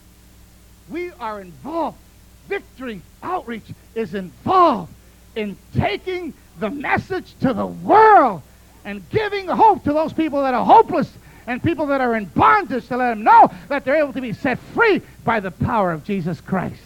We 0.89 1.11
are 1.19 1.41
involved. 1.41 1.99
Victory 2.47 3.03
Outreach 3.25 3.65
is 3.97 4.15
involved 4.15 4.93
in 5.35 5.57
taking 5.75 6.33
the 6.61 6.71
message 6.71 7.35
to 7.41 7.53
the 7.53 7.67
world 7.67 8.43
and 8.85 9.03
giving 9.11 9.49
hope 9.49 9.83
to 9.83 9.93
those 9.93 10.13
people 10.13 10.43
that 10.43 10.55
are 10.55 10.65
hopeless 10.65 11.13
and 11.49 11.61
people 11.61 11.87
that 11.87 12.01
are 12.01 12.15
in 12.15 12.27
bondage 12.27 12.87
to 12.87 12.97
let 12.97 13.09
them 13.09 13.25
know 13.25 13.51
that 13.69 13.85
they're 13.85 13.97
able 13.97 14.13
to 14.13 14.21
be 14.21 14.33
set 14.33 14.61
free 14.61 15.03
by 15.25 15.41
the 15.41 15.51
power 15.51 15.91
of 15.91 16.05
Jesus 16.05 16.41
Christ. 16.41 16.81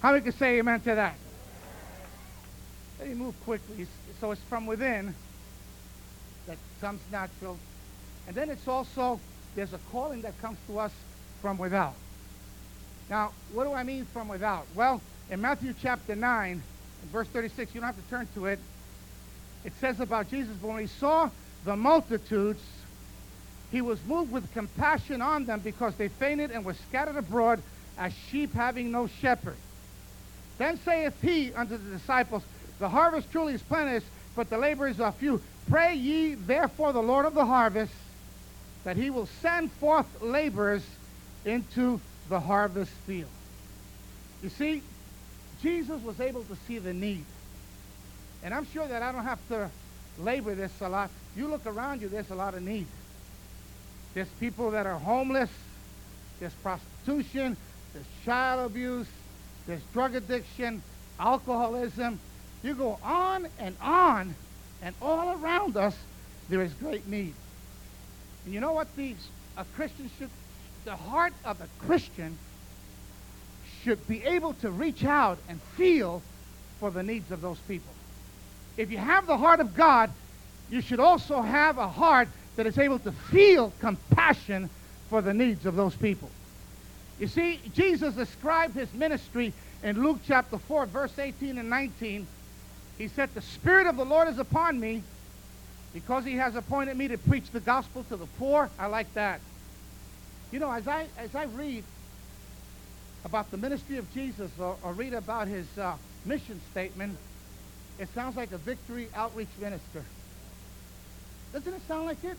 How 0.00 0.10
many 0.10 0.24
can 0.24 0.32
say 0.32 0.58
amen 0.58 0.80
to 0.80 0.96
that? 0.96 1.14
Let 2.98 3.10
me 3.10 3.14
move 3.14 3.40
quickly. 3.44 3.86
So 4.20 4.32
it's 4.32 4.42
from 4.48 4.66
within 4.66 5.14
that 6.48 6.56
comes 6.80 7.00
natural. 7.12 7.56
And 8.26 8.34
then 8.34 8.50
it's 8.50 8.66
also, 8.66 9.20
there's 9.54 9.72
a 9.72 9.78
calling 9.90 10.22
that 10.22 10.40
comes 10.40 10.58
to 10.66 10.78
us 10.78 10.92
from 11.40 11.58
without. 11.58 11.94
Now, 13.10 13.32
what 13.52 13.64
do 13.64 13.72
I 13.72 13.82
mean 13.82 14.06
from 14.06 14.28
without? 14.28 14.66
Well, 14.74 15.00
in 15.30 15.40
Matthew 15.40 15.74
chapter 15.80 16.14
9, 16.14 16.62
verse 17.12 17.28
36, 17.28 17.74
you 17.74 17.80
don't 17.80 17.88
have 17.88 18.02
to 18.02 18.10
turn 18.10 18.28
to 18.34 18.46
it. 18.46 18.58
It 19.64 19.72
says 19.80 20.00
about 20.00 20.30
Jesus, 20.30 20.56
but 20.60 20.68
when 20.68 20.80
he 20.80 20.86
saw 20.86 21.30
the 21.64 21.76
multitudes, 21.76 22.62
he 23.70 23.80
was 23.80 23.98
moved 24.06 24.32
with 24.32 24.52
compassion 24.52 25.22
on 25.22 25.44
them 25.46 25.60
because 25.60 25.94
they 25.96 26.08
fainted 26.08 26.50
and 26.50 26.64
were 26.64 26.74
scattered 26.74 27.16
abroad 27.16 27.62
as 27.98 28.12
sheep 28.30 28.54
having 28.54 28.90
no 28.90 29.06
shepherd. 29.06 29.56
Then 30.58 30.78
saith 30.84 31.20
he 31.22 31.52
unto 31.54 31.76
the 31.76 31.90
disciples, 31.90 32.42
The 32.78 32.88
harvest 32.88 33.30
truly 33.30 33.54
is 33.54 33.62
plenteous, 33.62 34.04
but 34.36 34.50
the 34.50 34.58
laborers 34.58 35.00
are 35.00 35.12
few. 35.12 35.40
Pray 35.68 35.94
ye 35.94 36.34
therefore 36.34 36.92
the 36.92 37.02
Lord 37.02 37.26
of 37.26 37.34
the 37.34 37.46
harvest 37.46 37.92
that 38.84 38.96
he 38.96 39.10
will 39.10 39.26
send 39.40 39.70
forth 39.72 40.06
laborers 40.20 40.84
into 41.44 42.00
the 42.28 42.40
harvest 42.40 42.92
field. 43.06 43.30
You 44.42 44.48
see, 44.48 44.82
Jesus 45.62 46.02
was 46.02 46.20
able 46.20 46.42
to 46.44 46.56
see 46.66 46.78
the 46.78 46.92
need. 46.92 47.24
And 48.42 48.52
I'm 48.52 48.66
sure 48.66 48.86
that 48.86 49.02
I 49.02 49.12
don't 49.12 49.24
have 49.24 49.38
to 49.48 49.70
labor 50.18 50.54
this 50.54 50.72
a 50.80 50.88
lot. 50.88 51.10
You 51.36 51.48
look 51.48 51.66
around 51.66 52.02
you, 52.02 52.08
there's 52.08 52.30
a 52.30 52.34
lot 52.34 52.54
of 52.54 52.62
need. 52.62 52.86
There's 54.14 54.28
people 54.40 54.72
that 54.72 54.86
are 54.86 54.98
homeless. 54.98 55.50
There's 56.40 56.52
prostitution. 56.54 57.56
There's 57.92 58.06
child 58.24 58.70
abuse. 58.70 59.06
There's 59.66 59.82
drug 59.92 60.16
addiction, 60.16 60.82
alcoholism. 61.20 62.18
You 62.62 62.74
go 62.74 62.98
on 63.02 63.46
and 63.58 63.76
on, 63.80 64.34
and 64.82 64.94
all 65.00 65.40
around 65.40 65.76
us, 65.76 65.96
there 66.48 66.62
is 66.62 66.72
great 66.74 67.06
need. 67.06 67.34
And 68.44 68.54
you 68.54 68.60
know 68.60 68.72
what 68.72 68.94
these 68.96 69.16
a 69.56 69.64
Christian 69.76 70.10
should, 70.18 70.30
the 70.84 70.96
heart 70.96 71.32
of 71.44 71.60
a 71.60 71.68
Christian 71.86 72.36
should 73.82 74.06
be 74.08 74.24
able 74.24 74.54
to 74.54 74.70
reach 74.70 75.04
out 75.04 75.38
and 75.48 75.60
feel 75.76 76.22
for 76.80 76.90
the 76.90 77.02
needs 77.02 77.30
of 77.30 77.40
those 77.40 77.58
people. 77.68 77.92
If 78.76 78.90
you 78.90 78.98
have 78.98 79.26
the 79.26 79.36
heart 79.36 79.60
of 79.60 79.74
God, 79.74 80.10
you 80.70 80.80
should 80.80 81.00
also 81.00 81.42
have 81.42 81.78
a 81.78 81.88
heart 81.88 82.28
that 82.56 82.66
is 82.66 82.78
able 82.78 82.98
to 83.00 83.12
feel 83.12 83.72
compassion 83.80 84.70
for 85.10 85.20
the 85.20 85.34
needs 85.34 85.66
of 85.66 85.76
those 85.76 85.94
people. 85.94 86.30
You 87.20 87.26
see, 87.26 87.60
Jesus 87.74 88.14
described 88.14 88.74
his 88.74 88.92
ministry 88.94 89.52
in 89.82 90.02
Luke 90.02 90.20
chapter 90.26 90.58
4, 90.58 90.86
verse 90.86 91.18
18 91.18 91.58
and 91.58 91.68
19. 91.68 92.26
He 92.98 93.08
said, 93.08 93.30
The 93.34 93.42
Spirit 93.42 93.86
of 93.86 93.96
the 93.96 94.04
Lord 94.04 94.28
is 94.28 94.38
upon 94.38 94.80
me 94.80 95.02
because 95.92 96.24
he 96.24 96.34
has 96.34 96.56
appointed 96.56 96.96
me 96.96 97.08
to 97.08 97.18
preach 97.18 97.50
the 97.50 97.60
gospel 97.60 98.04
to 98.04 98.16
the 98.16 98.26
poor. 98.38 98.70
I 98.78 98.86
like 98.86 99.12
that. 99.14 99.40
You 100.50 100.58
know, 100.58 100.70
as 100.70 100.88
I, 100.88 101.06
as 101.18 101.34
I 101.34 101.44
read 101.44 101.84
about 103.24 103.50
the 103.50 103.56
ministry 103.56 103.98
of 103.98 104.12
Jesus 104.12 104.50
or, 104.58 104.76
or 104.82 104.92
read 104.92 105.14
about 105.14 105.48
his 105.48 105.66
uh, 105.78 105.94
mission 106.24 106.60
statement, 106.70 107.16
it 107.98 108.08
sounds 108.14 108.36
like 108.36 108.52
a 108.52 108.58
victory 108.58 109.08
outreach 109.14 109.48
minister. 109.60 110.04
Doesn't 111.52 111.72
it 111.72 111.82
sound 111.86 112.06
like 112.06 112.22
it? 112.24 112.36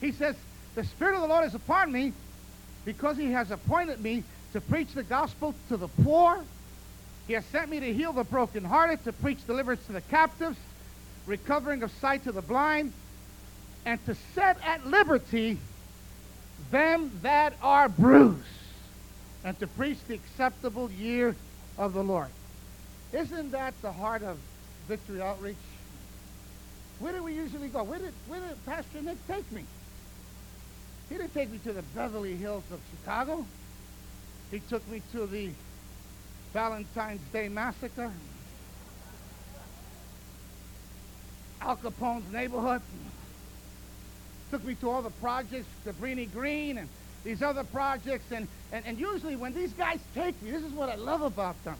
He 0.00 0.12
says, 0.12 0.34
The 0.74 0.84
Spirit 0.84 1.14
of 1.14 1.22
the 1.22 1.28
Lord 1.28 1.46
is 1.46 1.54
upon 1.54 1.92
me 1.92 2.12
because 2.84 3.16
he 3.16 3.30
has 3.32 3.50
appointed 3.50 4.00
me 4.00 4.24
to 4.52 4.60
preach 4.60 4.92
the 4.92 5.04
gospel 5.04 5.54
to 5.68 5.76
the 5.76 5.88
poor. 5.88 6.42
He 7.26 7.34
has 7.34 7.44
sent 7.46 7.70
me 7.70 7.78
to 7.80 7.92
heal 7.94 8.12
the 8.12 8.24
brokenhearted, 8.24 9.04
to 9.04 9.12
preach 9.12 9.46
deliverance 9.46 9.86
to 9.86 9.92
the 9.92 10.00
captives, 10.00 10.58
recovering 11.26 11.82
of 11.82 11.90
sight 12.00 12.24
to 12.24 12.32
the 12.32 12.42
blind, 12.42 12.92
and 13.84 14.04
to 14.06 14.16
set 14.34 14.56
at 14.64 14.86
liberty 14.86 15.58
them 16.70 17.10
that 17.22 17.54
are 17.62 17.88
bruised, 17.88 18.38
and 19.44 19.58
to 19.58 19.66
preach 19.66 19.98
the 20.08 20.14
acceptable 20.14 20.90
year 20.92 21.34
of 21.78 21.92
the 21.92 22.02
Lord. 22.02 22.28
Isn't 23.12 23.50
that 23.50 23.74
the 23.82 23.92
heart 23.92 24.22
of 24.22 24.38
Victory 24.88 25.20
Outreach? 25.20 25.56
Where 26.98 27.12
do 27.12 27.22
we 27.22 27.34
usually 27.34 27.68
go? 27.68 27.82
Where 27.82 27.98
did, 27.98 28.14
where 28.28 28.40
did 28.40 28.64
Pastor 28.64 29.02
Nick 29.02 29.18
take 29.26 29.50
me? 29.52 29.64
He 31.08 31.16
didn't 31.16 31.34
take 31.34 31.50
me 31.50 31.58
to 31.58 31.72
the 31.72 31.82
Beverly 31.94 32.36
Hills 32.36 32.64
of 32.72 32.80
Chicago. 32.90 33.44
He 34.50 34.60
took 34.60 34.86
me 34.88 35.02
to 35.12 35.26
the 35.26 35.50
Valentine's 36.52 37.20
Day 37.32 37.48
Massacre, 37.48 38.12
Al 41.62 41.76
Capone's 41.76 42.30
neighborhood. 42.32 42.82
Took 44.50 44.64
me 44.64 44.74
to 44.76 44.90
all 44.90 45.02
the 45.02 45.10
projects, 45.10 45.66
Cabrini 45.86 46.30
Green 46.30 46.78
and 46.78 46.88
these 47.24 47.42
other 47.42 47.64
projects. 47.64 48.30
And, 48.32 48.46
and, 48.72 48.84
and 48.84 48.98
usually 48.98 49.36
when 49.36 49.54
these 49.54 49.72
guys 49.72 50.00
take 50.14 50.40
me, 50.42 50.50
this 50.50 50.62
is 50.62 50.72
what 50.72 50.88
I 50.88 50.96
love 50.96 51.22
about 51.22 51.62
them. 51.64 51.76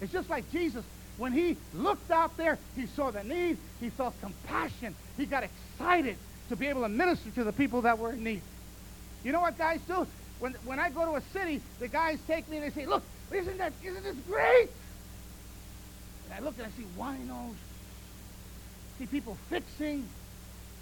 It's 0.00 0.12
just 0.12 0.30
like 0.30 0.50
Jesus 0.50 0.84
when 1.18 1.32
he 1.32 1.56
looked 1.74 2.10
out 2.10 2.36
there, 2.36 2.58
he 2.76 2.86
saw 2.86 3.10
the 3.10 3.24
need, 3.24 3.58
he 3.80 3.90
felt 3.90 4.14
compassion, 4.20 4.94
he 5.16 5.26
got 5.26 5.42
excited 5.42 6.16
to 6.48 6.56
be 6.56 6.68
able 6.68 6.82
to 6.82 6.88
minister 6.88 7.30
to 7.32 7.44
the 7.44 7.52
people 7.52 7.82
that 7.82 7.98
were 7.98 8.12
in 8.12 8.24
need. 8.24 8.40
You 9.24 9.32
know 9.32 9.40
what 9.40 9.58
guys 9.58 9.80
do? 9.86 10.06
When, 10.38 10.52
when 10.64 10.78
I 10.78 10.90
go 10.90 11.04
to 11.04 11.16
a 11.16 11.20
city, 11.32 11.60
the 11.80 11.88
guys 11.88 12.18
take 12.28 12.48
me 12.48 12.58
and 12.58 12.66
they 12.66 12.70
say, 12.70 12.86
look, 12.86 13.02
isn't 13.32 13.58
that, 13.58 13.72
isn't 13.84 14.04
this 14.04 14.16
great? 14.28 14.68
And 16.24 16.34
I 16.34 16.40
look 16.40 16.56
and 16.56 16.66
I 16.66 16.70
see 16.70 16.86
wine 16.96 17.28
winos, 17.28 17.56
see 18.98 19.06
people 19.06 19.36
fixing, 19.48 20.06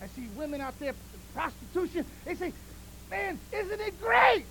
I 0.03 0.07
see 0.09 0.29
women 0.37 0.61
out 0.61 0.79
there, 0.79 0.95
prostitution. 1.35 2.05
They 2.25 2.35
say, 2.35 2.53
man, 3.11 3.39
isn't 3.53 3.81
it 3.81 4.01
great? 4.01 4.45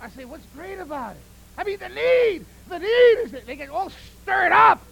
I 0.00 0.10
say, 0.10 0.24
what's 0.24 0.44
great 0.54 0.78
about 0.78 1.16
it? 1.16 1.22
I 1.56 1.64
mean, 1.64 1.78
the 1.78 1.88
need, 1.88 2.44
the 2.68 2.78
need 2.78 3.24
is 3.24 3.32
that 3.32 3.46
they 3.46 3.56
get 3.56 3.70
all 3.70 3.90
stirred 4.22 4.52
up 4.52 4.82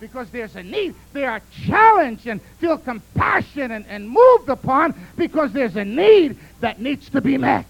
because 0.00 0.28
there's 0.30 0.56
a 0.56 0.62
need. 0.62 0.94
They 1.12 1.24
are 1.24 1.40
challenged 1.64 2.26
and 2.26 2.42
feel 2.58 2.76
compassion 2.76 3.70
and, 3.70 3.86
and 3.86 4.08
moved 4.08 4.48
upon 4.48 4.94
because 5.16 5.52
there's 5.52 5.76
a 5.76 5.84
need 5.84 6.36
that 6.60 6.80
needs 6.80 7.08
to 7.10 7.20
be 7.20 7.38
met. 7.38 7.66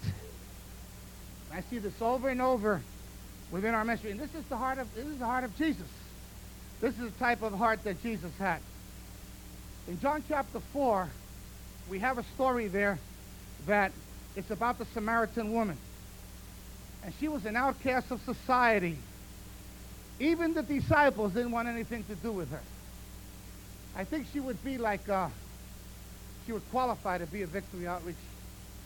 I 1.53 1.61
see 1.69 1.77
this 1.77 2.01
over 2.01 2.29
and 2.29 2.41
over 2.41 2.81
within 3.51 3.75
our 3.75 3.85
ministry, 3.85 4.09
and 4.09 4.19
this 4.19 4.33
is 4.33 4.43
the 4.45 4.57
heart 4.57 4.79
of 4.79 4.93
this 4.95 5.05
is 5.05 5.19
the 5.19 5.25
heart 5.25 5.43
of 5.43 5.55
Jesus. 5.57 5.87
This 6.81 6.97
is 6.97 7.11
the 7.11 7.19
type 7.19 7.43
of 7.43 7.53
heart 7.53 7.83
that 7.83 8.01
Jesus 8.01 8.31
had. 8.39 8.59
In 9.87 9.99
John 9.99 10.23
chapter 10.27 10.59
4, 10.71 11.09
we 11.89 11.99
have 11.99 12.17
a 12.17 12.23
story 12.35 12.67
there 12.67 12.99
that 13.65 13.91
it's 14.35 14.49
about 14.49 14.77
the 14.77 14.85
Samaritan 14.85 15.53
woman. 15.53 15.77
And 17.03 17.13
she 17.19 17.27
was 17.27 17.45
an 17.45 17.57
outcast 17.57 18.11
of 18.11 18.21
society. 18.21 18.97
Even 20.19 20.53
the 20.53 20.63
disciples 20.63 21.33
didn't 21.33 21.51
want 21.51 21.67
anything 21.67 22.03
to 22.05 22.15
do 22.15 22.31
with 22.31 22.49
her. 22.51 22.61
I 23.95 24.05
think 24.05 24.27
she 24.31 24.39
would 24.39 24.63
be 24.63 24.77
like, 24.77 25.07
uh, 25.09 25.27
she 26.45 26.53
would 26.53 26.67
qualify 26.71 27.17
to 27.17 27.25
be 27.25 27.41
a 27.41 27.47
Victory 27.47 27.85
Outreach 27.85 28.15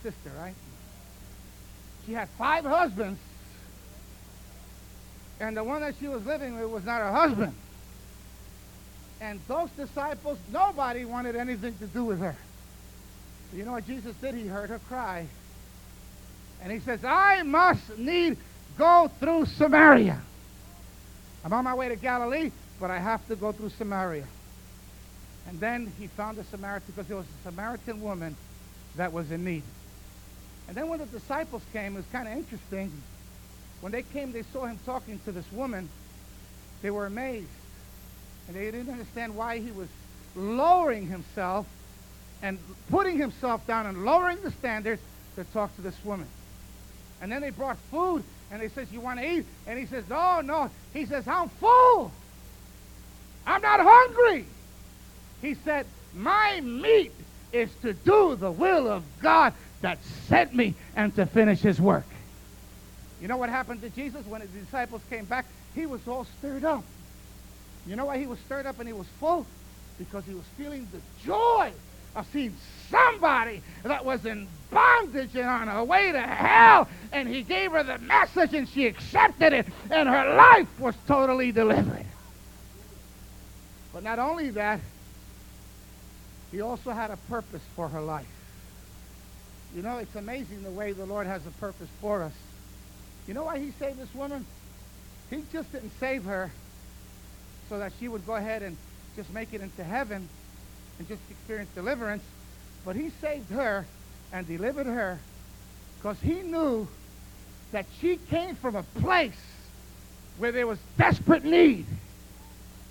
sister, 0.01 0.31
right? 0.37 0.55
She 2.05 2.13
had 2.13 2.27
five 2.29 2.65
husbands, 2.65 3.19
and 5.39 5.55
the 5.55 5.63
one 5.63 5.81
that 5.81 5.95
she 5.99 6.07
was 6.07 6.25
living 6.25 6.59
with 6.59 6.69
was 6.69 6.83
not 6.85 7.01
her 7.01 7.11
husband. 7.11 7.53
And 9.19 9.39
those 9.47 9.69
disciples, 9.71 10.37
nobody 10.51 11.05
wanted 11.05 11.35
anything 11.35 11.75
to 11.79 11.87
do 11.87 12.05
with 12.05 12.19
her. 12.19 12.35
You 13.53 13.65
know 13.65 13.71
what 13.71 13.87
Jesus 13.87 14.15
did? 14.17 14.35
He 14.35 14.47
heard 14.47 14.69
her 14.69 14.79
cry. 14.87 15.27
And 16.61 16.71
he 16.71 16.79
says, 16.79 17.03
I 17.03 17.43
must 17.43 17.97
need 17.97 18.37
go 18.77 19.09
through 19.19 19.45
Samaria. 19.45 20.21
I'm 21.43 21.53
on 21.53 21.63
my 21.63 21.73
way 21.73 21.89
to 21.89 21.95
Galilee, 21.95 22.51
but 22.79 22.91
I 22.91 22.99
have 22.99 23.25
to 23.27 23.35
go 23.35 23.51
through 23.51 23.69
Samaria. 23.69 24.25
And 25.47 25.59
then 25.59 25.91
he 25.97 26.07
found 26.07 26.37
a 26.37 26.43
Samaritan 26.43 26.93
because 26.93 27.07
there 27.07 27.17
was 27.17 27.25
a 27.25 27.49
Samaritan 27.49 28.01
woman 28.01 28.35
that 28.97 29.13
was 29.13 29.31
in 29.31 29.45
need. 29.45 29.63
And 30.67 30.75
then 30.75 30.89
when 30.89 30.99
the 30.99 31.05
disciples 31.05 31.63
came, 31.71 31.93
it 31.93 31.97
was 31.97 32.05
kind 32.11 32.27
of 32.27 32.33
interesting. 32.33 32.91
When 33.79 33.91
they 33.91 34.01
came, 34.01 34.33
they 34.33 34.43
saw 34.43 34.65
him 34.65 34.77
talking 34.85 35.19
to 35.25 35.31
this 35.31 35.49
woman. 35.51 35.87
They 36.81 36.91
were 36.91 37.05
amazed. 37.05 37.47
And 38.47 38.55
they 38.55 38.65
didn't 38.71 38.89
understand 38.89 39.35
why 39.35 39.59
he 39.59 39.71
was 39.71 39.87
lowering 40.35 41.07
himself 41.07 41.65
and 42.41 42.59
putting 42.89 43.17
himself 43.17 43.65
down 43.67 43.87
and 43.87 44.05
lowering 44.05 44.37
the 44.43 44.51
standards 44.51 45.01
to 45.35 45.43
talk 45.45 45.75
to 45.75 45.81
this 45.81 45.95
woman. 46.05 46.27
And 47.21 47.31
then 47.31 47.41
they 47.41 47.49
brought 47.49 47.77
food, 47.89 48.23
and 48.51 48.61
they 48.61 48.69
says, 48.69 48.91
you 48.91 49.01
want 49.01 49.19
to 49.19 49.27
eat? 49.27 49.45
And 49.65 49.79
he 49.79 49.85
says, 49.87 50.03
no, 50.07 50.41
no. 50.41 50.69
He 50.93 51.05
says, 51.05 51.27
I'm 51.27 51.49
full. 51.49 52.11
I'm 53.45 53.61
not 53.61 53.79
hungry. 53.81 54.45
He 55.41 55.55
said, 55.55 55.85
my 56.13 56.61
meat 56.61 57.11
is 57.51 57.69
to 57.81 57.93
do 57.93 58.35
the 58.35 58.51
will 58.51 58.87
of 58.87 59.03
God 59.21 59.53
that 59.81 60.03
sent 60.27 60.53
me 60.53 60.75
and 60.95 61.15
to 61.15 61.25
finish 61.25 61.59
his 61.59 61.81
work. 61.81 62.05
You 63.21 63.27
know 63.27 63.37
what 63.37 63.49
happened 63.49 63.81
to 63.81 63.89
Jesus 63.89 64.25
when 64.27 64.41
his 64.41 64.49
disciples 64.51 65.01
came 65.09 65.25
back? 65.25 65.45
He 65.73 65.85
was 65.85 66.07
all 66.07 66.25
stirred 66.37 66.65
up. 66.65 66.83
You 67.87 67.95
know 67.95 68.05
why 68.05 68.17
he 68.17 68.27
was 68.27 68.37
stirred 68.39 68.65
up 68.65 68.79
and 68.79 68.87
he 68.87 68.93
was 68.93 69.07
full? 69.19 69.45
Because 69.97 70.25
he 70.25 70.33
was 70.33 70.43
feeling 70.57 70.87
the 70.91 70.99
joy 71.25 71.71
of 72.15 72.27
seeing 72.33 72.55
somebody 72.89 73.61
that 73.83 74.03
was 74.03 74.25
in 74.25 74.47
bondage 74.69 75.35
and 75.35 75.47
on 75.47 75.67
her 75.67 75.83
way 75.83 76.11
to 76.11 76.21
hell. 76.21 76.89
And 77.13 77.27
he 77.29 77.43
gave 77.43 77.71
her 77.71 77.83
the 77.83 77.97
message 77.99 78.53
and 78.53 78.67
she 78.67 78.85
accepted 78.87 79.53
it. 79.53 79.67
And 79.89 80.09
her 80.09 80.35
life 80.35 80.67
was 80.79 80.95
totally 81.07 81.51
delivered. 81.51 82.05
But 83.93 84.03
not 84.03 84.19
only 84.19 84.49
that, 84.51 84.81
he 86.51 86.61
also 86.61 86.91
had 86.91 87.09
a 87.09 87.17
purpose 87.29 87.61
for 87.75 87.87
her 87.87 88.01
life. 88.01 88.27
You 89.75 89.81
know, 89.81 89.97
it's 89.97 90.15
amazing 90.15 90.63
the 90.63 90.71
way 90.71 90.91
the 90.91 91.05
Lord 91.05 91.27
has 91.27 91.45
a 91.45 91.51
purpose 91.51 91.89
for 92.01 92.23
us. 92.23 92.33
You 93.27 93.33
know 93.33 93.45
why 93.45 93.59
he 93.59 93.71
saved 93.71 93.99
this 93.99 94.13
woman? 94.13 94.45
He 95.29 95.43
just 95.51 95.71
didn't 95.71 95.91
save 95.99 96.23
her 96.25 96.51
so 97.69 97.79
that 97.79 97.91
she 97.99 98.07
would 98.07 98.25
go 98.25 98.35
ahead 98.35 98.63
and 98.63 98.77
just 99.15 99.31
make 99.33 99.53
it 99.53 99.61
into 99.61 99.83
heaven 99.83 100.27
and 100.99 101.07
just 101.07 101.21
experience 101.29 101.69
deliverance. 101.75 102.23
But 102.85 102.95
he 102.95 103.11
saved 103.21 103.51
her 103.51 103.85
and 104.31 104.47
delivered 104.47 104.87
her 104.87 105.19
because 105.97 106.19
he 106.21 106.41
knew 106.41 106.87
that 107.71 107.85
she 107.99 108.17
came 108.29 108.55
from 108.55 108.75
a 108.75 108.83
place 108.83 109.33
where 110.37 110.51
there 110.51 110.67
was 110.67 110.79
desperate 110.97 111.43
need. 111.43 111.85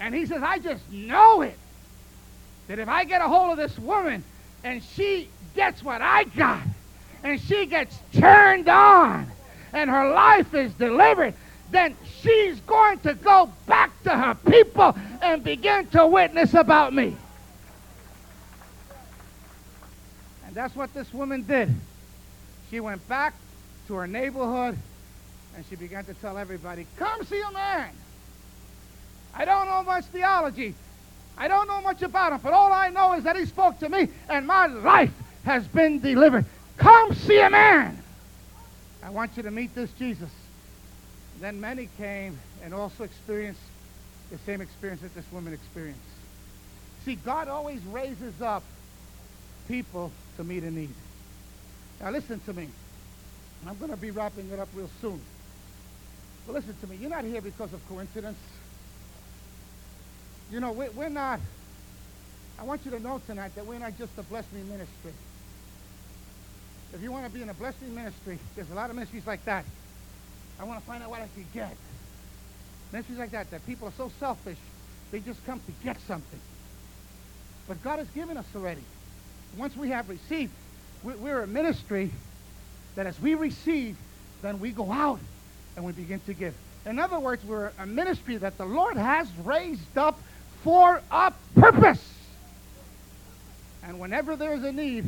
And 0.01 0.15
he 0.15 0.27
says, 0.27 0.43
I 0.43 0.59
just 0.59 0.83
know 0.93 1.43
it. 1.43 1.57
That 2.69 2.79
if 2.79 2.89
I 2.89 3.05
get 3.05 3.23
a 3.23 3.29
hold 3.29 3.53
of 3.53 3.57
this 3.57 3.79
woman 3.79 4.25
and 4.65 4.83
she 4.83 5.29
gets 5.55 5.83
what 5.83 6.03
I 6.03 6.25
got 6.25 6.63
and 7.23 7.41
she 7.41 7.67
gets 7.67 7.97
turned 8.13 8.69
on 8.69 9.31
and 9.73 9.89
her 9.89 10.11
life 10.11 10.53
is 10.53 10.73
delivered, 10.75 11.35
then 11.71 11.97
she's 12.21 12.61
going 12.61 12.99
to 13.01 13.15
go 13.15 13.51
back 13.67 13.91
to 14.05 14.11
her 14.11 14.35
people 14.35 14.97
and 15.21 15.43
begin 15.43 15.87
to 15.89 16.07
witness 16.07 16.55
about 16.55 16.93
me. 16.93 17.17
And 20.47 20.55
that's 20.55 20.77
what 20.77 20.95
this 20.95 21.13
woman 21.13 21.43
did. 21.43 21.75
She 22.71 22.81
went 22.81 23.07
back 23.09 23.35
to 23.89 23.95
her 23.95 24.07
neighborhood 24.07 24.79
and 25.57 25.65
she 25.67 25.77
began 25.77 26.05
to 26.05 26.15
tell 26.15 26.37
everybody, 26.39 26.87
Come 26.97 27.25
see 27.25 27.41
a 27.41 27.51
man. 27.53 27.91
I 29.35 29.45
don't 29.45 29.67
know 29.67 29.83
much 29.83 30.05
theology. 30.07 30.75
I 31.39 31.49
don't 31.49 31.69
know 31.69 31.81
much 31.83 32.03
about 32.03 32.33
him, 32.33 32.41
but 32.43 32.53
all 32.53 32.73
I 32.73 32.89
know 32.89 33.13
is 33.15 33.25
that 33.25 33.37
he 33.37 33.45
spoke 33.45 33.79
to 33.81 33.89
me 33.89 34.09
and 34.29 34.47
my 34.47 34.67
life 34.67 35.13
has 35.45 35.67
been 35.67 36.01
delivered. 36.01 36.45
Come 36.77 37.15
see 37.15 37.41
a 37.41 37.51
man. 37.51 38.03
I 39.03 39.11
want 39.11 39.37
you 39.37 39.43
to 39.43 39.51
meet 39.51 39.75
this 39.75 39.91
Jesus. 39.93 40.31
Then 41.41 41.61
many 41.61 41.89
came 41.99 42.39
and 42.63 42.73
also 42.73 43.05
experienced 43.05 43.61
the 44.31 44.39
same 44.39 44.61
experience 44.61 45.03
that 45.03 45.15
this 45.15 45.31
woman 45.33 45.53
experienced. 45.53 46.01
See, 47.05 47.15
God 47.17 47.49
always 47.49 47.83
raises 47.85 48.41
up 48.43 48.65
people 49.69 50.11
to 50.37 50.45
meet 50.45 50.63
a 50.63 50.71
need. 50.71 50.95
Now 52.01 52.11
listen 52.11 52.41
to 52.41 52.53
me. 52.53 52.69
I'm 53.67 53.79
going 53.79 53.91
to 53.91 53.97
be 53.97 54.11
wrapping 54.11 54.51
it 54.51 54.59
up 54.59 54.69
real 54.75 54.91
soon. 55.01 55.21
But 56.47 56.55
listen 56.55 56.75
to 56.81 56.87
me. 56.87 56.97
You're 56.97 57.11
not 57.11 57.25
here 57.25 57.41
because 57.41 57.73
of 57.73 57.87
coincidence. 57.89 58.39
You 60.51 60.61
know, 60.61 60.73
we're, 60.73 61.09
not, 61.09 61.41
I 62.59 62.63
want 62.65 62.85
you 62.85 62.93
to 62.93 63.01
know 63.01 63.21
tonight 63.27 63.55
that 63.57 63.67
we're 63.67 63.79
not 63.79 63.99
just 63.99 64.17
a 64.19 64.23
Bless 64.23 64.45
Me 64.53 64.63
ministry. 64.63 65.13
If 66.93 67.03
you 67.03 67.11
want 67.11 67.27
to 67.27 67.31
be 67.31 67.43
in 67.43 67.49
a 67.49 67.55
Bless 67.55 67.75
Me 67.81 67.89
ministry, 67.89 68.39
there's 68.55 68.71
a 68.71 68.75
lot 68.75 68.91
of 68.91 68.97
ministries 68.97 69.27
like 69.27 69.45
that. 69.47 69.65
I 70.59 70.65
want 70.65 70.81
to 70.81 70.87
find 70.87 71.03
out 71.03 71.11
what 71.11 71.21
I 71.21 71.29
can 71.35 71.47
get. 71.53 71.77
Ministries 72.93 73.19
like 73.19 73.31
that, 73.33 73.51
that 73.51 73.67
people 73.67 73.89
are 73.89 73.95
so 73.97 74.11
selfish, 74.19 74.59
they 75.11 75.21
just 75.21 75.45
come 75.47 75.61
to 75.61 75.73
get 75.85 76.01
something. 76.03 76.41
But 77.69 77.83
God 77.83 77.99
has 77.99 78.09
given 78.09 78.37
us 78.37 78.47
already. 78.55 78.83
Once 79.57 79.77
we 79.77 79.91
have 79.91 80.09
received, 80.09 80.53
we're 81.03 81.43
a 81.43 81.47
ministry 81.47 82.11
that 82.95 83.07
as 83.07 83.21
we 83.21 83.35
receive, 83.35 83.97
then 84.43 84.61
we 84.61 84.71
go 84.71 84.91
out 84.91 85.21
and 85.77 85.85
we 85.85 85.93
begin 85.93 86.21
to 86.21 86.35
give. 86.35 86.55
In 86.85 86.99
other 86.99 87.19
words, 87.19 87.45
we're 87.45 87.73
a 87.79 87.87
ministry 87.87 88.37
that 88.37 88.57
the 88.59 88.65
Lord 88.65 88.97
has 88.97 89.29
raised 89.45 89.99
up 89.99 90.19
for 90.63 91.01
a 91.11 91.33
purpose. 91.55 92.03
And 93.83 94.01
whenever 94.01 94.37
there 94.37 94.55
is 94.55 94.65
a 94.65 94.73
need, 94.73 95.07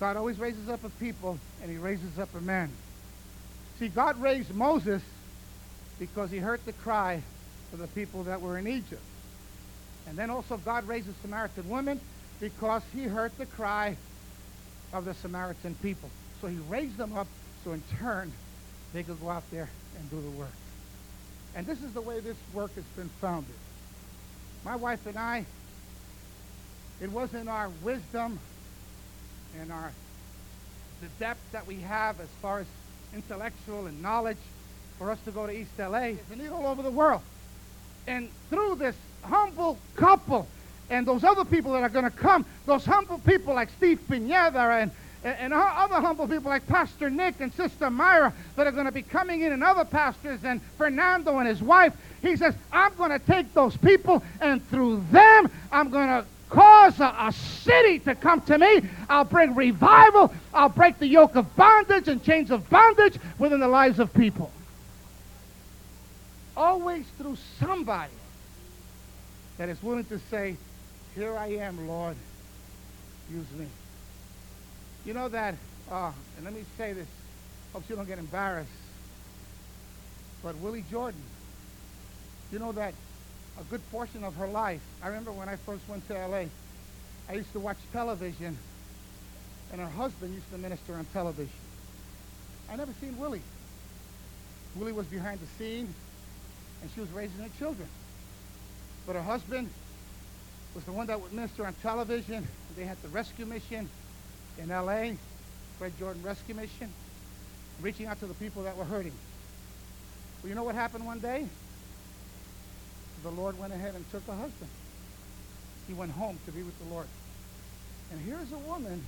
God 0.00 0.16
always 0.16 0.38
raises 0.38 0.68
up 0.68 0.84
a 0.84 0.90
people 0.90 1.38
and 1.62 1.70
he 1.70 1.76
raises 1.76 2.18
up 2.18 2.34
a 2.34 2.40
man. 2.40 2.70
See, 3.78 3.88
God 3.88 4.20
raised 4.20 4.54
Moses 4.54 5.02
because 5.98 6.30
he 6.30 6.38
heard 6.38 6.60
the 6.64 6.72
cry 6.72 7.22
of 7.72 7.78
the 7.78 7.86
people 7.88 8.24
that 8.24 8.40
were 8.40 8.58
in 8.58 8.66
Egypt. 8.66 9.02
And 10.08 10.16
then 10.16 10.30
also 10.30 10.56
God 10.56 10.86
raised 10.88 11.06
the 11.06 11.14
Samaritan 11.22 11.68
woman 11.68 12.00
because 12.40 12.82
he 12.94 13.04
heard 13.04 13.30
the 13.38 13.46
cry 13.46 13.96
of 14.92 15.04
the 15.04 15.14
Samaritan 15.14 15.76
people. 15.82 16.08
So 16.40 16.48
he 16.48 16.56
raised 16.68 16.96
them 16.96 17.16
up 17.16 17.28
so 17.64 17.72
in 17.72 17.82
turn 17.98 18.32
they 18.92 19.02
could 19.02 19.20
go 19.20 19.28
out 19.28 19.48
there 19.50 19.68
and 19.98 20.10
do 20.10 20.20
the 20.20 20.30
work. 20.30 20.48
And 21.54 21.66
this 21.66 21.82
is 21.82 21.92
the 21.92 22.00
way 22.00 22.20
this 22.20 22.36
work 22.54 22.74
has 22.74 22.84
been 22.96 23.08
founded. 23.20 23.54
My 24.64 24.76
wife 24.76 25.06
and 25.06 25.18
I, 25.18 25.44
it 27.00 27.10
wasn't 27.10 27.48
our 27.48 27.68
wisdom 27.82 28.38
and 29.60 29.70
our 29.70 29.92
the 31.00 31.06
depth 31.20 31.52
that 31.52 31.64
we 31.64 31.76
have 31.76 32.18
as 32.20 32.28
far 32.42 32.58
as 32.58 32.66
intellectual 33.14 33.86
and 33.86 34.00
knowledge 34.02 34.38
for 34.98 35.10
us 35.10 35.18
to 35.24 35.30
go 35.30 35.46
to 35.46 35.52
East 35.52 35.70
LA. 35.78 36.14
It's 36.16 36.30
a 36.30 36.52
all 36.52 36.66
over 36.66 36.82
the 36.82 36.90
world. 36.90 37.22
And 38.06 38.28
through 38.50 38.76
this 38.76 38.96
humble 39.22 39.78
couple 39.96 40.46
and 40.90 41.06
those 41.06 41.24
other 41.24 41.44
people 41.44 41.72
that 41.72 41.82
are 41.82 41.88
going 41.88 42.04
to 42.04 42.10
come, 42.10 42.44
those 42.66 42.84
humble 42.84 43.18
people 43.18 43.54
like 43.54 43.68
Steve 43.76 44.00
Pineda 44.08 44.58
and, 44.58 44.90
and 45.22 45.52
other 45.52 45.96
humble 45.96 46.26
people 46.26 46.48
like 46.48 46.66
Pastor 46.66 47.10
Nick 47.10 47.40
and 47.40 47.52
Sister 47.52 47.90
Myra 47.90 48.32
that 48.56 48.66
are 48.66 48.72
going 48.72 48.86
to 48.86 48.92
be 48.92 49.02
coming 49.02 49.42
in 49.42 49.52
and 49.52 49.62
other 49.62 49.84
pastors 49.84 50.44
and 50.44 50.60
Fernando 50.78 51.38
and 51.38 51.48
his 51.48 51.62
wife, 51.62 51.94
he 52.22 52.36
says, 52.36 52.54
I'm 52.72 52.94
going 52.94 53.10
to 53.10 53.18
take 53.18 53.52
those 53.54 53.76
people 53.76 54.22
and 54.40 54.66
through 54.70 55.04
them, 55.10 55.50
I'm 55.70 55.90
going 55.90 56.08
to 56.08 56.24
cause 56.48 57.00
a, 57.00 57.14
a, 57.18 57.32
city 57.32 57.98
to 58.00 58.14
come 58.14 58.40
to 58.42 58.58
me. 58.58 58.82
I'll 59.08 59.24
bring 59.24 59.54
revival. 59.54 60.32
I'll 60.52 60.68
break 60.68 60.98
the 60.98 61.06
yoke 61.06 61.36
of 61.36 61.54
bondage 61.56 62.08
and 62.08 62.22
chains 62.22 62.50
of 62.50 62.68
bondage 62.70 63.18
within 63.38 63.60
the 63.60 63.68
lives 63.68 63.98
of 63.98 64.12
people. 64.14 64.50
Always 66.56 67.06
through 67.18 67.36
somebody 67.60 68.12
that 69.58 69.68
is 69.68 69.82
willing 69.82 70.04
to 70.06 70.18
say, 70.18 70.56
Here 71.14 71.36
I 71.36 71.48
am, 71.48 71.86
Lord. 71.86 72.16
Use 73.30 73.50
me. 73.52 73.66
You 75.04 75.14
know 75.14 75.28
that, 75.28 75.54
uh, 75.90 76.12
and 76.36 76.44
let 76.44 76.54
me 76.54 76.64
say 76.76 76.92
this, 76.92 77.06
hope 77.72 77.84
you 77.88 77.96
don't 77.96 78.06
get 78.06 78.18
embarrassed, 78.18 78.70
but 80.42 80.56
Willie 80.56 80.84
Jordan, 80.90 81.20
you 82.52 82.58
know 82.58 82.72
that 82.72 82.94
a 83.58 83.64
good 83.64 83.90
portion 83.90 84.22
of 84.22 84.36
her 84.36 84.46
life, 84.46 84.82
I 85.02 85.08
remember 85.08 85.32
when 85.32 85.48
I 85.48 85.56
first 85.56 85.88
went 85.88 86.06
to 86.08 86.14
LA, 86.14 86.44
I 87.28 87.32
used 87.32 87.52
to 87.52 87.60
watch 87.60 87.78
television, 87.92 88.56
and 89.72 89.80
her 89.80 89.88
husband 89.88 90.32
used 90.34 90.50
to 90.52 90.58
minister 90.58 90.94
on 90.94 91.04
television. 91.06 91.52
I 92.70 92.76
never 92.76 92.92
seen 93.00 93.18
Willie. 93.18 93.42
Willie 94.76 94.92
was 94.92 95.06
behind 95.06 95.40
the 95.40 95.46
scene, 95.58 95.92
and 96.82 96.90
she 96.94 97.00
was 97.00 97.10
raising 97.10 97.42
her 97.42 97.50
children. 97.58 97.88
But 99.06 99.16
her 99.16 99.22
husband 99.22 99.70
was 100.74 100.84
the 100.84 100.92
one 100.92 101.08
that 101.08 101.20
would 101.20 101.32
minister 101.32 101.66
on 101.66 101.74
television. 101.82 102.46
They 102.76 102.84
had 102.84 103.00
the 103.02 103.08
rescue 103.08 103.46
mission 103.46 103.88
in 104.58 104.70
L.A., 104.70 105.16
Fred 105.78 105.92
Jordan 105.98 106.22
Rescue 106.22 106.54
Mission, 106.54 106.92
reaching 107.80 108.06
out 108.06 108.18
to 108.20 108.26
the 108.26 108.34
people 108.34 108.64
that 108.64 108.76
were 108.76 108.84
hurting. 108.84 109.12
Well, 110.42 110.48
you 110.48 110.54
know 110.54 110.64
what 110.64 110.74
happened 110.74 111.06
one 111.06 111.20
day? 111.20 111.48
The 113.22 113.30
Lord 113.30 113.58
went 113.58 113.72
ahead 113.72 113.94
and 113.94 114.08
took 114.10 114.26
a 114.28 114.34
husband. 114.34 114.70
He 115.86 115.94
went 115.94 116.12
home 116.12 116.38
to 116.46 116.52
be 116.52 116.62
with 116.62 116.78
the 116.78 116.94
Lord. 116.94 117.06
And 118.12 118.20
here's 118.20 118.52
a 118.52 118.58
woman 118.58 119.04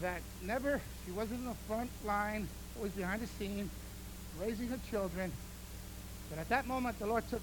that 0.00 0.20
never, 0.42 0.80
she 1.04 1.12
wasn't 1.12 1.40
in 1.40 1.46
the 1.46 1.54
front 1.66 1.90
line, 2.04 2.48
always 2.76 2.92
behind 2.92 3.22
the 3.22 3.26
scene, 3.26 3.68
raising 4.40 4.68
her 4.68 4.78
children. 4.90 5.32
But 6.30 6.38
at 6.38 6.48
that 6.48 6.66
moment, 6.66 6.98
the 6.98 7.06
Lord 7.06 7.28
took 7.28 7.42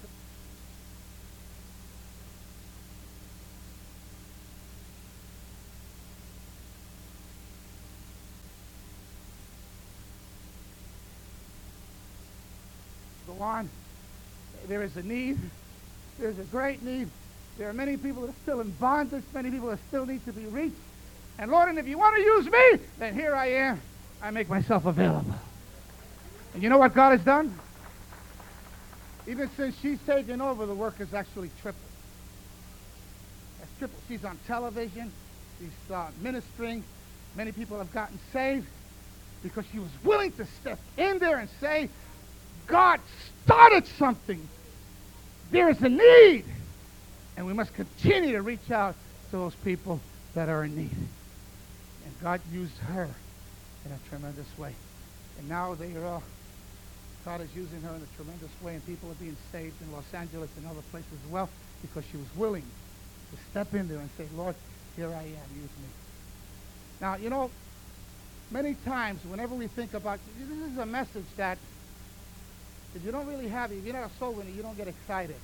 go 13.26 13.42
on. 13.42 13.68
There 14.72 14.82
is 14.82 14.96
a 14.96 15.02
need. 15.02 15.36
There's 16.18 16.38
a 16.38 16.44
great 16.44 16.82
need. 16.82 17.10
There 17.58 17.68
are 17.68 17.74
many 17.74 17.98
people 17.98 18.22
that 18.22 18.30
are 18.30 18.42
still 18.42 18.60
in 18.62 18.70
bondage, 18.70 19.22
many 19.34 19.50
people 19.50 19.68
that 19.68 19.78
still 19.88 20.06
need 20.06 20.24
to 20.24 20.32
be 20.32 20.46
reached. 20.46 20.74
And 21.38 21.50
Lord, 21.50 21.68
and 21.68 21.78
if 21.78 21.86
you 21.86 21.98
want 21.98 22.16
to 22.16 22.22
use 22.22 22.46
me, 22.46 22.78
then 22.98 23.12
here 23.12 23.34
I 23.34 23.48
am. 23.48 23.82
I 24.22 24.30
make 24.30 24.48
myself 24.48 24.86
available. 24.86 25.34
And 26.54 26.62
you 26.62 26.70
know 26.70 26.78
what 26.78 26.94
God 26.94 27.10
has 27.10 27.20
done? 27.20 27.54
Even 29.28 29.50
since 29.58 29.78
she's 29.82 30.00
taken 30.06 30.40
over, 30.40 30.64
the 30.64 30.72
work 30.72 30.96
has 30.96 31.12
actually 31.12 31.50
tripled. 31.60 31.84
That's 33.58 33.78
tripled. 33.78 34.02
She's 34.08 34.24
on 34.24 34.38
television. 34.46 35.12
She's 35.58 35.94
uh, 35.94 36.08
ministering. 36.22 36.82
Many 37.36 37.52
people 37.52 37.76
have 37.76 37.92
gotten 37.92 38.18
saved 38.32 38.68
because 39.42 39.66
she 39.70 39.78
was 39.78 39.90
willing 40.02 40.32
to 40.32 40.46
step 40.46 40.78
in 40.96 41.18
there 41.18 41.36
and 41.36 41.50
say, 41.60 41.90
God 42.66 43.00
started 43.44 43.86
something. 43.86 44.48
There 45.52 45.68
is 45.68 45.80
a 45.82 45.88
need. 45.88 46.44
And 47.36 47.46
we 47.46 47.52
must 47.52 47.72
continue 47.74 48.32
to 48.32 48.42
reach 48.42 48.70
out 48.70 48.94
to 49.30 49.36
those 49.36 49.54
people 49.56 50.00
that 50.34 50.48
are 50.48 50.64
in 50.64 50.76
need. 50.76 50.96
And 52.04 52.20
God 52.22 52.40
used 52.50 52.76
her 52.78 53.08
in 53.84 53.92
a 53.92 54.08
tremendous 54.08 54.46
way. 54.58 54.74
And 55.38 55.48
now 55.48 55.74
they 55.74 55.94
are 55.94 56.04
all, 56.04 56.22
God 57.24 57.40
is 57.40 57.54
using 57.54 57.80
her 57.82 57.94
in 57.94 58.02
a 58.02 58.16
tremendous 58.16 58.50
way, 58.62 58.74
and 58.74 58.86
people 58.86 59.10
are 59.10 59.14
being 59.14 59.36
saved 59.50 59.80
in 59.80 59.92
Los 59.92 60.12
Angeles 60.12 60.50
and 60.56 60.66
other 60.66 60.82
places 60.90 61.12
as 61.24 61.30
well 61.30 61.48
because 61.80 62.04
she 62.10 62.16
was 62.16 62.26
willing 62.36 62.62
to 62.62 63.38
step 63.50 63.74
in 63.74 63.88
there 63.88 63.98
and 63.98 64.10
say, 64.16 64.26
Lord, 64.36 64.54
here 64.96 65.08
I 65.08 65.22
am, 65.22 65.48
use 65.54 65.70
me. 65.80 65.88
Now, 67.00 67.16
you 67.16 67.30
know, 67.30 67.50
many 68.50 68.74
times 68.84 69.24
whenever 69.24 69.54
we 69.54 69.66
think 69.66 69.94
about, 69.94 70.18
this 70.38 70.70
is 70.70 70.78
a 70.78 70.86
message 70.86 71.24
that 71.36 71.58
if 72.94 73.04
you 73.04 73.12
don't 73.12 73.26
really 73.26 73.48
have 73.48 73.72
it, 73.72 73.78
if 73.78 73.84
you're 73.84 73.94
not 73.94 74.10
a 74.10 74.18
soul 74.18 74.32
winner, 74.32 74.50
you 74.50 74.62
don't 74.62 74.76
get 74.76 74.88
excited. 74.88 75.36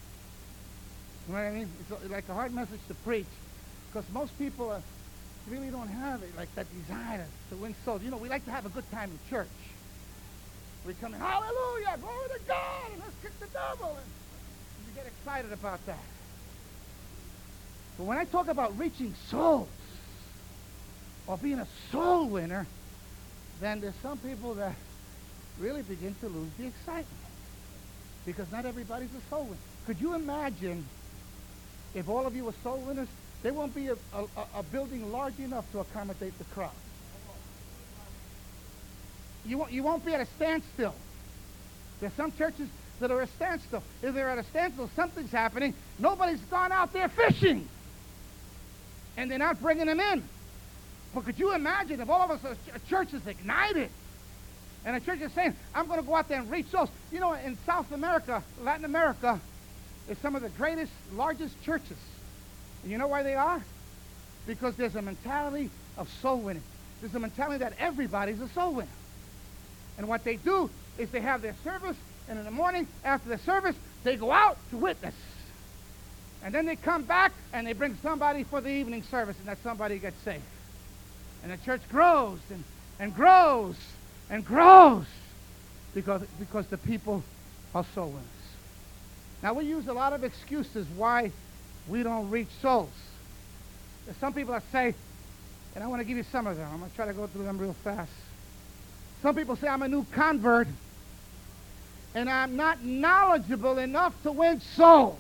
You 1.26 1.34
know 1.34 1.40
what 1.40 1.49
I 1.49 1.53
mean? 1.53 1.68
It's 1.80 2.11
like 2.11 2.28
a 2.28 2.34
hard 2.34 2.55
message 2.55 2.80
to 2.88 2.94
preach 2.94 3.26
because 3.88 4.09
most 4.12 4.38
people 4.38 4.70
are, 4.70 4.82
really 5.49 5.70
don't 5.70 5.88
have 5.88 6.22
it, 6.22 6.36
like 6.36 6.55
that 6.57 6.66
desire 6.76 7.24
to 7.51 7.57
win 7.57 7.74
souls. 7.84 8.03
You 8.03 8.11
know, 8.11 8.18
we 8.18 8.28
like 8.28 8.44
to 8.44 8.51
have 8.51 8.66
a 8.66 8.68
good 8.68 8.90
time 8.90 9.11
in 9.11 9.18
church. 9.30 9.49
We 10.86 10.94
come 10.94 11.14
in, 11.14 11.20
hallelujah, 11.20 11.99
glory 12.01 12.28
to 12.28 12.40
God, 12.46 12.92
and 12.92 13.01
let's 13.01 13.14
kick 13.22 13.38
the 13.40 13.46
devil. 13.46 13.96
And 13.96 14.07
you 14.86 14.94
get 14.94 15.07
excited 15.07 15.53
about 15.53 15.84
that. 15.86 15.99
But 17.96 18.05
when 18.05 18.16
I 18.18 18.24
talk 18.24 18.49
about 18.49 18.78
reaching 18.78 19.14
souls 19.28 19.68
or 21.26 21.36
being 21.38 21.59
a 21.59 21.66
soul 21.90 22.26
winner, 22.28 22.66
then 23.61 23.80
there's 23.80 23.94
some 24.03 24.18
people 24.18 24.55
that 24.55 24.74
really 25.59 25.82
begin 25.82 26.14
to 26.20 26.28
lose 26.28 26.51
the 26.59 26.66
excitement 26.66 27.28
because 28.27 28.51
not 28.53 28.66
everybody's 28.66 29.11
a 29.14 29.31
soul 29.31 29.45
winner. 29.45 29.57
Could 29.87 30.01
you 30.01 30.14
imagine 30.14 30.85
if 31.95 32.09
all 32.09 32.27
of 32.27 32.37
you 32.37 32.45
were 32.45 32.55
soul 32.62 32.79
winners? 32.79 33.09
There 33.43 33.53
won't 33.53 33.75
be 33.75 33.89
a, 33.89 33.97
a, 34.14 34.27
a 34.57 34.62
building 34.64 35.12
large 35.12 35.39
enough 35.39 35.71
to 35.73 35.81
accommodate 35.81 36.37
the 36.39 36.45
crowd. 36.45 36.71
You 39.47 39.59
won't, 39.59 39.73
you 39.73 39.83
won't 39.83 40.05
be 40.05 40.12
at 40.12 40.21
a 40.21 40.27
standstill. 40.37 40.95
There's 42.01 42.12
some 42.14 42.33
churches 42.33 42.69
that 43.01 43.11
are 43.11 43.23
at 43.23 43.29
a 43.29 43.33
standstill. 43.33 43.83
If 44.03 44.14
they're 44.14 44.29
at 44.29 44.39
a 44.39 44.45
standstill, 44.45 44.91
something's 44.95 45.31
happening. 45.31 45.75
Nobody's 45.99 46.41
gone 46.43 46.73
out 46.73 46.93
there 46.93 47.09
fishing. 47.09 47.69
And 49.16 49.31
they're 49.31 49.39
not 49.39 49.61
bringing 49.61 49.87
them 49.87 50.01
in. 50.01 50.23
But 51.14 51.25
could 51.25 51.39
you 51.39 51.55
imagine 51.55 52.01
if 52.01 52.11
all 52.11 52.31
of 52.31 52.45
us, 52.45 52.57
a 52.75 52.79
church 52.91 53.14
is 53.14 53.27
ignited 53.27 53.91
and 54.85 54.97
the 54.97 55.01
church 55.01 55.20
is 55.20 55.33
saying, 55.33 55.55
I'm 55.74 55.87
going 55.87 56.01
to 56.01 56.07
go 56.07 56.14
out 56.14 56.29
there 56.29 56.41
and 56.41 56.51
reach 56.51 56.66
souls. 56.66 56.89
You 57.12 57.20
know, 57.20 57.33
in 57.35 57.59
South 57.66 57.93
America, 57.93 58.43
Latin 58.62 58.85
America, 58.85 59.41
is 60.09 60.16
some 60.18 60.35
of 60.35 60.43
the 60.43 60.49
greatest, 60.51 60.93
largest 61.12 61.61
churches. 61.62 61.99
And 62.83 62.93
you 62.93 62.99
know 62.99 63.09
why 63.09 63.22
they 63.22 63.35
are? 63.35 63.62
Because 64.47 64.76
there's 64.76 64.95
a 64.95 65.03
mentality 65.03 65.70
of 65.97 66.09
soul 66.22 66.39
winning. 66.39 66.62
There's 67.01 67.14
a 67.14 67.18
mentality 67.18 67.59
that 67.59 67.74
everybody's 67.79 68.41
a 68.41 68.49
soul 68.49 68.72
winner. 68.74 68.89
And 69.99 70.09
what 70.09 70.24
they 70.24 70.37
do 70.37 70.70
is 70.97 71.11
they 71.11 71.20
have 71.20 71.43
their 71.43 71.55
service, 71.64 71.97
and 72.29 72.39
in 72.39 72.45
the 72.45 72.51
morning 72.51 72.87
after 73.05 73.29
the 73.29 73.39
service, 73.39 73.76
they 74.05 74.16
go 74.16 74.31
out 74.31 74.57
to 74.70 74.76
witness. 74.76 75.14
And 76.43 76.55
then 76.55 76.66
they 76.66 76.76
come 76.76 77.03
back 77.03 77.33
and 77.53 77.66
they 77.66 77.72
bring 77.72 77.99
somebody 78.01 78.45
for 78.45 78.61
the 78.61 78.70
evening 78.70 79.03
service, 79.03 79.37
and 79.39 79.49
that 79.49 79.59
somebody 79.62 79.99
gets 79.99 80.18
saved. 80.22 80.43
And 81.43 81.53
the 81.53 81.57
church 81.59 81.83
grows 81.91 82.39
and, 82.51 82.64
and 83.01 83.14
grows 83.14 83.76
and 84.31 84.45
grows 84.45 85.07
because, 85.95 86.22
because 86.39 86.66
the 86.66 86.79
people 86.79 87.22
are 87.74 87.85
soul 87.95 88.09
winners. 88.09 88.24
Now, 89.43 89.55
we 89.55 89.64
use 89.64 89.87
a 89.89 89.93
lot 89.93 90.12
of 90.12 90.24
excuses 90.24 90.87
why 90.97 91.31
we 91.89 92.03
don't 92.03 92.31
reach 92.31 92.49
souls. 92.61 92.91
There's 94.05 94.16
some 94.18 94.33
people 94.33 94.53
that 94.55 94.64
say, 94.72 94.95
and 95.74 95.85
I 95.85 95.87
want 95.87 96.01
to 96.01 96.05
give 96.05 96.16
you 96.16 96.24
some 96.24 96.47
of 96.47 96.57
them. 96.57 96.68
I'm 96.72 96.79
going 96.79 96.91
to 96.91 96.97
try 96.97 97.07
to 97.07 97.12
go 97.12 97.26
through 97.26 97.45
them 97.45 97.59
real 97.59 97.74
fast. 97.85 98.11
Some 99.22 99.35
people 99.35 99.57
say, 99.57 99.68
I'm 99.68 99.83
a 99.83 99.89
new 99.89 100.05
convert, 100.12 100.68
and 102.14 102.29
I'm 102.29 102.57
not 102.57 102.83
knowledgeable 102.83 103.79
enough 103.79 104.20
to 104.22 104.33
win 104.33 104.61
souls. 104.61 105.18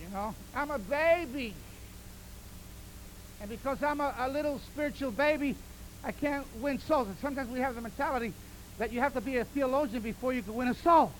You 0.00 0.08
know, 0.12 0.34
I'm 0.54 0.70
a 0.70 0.78
baby. 0.78 1.54
And 3.40 3.50
because 3.50 3.82
I'm 3.82 4.00
a, 4.00 4.14
a 4.18 4.28
little 4.28 4.58
spiritual 4.72 5.10
baby, 5.10 5.56
I 6.04 6.12
can't 6.12 6.46
win 6.60 6.78
souls. 6.80 7.08
And 7.08 7.16
sometimes 7.18 7.48
we 7.50 7.60
have 7.60 7.74
the 7.74 7.80
mentality 7.80 8.32
that 8.78 8.92
you 8.92 9.00
have 9.00 9.14
to 9.14 9.20
be 9.20 9.36
a 9.36 9.44
theologian 9.44 10.02
before 10.02 10.32
you 10.32 10.42
can 10.42 10.54
win 10.54 10.68
a 10.68 10.74
soul. 10.74 11.12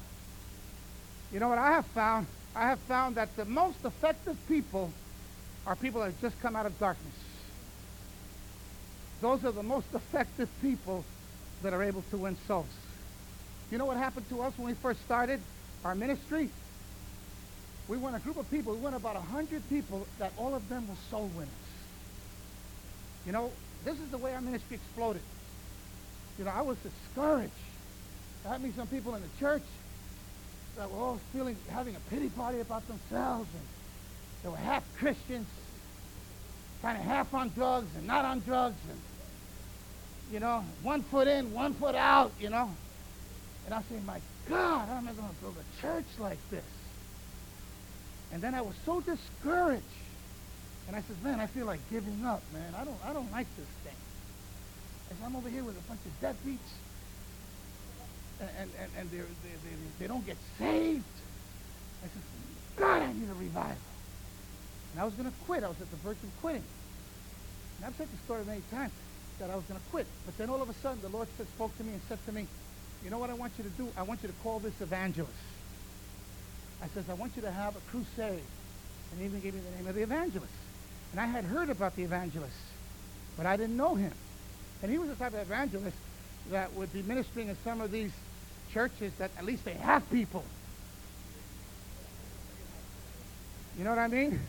You 1.33 1.41
know 1.41 1.49
what 1.49 1.59
I 1.59 1.73
have 1.73 1.87
found? 1.87 2.27
I 2.55 2.69
have 2.69 2.79
found 2.81 3.17
that 3.17 3.35
the 3.37 3.45
most 3.45 3.85
effective 3.85 4.37
people 4.49 4.93
are 5.67 5.77
people 5.77 6.01
that 6.01 6.07
have 6.07 6.21
just 6.21 6.41
come 6.41 6.57
out 6.57 6.67
of 6.67 6.79
darkness. 6.79 7.15
Those 9.21 9.45
are 9.45 9.53
the 9.53 9.63
most 9.63 9.87
effective 9.95 10.49
people 10.61 11.05
that 11.63 11.73
are 11.73 11.83
able 11.83 12.03
to 12.11 12.17
win 12.17 12.37
souls. 12.49 12.67
You 13.71 13.79
know 13.79 13.87
what 13.87 13.97
happened 13.97 14.29
to 14.31 14.43
us 14.43 14.53
when 14.59 14.67
we 14.67 14.75
first 14.75 15.01
started 15.03 15.41
our 15.85 15.95
ministry? 15.95 16.51
We 17.89 17.97
went 17.97 18.17
a 18.17 18.19
group 18.19 18.37
of 18.37 18.51
people, 18.51 18.75
we 18.75 18.81
went 18.81 18.97
about 18.97 19.15
100 19.15 19.69
people 19.71 20.07
that 20.19 20.33
all 20.37 20.55
of 20.55 20.69
them 20.69 20.89
were 20.89 20.97
soul 21.11 21.31
winners. 21.35 21.49
You 23.25 23.33
know, 23.33 23.53
this 23.85 23.99
is 23.99 24.11
the 24.11 24.19
way 24.19 24.35
our 24.35 24.41
ministry 24.41 24.77
exploded. 24.77 25.23
You 26.39 26.45
know, 26.45 26.53
I 26.55 26.63
was 26.63 26.77
discouraged. 26.79 27.53
I 28.47 28.53
had 28.53 28.63
me 28.63 28.73
some 28.77 28.87
people 28.87 29.15
in 29.15 29.23
the 29.23 29.29
church 29.39 29.63
that 30.77 30.91
were 30.91 30.99
all 30.99 31.21
feeling, 31.33 31.57
having 31.71 31.95
a 31.95 32.01
pity 32.11 32.29
party 32.31 32.61
about 32.61 32.87
themselves, 32.89 33.49
and 33.53 33.63
they 34.43 34.49
were 34.49 34.57
half 34.57 34.85
Christians, 34.97 35.47
kind 36.81 36.99
of 36.99 37.05
half 37.05 37.33
on 37.35 37.51
drugs 37.51 37.95
and 37.97 38.07
not 38.07 38.25
on 38.25 38.41
drugs, 38.41 38.79
and, 38.91 38.99
you 40.33 40.41
know, 40.41 40.65
one 40.83 41.03
foot 41.03 41.29
in, 41.29 41.53
one 41.53 41.75
foot 41.75 41.95
out, 41.95 42.33
you 42.41 42.51
know. 42.51 42.71
And 43.67 43.75
I 43.75 43.83
said, 43.89 44.05
my 44.07 44.21
God, 44.49 44.89
how 44.89 44.97
am 44.97 45.09
I 45.09 45.13
going 45.13 45.29
to 45.29 45.35
build 45.41 45.57
a 45.57 45.81
church 45.81 46.07
like 46.19 46.39
this? 46.51 46.65
And 48.33 48.43
then 48.43 48.55
I 48.55 48.63
was 48.63 48.75
so 48.85 49.01
discouraged 49.01 49.85
And 50.87 50.97
I 50.97 51.01
says, 51.03 51.17
man, 51.23 51.41
I 51.41 51.47
feel 51.47 51.67
like 51.67 51.81
giving 51.91 52.25
up, 52.25 52.43
man. 52.53 52.75
I 52.77 52.85
don't, 52.85 52.99
I 53.05 53.13
don't 53.13 53.31
like 53.33 53.47
this 53.57 53.67
thing. 53.85 53.97
I 55.11 55.15
said, 55.15 55.25
I'm 55.27 55.37
over 55.37 55.49
here 55.49 55.65
with 55.65 55.79
a 55.79 55.85
bunch 55.89 56.01
of 56.05 56.13
deadbeats, 56.21 56.73
and, 58.41 58.51
and, 58.59 58.71
and, 58.81 58.91
and 58.99 59.11
they, 59.11 59.19
they, 59.19 59.77
they 60.01 60.07
don't 60.07 60.27
get 60.27 60.37
saved. 60.59 61.05
I 62.03 62.09
said, 62.09 62.23
God, 62.77 63.03
I 63.03 63.13
need 63.13 63.29
a 63.31 63.35
revival. 63.35 63.77
And 64.93 65.01
I 65.01 65.05
was 65.05 65.15
going 65.15 65.31
to 65.31 65.37
quit. 65.47 65.65
I 65.65 65.69
was 65.69 65.81
at 65.81 65.91
the 65.91 65.97
verge 65.97 66.17
of 66.23 66.41
quitting. 66.41 66.65
And 67.79 67.87
I've 67.87 67.95
said 67.97 68.09
the 68.11 68.19
story 68.25 68.45
many 68.45 68.63
times 68.71 68.93
that 69.39 69.51
I 69.51 69.57
was 69.57 69.65
going 69.65 69.81
to 69.81 69.87
quit. 69.91 70.07
But 70.27 70.37
then 70.37 70.51
all 70.51 70.61
of 70.61 70.69
a 70.69 70.75
sudden, 70.75 71.01
the 71.01 71.09
Lord 71.09 71.29
said, 71.37 71.47
spoke 71.49 71.77
to 71.79 71.85
me 71.85 71.93
and 71.93 72.01
said 72.09 72.19
to 72.27 72.33
me, 72.33 72.47
you 73.05 73.11
know 73.11 73.19
what 73.19 73.31
I 73.31 73.35
want 73.35 73.53
you 73.59 73.65
to 73.65 73.71
do? 73.71 73.89
I 73.97 74.03
want 74.03 74.23
you 74.23 74.29
to 74.29 74.35
call 74.43 74.59
this 74.59 74.81
evangelist. 74.81 75.33
I 76.83 76.89
says, 76.89 77.09
I 77.09 77.15
want 77.15 77.37
you 77.37 77.43
to 77.43 77.51
have 77.51 77.77
a 77.77 77.81
crusade. 77.91 78.43
And 79.11 79.21
he 79.21 79.27
even 79.27 79.41
gave 79.41 79.55
me 79.55 79.61
the 79.61 79.77
name 79.77 79.87
of 79.89 79.95
the 79.95 80.03
evangelist. 80.03 80.53
And 81.13 81.21
I 81.21 81.27
had 81.27 81.45
heard 81.45 81.71
about 81.71 81.95
the 81.95 82.03
evangelist, 82.03 82.57
but 83.37 83.47
I 83.47 83.57
didn't 83.57 83.77
know 83.77 83.95
him. 83.95 84.13
And 84.83 84.91
he 84.91 84.99
was 84.99 85.09
the 85.09 85.15
type 85.15 85.35
of 85.35 85.41
evangelist 85.41 85.97
that 86.51 86.73
would 86.75 86.93
be 86.93 87.03
ministering 87.03 87.49
in 87.49 87.57
some 87.63 87.81
of 87.81 87.93
these 87.93 88.11
churches 88.73 89.13
that 89.19 89.31
at 89.39 89.45
least 89.45 89.65
they 89.65 89.75
have 89.75 90.09
people. 90.11 90.43
You 93.79 93.85
know 93.85 93.91
what 93.91 93.99
I 93.99 94.09
mean? 94.09 94.41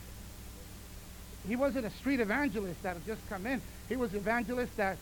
He 1.48 1.56
wasn't 1.56 1.86
a 1.86 1.90
street 1.92 2.20
evangelist 2.20 2.82
that 2.84 2.96
had 2.96 3.06
just 3.06 3.28
come 3.30 3.46
in. 3.46 3.62
He 3.90 3.96
was 3.96 4.12
an 4.14 4.20
evangelist 4.20 4.76
that 4.78 4.98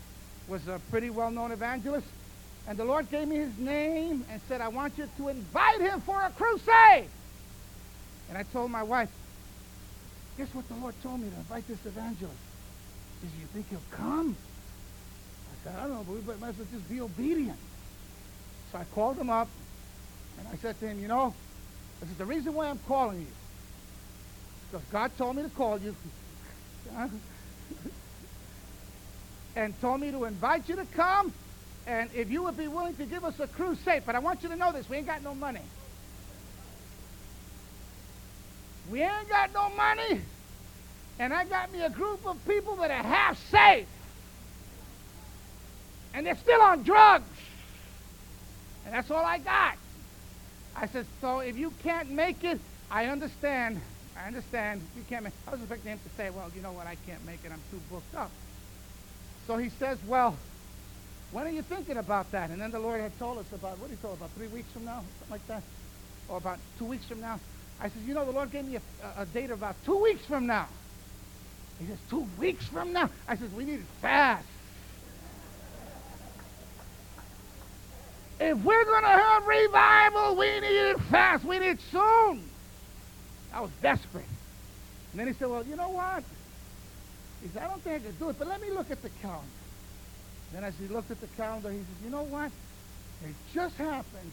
was 0.48 0.68
a 0.68 0.82
pretty 0.90 1.10
well-known 1.10 1.52
evangelist. 1.52 2.08
And 2.68 2.78
the 2.78 2.86
Lord 2.86 3.10
gave 3.10 3.28
me 3.28 3.38
his 3.38 3.58
name 3.58 4.26
and 4.30 4.42
said, 4.48 4.62
I 4.62 4.68
want 4.68 4.98
you 4.98 5.08
to 5.18 5.28
invite 5.30 5.82
him 5.82 6.02
for 6.02 6.20
a 6.22 6.30
crusade. 6.32 7.10
And 8.30 8.38
I 8.38 8.44
told 8.44 8.72
my 8.72 8.84
wife, 8.84 9.10
guess 10.42 10.56
what 10.56 10.68
the 10.70 10.76
Lord 10.76 10.96
told 11.04 11.20
me 11.20 11.30
to 11.30 11.36
invite 11.36 11.68
this 11.68 11.78
evangelist? 11.86 12.36
Said, 13.22 13.30
you 13.40 13.46
think 13.54 13.70
he'll 13.70 13.80
come? 13.92 14.36
I 15.46 15.64
said, 15.64 15.76
I 15.78 15.82
don't 15.82 15.92
know, 15.92 16.04
but 16.04 16.16
we 16.16 16.22
might 16.42 16.50
as 16.50 16.58
well 16.58 16.68
just 16.74 16.90
be 16.90 17.00
obedient. 17.00 17.60
So 18.72 18.80
I 18.80 18.84
called 18.96 19.20
him 19.20 19.30
up, 19.30 19.48
and 20.40 20.48
I 20.48 20.56
said 20.58 20.80
to 20.80 20.88
him, 20.88 21.00
you 21.00 21.08
know, 21.08 21.36
this 22.00 22.10
is 22.10 22.18
the 22.18 22.26
reason 22.26 22.56
why 22.56 22.70
I'm 22.70 22.80
calling 22.88 23.20
you. 23.20 23.28
Because 24.72 24.84
God 24.92 25.12
told 25.16 25.36
me 25.36 25.44
to 25.44 25.50
call 25.50 25.78
you. 25.78 25.96
and 29.56 29.80
told 29.80 30.02
me 30.02 30.10
to 30.10 30.24
invite 30.24 30.68
you 30.68 30.76
to 30.76 30.86
come, 30.86 31.32
and 31.86 32.10
if 32.16 32.32
you 32.32 32.42
would 32.44 32.58
be 32.58 32.68
willing 32.68 32.96
to 32.96 33.06
give 33.06 33.24
us 33.24 33.40
a 33.40 33.46
crusade. 33.46 34.02
But 34.08 34.16
I 34.16 34.20
want 34.20 34.42
you 34.42 34.50
to 34.50 34.56
know 34.56 34.72
this, 34.72 34.90
we 34.90 34.98
ain't 34.98 35.06
got 35.06 35.22
no 35.22 35.36
money. 35.36 35.62
We 38.90 39.02
ain't 39.02 39.30
got 39.30 39.54
no 39.54 39.70
money, 39.70 40.22
and 41.20 41.34
I 41.34 41.46
got 41.46 41.72
me 41.72 41.82
a 41.82 41.90
group 41.90 42.26
of 42.26 42.44
people 42.48 42.78
that 42.78 42.92
are 42.92 43.04
half 43.04 43.38
safe. 43.50 43.88
And 46.14 46.26
they're 46.26 46.36
still 46.36 46.62
on 46.62 46.84
drugs. 46.84 47.26
And 48.86 48.94
that's 48.94 49.10
all 49.12 49.24
I 49.24 49.38
got. 49.38 49.78
I 50.76 50.88
said, 50.88 51.06
so 51.22 51.40
if 51.40 51.58
you 51.58 51.72
can't 51.84 52.10
make 52.10 52.44
it, 52.44 52.60
I 52.90 53.06
understand. 53.06 53.80
I 54.18 54.28
understand. 54.28 54.82
You 54.96 55.04
can't 55.08 55.24
make 55.24 55.34
I 55.48 55.52
was 55.52 55.62
expecting 55.62 55.92
him 55.94 56.00
to 56.00 56.10
say, 56.16 56.30
well, 56.30 56.52
you 56.56 56.62
know 56.62 56.72
what, 56.72 56.88
I 56.88 56.96
can't 57.08 57.26
make 57.26 57.40
it. 57.46 57.52
I'm 57.52 57.62
too 57.72 57.80
booked 57.90 58.16
up. 58.16 58.32
So 59.48 59.58
he 59.58 59.70
says, 59.70 59.98
well, 60.08 60.36
when 61.32 61.48
are 61.48 61.52
you 61.52 61.62
thinking 61.62 61.98
about 61.98 62.32
that? 62.32 62.50
And 62.50 62.62
then 62.62 62.72
the 62.72 62.80
Lord 62.80 63.00
had 63.00 63.18
told 63.18 63.38
us 63.38 63.46
about, 63.54 63.80
what 63.80 63.90
did 63.90 63.98
he 63.98 64.02
told 64.02 64.18
about 64.18 64.32
three 64.32 64.48
weeks 64.48 64.70
from 64.72 64.86
now? 64.86 65.04
Something 65.20 65.32
like 65.32 65.48
that? 65.48 65.64
Or 66.28 66.38
about 66.38 66.60
two 66.78 66.86
weeks 66.86 67.06
from 67.06 67.22
now? 67.22 67.40
I 67.82 67.90
said, 67.90 68.04
you 68.06 68.14
know, 68.14 68.26
the 68.26 68.32
Lord 68.32 68.52
gave 68.52 68.66
me 68.66 68.78
a, 68.78 69.22
a 69.22 69.26
date 69.26 69.50
about 69.50 69.76
two 69.86 69.98
weeks 69.98 70.24
from 70.26 70.46
now. 70.46 70.68
He 71.80 71.88
says, 71.88 71.98
two 72.12 72.28
weeks 72.38 72.66
from 72.68 72.94
now? 72.94 73.10
I 73.28 73.36
said, 73.36 73.56
we 73.58 73.66
need 73.66 73.80
it 73.80 73.86
fast. 74.02 74.46
If 78.40 78.58
we're 78.60 78.86
going 78.86 79.04
to 79.04 79.10
have 79.10 79.48
revival, 79.48 80.36
we 80.36 80.60
need 80.60 80.68
it 80.68 81.00
fast. 81.10 81.44
We 81.44 81.58
need 81.58 81.70
it 81.70 81.82
soon. 81.92 82.44
I 83.52 83.62
was 83.62 83.72
desperate. 83.82 84.26
And 85.12 85.20
then 85.20 85.28
he 85.28 85.34
said, 85.34 85.50
well, 85.50 85.66
you 85.66 85.76
know 85.76 85.90
what? 85.90 86.24
He 87.42 87.50
said, 87.50 87.64
I 87.64 87.68
don't 87.68 87.82
think 87.82 88.04
I 88.04 88.06
can 88.06 88.16
do 88.18 88.30
it, 88.30 88.38
but 88.38 88.48
let 88.48 88.62
me 88.62 88.70
look 88.70 88.92
at 88.92 89.02
the 89.02 89.10
calendar. 89.22 89.48
Then 90.54 90.64
as 90.64 90.76
he 90.76 90.88
looked 90.88 91.10
at 91.10 91.20
the 91.20 91.28
calendar, 91.28 91.72
he 91.72 91.80
said, 91.80 91.88
you 92.04 92.12
know 92.12 92.24
what? 92.24 92.52
It 93.26 93.36
just 93.54 93.76
happened 93.78 94.32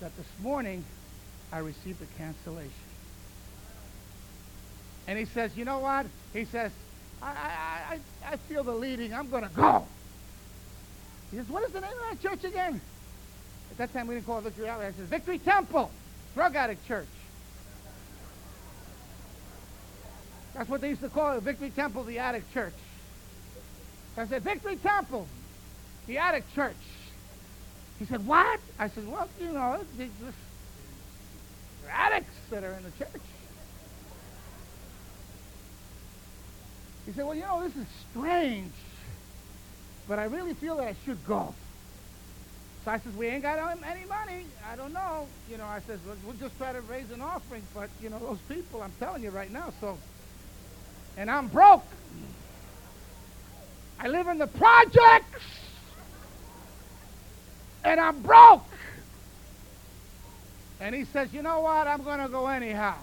that 0.00 0.16
this 0.16 0.26
morning 0.40 0.84
I 1.52 1.58
received 1.58 2.00
a 2.02 2.18
cancellation. 2.18 2.70
And 5.08 5.18
he 5.18 5.24
says, 5.24 5.56
you 5.56 5.64
know 5.64 5.80
what? 5.80 6.06
He 6.32 6.44
says, 6.44 6.70
I, 7.20 7.30
I, 7.30 7.94
I, 7.94 8.32
I 8.32 8.36
feel 8.36 8.62
the 8.62 8.72
leading. 8.72 9.12
I'm 9.12 9.28
going 9.28 9.42
to 9.42 9.50
go. 9.50 9.86
He 11.30 11.36
says, 11.36 11.48
what 11.48 11.64
is 11.64 11.72
the 11.72 11.80
name 11.80 11.90
of 11.90 12.20
that 12.20 12.28
church 12.28 12.44
again? 12.44 12.80
At 13.72 13.78
that 13.78 13.92
time, 13.92 14.06
we 14.06 14.14
didn't 14.14 14.26
call 14.26 14.38
it 14.38 14.44
Victory 14.44 14.68
Outreach. 14.68 14.90
It 14.90 14.96
says 14.96 15.08
Victory 15.08 15.38
Temple, 15.38 15.90
drug 16.34 16.54
addict 16.56 16.86
church. 16.86 17.08
That's 20.54 20.68
what 20.68 20.80
they 20.80 20.90
used 20.90 21.02
to 21.02 21.08
call 21.08 21.36
it, 21.36 21.42
Victory 21.42 21.70
Temple, 21.70 22.04
the 22.04 22.18
addict 22.18 22.52
church. 22.52 22.74
I 24.16 24.26
said, 24.26 24.42
Victory 24.42 24.76
Temple, 24.76 25.26
the 26.06 26.18
addict 26.18 26.52
church. 26.54 26.76
He 27.98 28.04
said, 28.04 28.26
what? 28.26 28.60
I 28.78 28.88
said, 28.88 29.08
well, 29.10 29.28
you 29.40 29.52
know, 29.52 29.80
addicts 31.90 32.34
that 32.50 32.64
are 32.64 32.72
in 32.74 32.82
the 32.84 32.90
church. 32.92 33.22
He 37.06 37.12
said, 37.12 37.24
well, 37.24 37.34
you 37.34 37.42
know, 37.42 37.62
this 37.62 37.76
is 37.76 37.86
strange, 38.10 38.72
but 40.06 40.18
I 40.18 40.24
really 40.24 40.54
feel 40.54 40.76
that 40.76 40.88
I 40.88 40.94
should 41.04 41.24
go. 41.26 41.54
So 42.84 42.90
I 42.90 42.98
says, 42.98 43.14
we 43.14 43.26
ain't 43.26 43.42
got 43.42 43.58
any 43.58 44.06
money. 44.06 44.46
I 44.70 44.76
don't 44.76 44.92
know. 44.92 45.26
You 45.50 45.58
know, 45.58 45.66
I 45.66 45.80
says, 45.80 45.98
we'll, 46.06 46.16
we'll 46.24 46.36
just 46.36 46.56
try 46.56 46.72
to 46.72 46.80
raise 46.82 47.10
an 47.10 47.20
offering. 47.20 47.62
But, 47.74 47.90
you 48.00 48.08
know, 48.08 48.18
those 48.18 48.38
people, 48.48 48.82
I'm 48.82 48.92
telling 48.98 49.22
you 49.22 49.30
right 49.30 49.50
now, 49.50 49.72
so. 49.80 49.98
And 51.16 51.30
I'm 51.30 51.48
broke. 51.48 51.84
I 53.98 54.08
live 54.08 54.28
in 54.28 54.38
the 54.38 54.46
projects. 54.46 55.44
And 57.84 58.00
I'm 58.00 58.22
broke. 58.22 58.64
And 60.80 60.94
he 60.94 61.04
says, 61.04 61.32
you 61.34 61.42
know 61.42 61.60
what? 61.60 61.86
I'm 61.86 62.02
going 62.02 62.20
to 62.20 62.28
go 62.28 62.46
anyhow. 62.46 62.96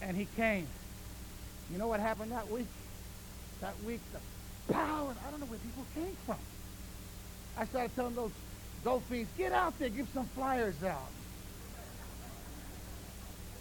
And 0.00 0.16
he 0.16 0.26
came. 0.36 0.66
You 1.70 1.78
know 1.78 1.88
what 1.88 2.00
happened 2.00 2.32
that 2.32 2.50
week? 2.50 2.66
That 3.60 3.74
week, 3.84 4.00
the 4.12 4.72
power, 4.72 5.14
I 5.26 5.30
don't 5.30 5.40
know 5.40 5.46
where 5.46 5.58
people 5.58 5.84
came 5.94 6.16
from. 6.24 6.38
I 7.58 7.66
started 7.66 7.94
telling 7.94 8.14
those 8.14 8.30
dope 8.84 9.02
fiends, 9.04 9.28
get 9.36 9.52
out 9.52 9.78
there, 9.78 9.88
give 9.90 10.08
some 10.14 10.26
flyers 10.28 10.82
out. 10.82 11.10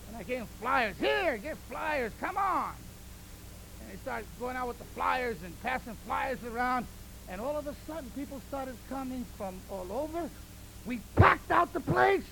And 0.08 0.18
I 0.18 0.24
gave 0.24 0.40
them 0.40 0.48
flyers. 0.62 0.96
Here, 0.98 1.38
get 1.38 1.58
flyers, 1.70 2.14
come 2.22 2.38
on. 2.38 2.72
And 3.82 3.92
they 3.92 3.98
started 3.98 4.28
going 4.40 4.56
out 4.56 4.68
with 4.68 4.78
the 4.78 4.86
flyers 4.86 5.38
and 5.44 5.62
passing 5.64 5.98
flyers 6.06 6.42
around. 6.46 6.86
And 7.30 7.42
all 7.42 7.58
of 7.58 7.68
a 7.68 7.76
sudden, 7.86 8.10
people 8.16 8.40
started 8.48 8.76
coming 8.88 9.26
from 9.36 9.56
all 9.70 9.92
over. 9.92 10.30
We 10.88 11.02
packed 11.18 11.52
out 11.52 11.74
the 11.74 11.82
place. 11.82 12.24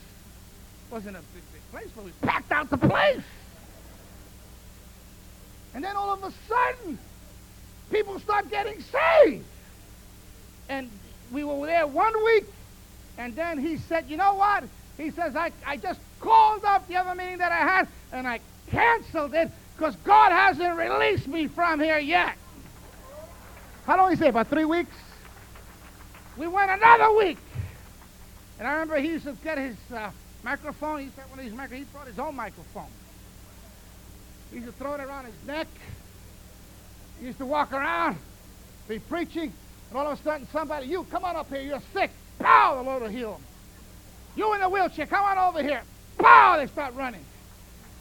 Wasn't 0.89 1.15
a 1.15 1.19
big, 1.19 1.43
big 1.51 1.61
place, 1.71 1.89
but 1.93 2.05
we 2.05 2.11
packed 2.21 2.51
out 2.53 2.69
the 2.69 2.77
place. 2.77 3.21
And 5.73 5.83
then 5.83 5.97
all 5.97 6.13
of 6.13 6.23
a 6.23 6.31
sudden, 6.47 6.97
people 7.91 8.17
start 8.19 8.49
getting 8.49 8.81
saved. 8.81 9.43
And 10.69 10.89
we 11.33 11.43
were 11.43 11.67
there 11.67 11.85
one 11.85 12.13
week, 12.23 12.45
and 13.17 13.35
then 13.35 13.57
he 13.57 13.77
said, 13.77 14.05
you 14.07 14.15
know 14.15 14.35
what? 14.35 14.63
He 14.97 15.11
says, 15.11 15.35
I, 15.35 15.51
I 15.65 15.75
just 15.75 15.99
called 16.21 16.63
up 16.63 16.87
the 16.87 16.95
other 16.95 17.13
meeting 17.13 17.39
that 17.39 17.51
I 17.51 17.57
had, 17.57 17.87
and 18.13 18.25
I 18.25 18.39
canceled 18.71 19.33
it 19.33 19.51
because 19.75 19.97
God 19.97 20.31
hasn't 20.31 20.77
released 20.77 21.27
me 21.27 21.47
from 21.47 21.81
here 21.81 21.99
yet. 21.99 22.35
How 23.85 23.97
long 23.97 24.09
did 24.09 24.17
he 24.17 24.23
say? 24.23 24.29
About 24.29 24.47
three 24.47 24.65
weeks? 24.65 24.95
We 26.37 26.47
went 26.47 26.71
another 26.71 27.11
week. 27.17 27.37
And 28.59 28.67
I 28.67 28.73
remember 28.73 28.97
he 28.97 29.09
used 29.09 29.25
to 29.25 29.33
get 29.43 29.57
his 29.57 29.75
uh, 29.93 30.11
microphone. 30.43 30.99
He 30.99 31.05
had 31.15 31.29
one 31.29 31.39
of 31.39 31.45
these 31.45 31.53
microphones. 31.53 31.87
He 31.87 31.93
brought 31.93 32.07
his 32.07 32.19
own 32.19 32.35
microphone. 32.35 32.87
He 34.51 34.57
used 34.57 34.67
to 34.67 34.73
throw 34.73 34.93
it 34.93 35.01
around 35.01 35.25
his 35.25 35.35
neck. 35.45 35.67
He 37.19 37.27
used 37.27 37.37
to 37.39 37.45
walk 37.45 37.73
around, 37.73 38.17
be 38.87 38.99
preaching, 38.99 39.51
and 39.89 39.99
all 39.99 40.07
of 40.07 40.19
a 40.19 40.23
sudden, 40.23 40.47
somebody, 40.51 40.87
you 40.87 41.05
come 41.09 41.23
on 41.23 41.35
up 41.35 41.49
here, 41.49 41.61
you're 41.61 41.81
sick. 41.93 42.11
Pow, 42.39 42.75
the 42.75 42.81
Lord 42.81 43.03
will 43.03 43.09
heal 43.09 43.33
them. 43.33 43.41
You 44.35 44.53
in 44.53 44.61
the 44.61 44.69
wheelchair, 44.69 45.05
come 45.05 45.23
on 45.23 45.37
over 45.37 45.63
here. 45.63 45.81
Pow, 46.17 46.57
they 46.57 46.67
start 46.67 46.93
running. 46.95 47.23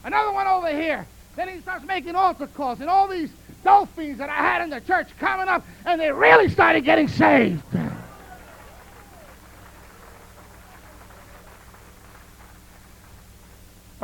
Another 0.05 0.33
one 0.33 0.47
over 0.47 0.69
here. 0.69 1.07
Then 1.37 1.49
he 1.49 1.61
starts 1.61 1.85
making 1.85 2.15
altar 2.15 2.47
calls, 2.49 2.81
and 2.81 2.91
all 2.91 3.09
these 3.09 3.31
dolphins 3.63 4.19
that 4.19 4.29
I 4.29 4.37
had 4.37 4.63
in 4.63 4.71
the 4.71 4.81
church 4.81 5.09
coming 5.19 5.49
up, 5.49 5.65
and 5.87 6.01
they 6.01 6.13
really 6.13 6.49
started 6.49 6.85
getting 6.85 7.09
saved. 7.09 7.63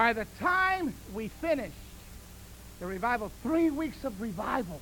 By 0.00 0.14
the 0.14 0.24
time 0.38 0.94
we 1.12 1.28
finished, 1.28 1.74
The 2.80 2.86
revival, 2.86 3.30
three 3.42 3.70
weeks 3.70 4.02
of 4.04 4.18
revival. 4.20 4.80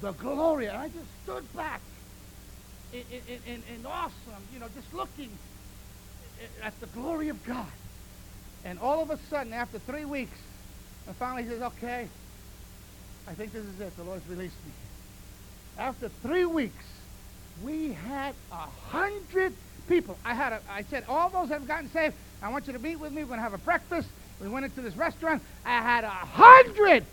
The 0.00 0.10
glory. 0.12 0.66
And 0.66 0.76
I 0.76 0.88
just 0.88 1.06
stood 1.22 1.44
back 1.56 1.80
in, 2.92 3.04
in, 3.28 3.38
in, 3.46 3.62
in 3.72 3.86
awesome, 3.86 4.42
you 4.52 4.58
know, 4.58 4.66
just 4.74 4.92
looking 4.92 5.30
at 6.64 6.78
the 6.80 6.86
glory 6.86 7.28
of 7.28 7.44
God. 7.46 7.70
And 8.64 8.80
all 8.80 9.00
of 9.00 9.10
a 9.10 9.18
sudden, 9.30 9.52
after 9.52 9.78
three 9.78 10.04
weeks, 10.04 10.36
and 11.06 11.14
finally 11.14 11.44
he 11.44 11.50
says, 11.50 11.62
okay, 11.62 12.08
I 13.28 13.34
think 13.34 13.52
this 13.52 13.64
is 13.64 13.80
it. 13.80 13.96
The 13.96 14.02
Lord's 14.02 14.28
released 14.28 14.56
me. 14.66 14.72
After 15.78 16.08
three 16.08 16.46
weeks, 16.46 16.84
we 17.62 17.92
had 17.92 18.34
a 18.50 18.66
hundred 18.90 19.52
people. 19.88 20.18
I 20.24 20.34
had 20.34 20.52
a, 20.52 20.60
I 20.68 20.82
said, 20.82 21.04
all 21.08 21.28
those 21.28 21.48
have 21.50 21.68
gotten 21.68 21.88
saved, 21.90 22.16
I 22.42 22.48
want 22.50 22.66
you 22.66 22.72
to 22.72 22.80
meet 22.80 22.96
with 22.96 23.12
me. 23.12 23.22
We're 23.22 23.28
going 23.28 23.38
to 23.38 23.44
have 23.44 23.54
a 23.54 23.58
breakfast. 23.58 24.08
We 24.40 24.48
went 24.48 24.64
into 24.64 24.80
this 24.80 24.96
restaurant. 24.96 25.42
I 25.64 25.80
had 25.80 26.04
a 26.04 26.08
hundred 26.08 27.04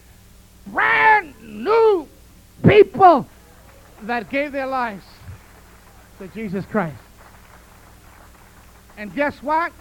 brand 0.67 1.33
new 1.41 2.07
people 2.67 3.27
that 4.03 4.29
gave 4.29 4.51
their 4.51 4.67
lives 4.67 5.03
to 6.19 6.27
Jesus 6.29 6.65
Christ. 6.65 6.97
And 8.97 9.13
guess 9.13 9.41
what? 9.41 9.71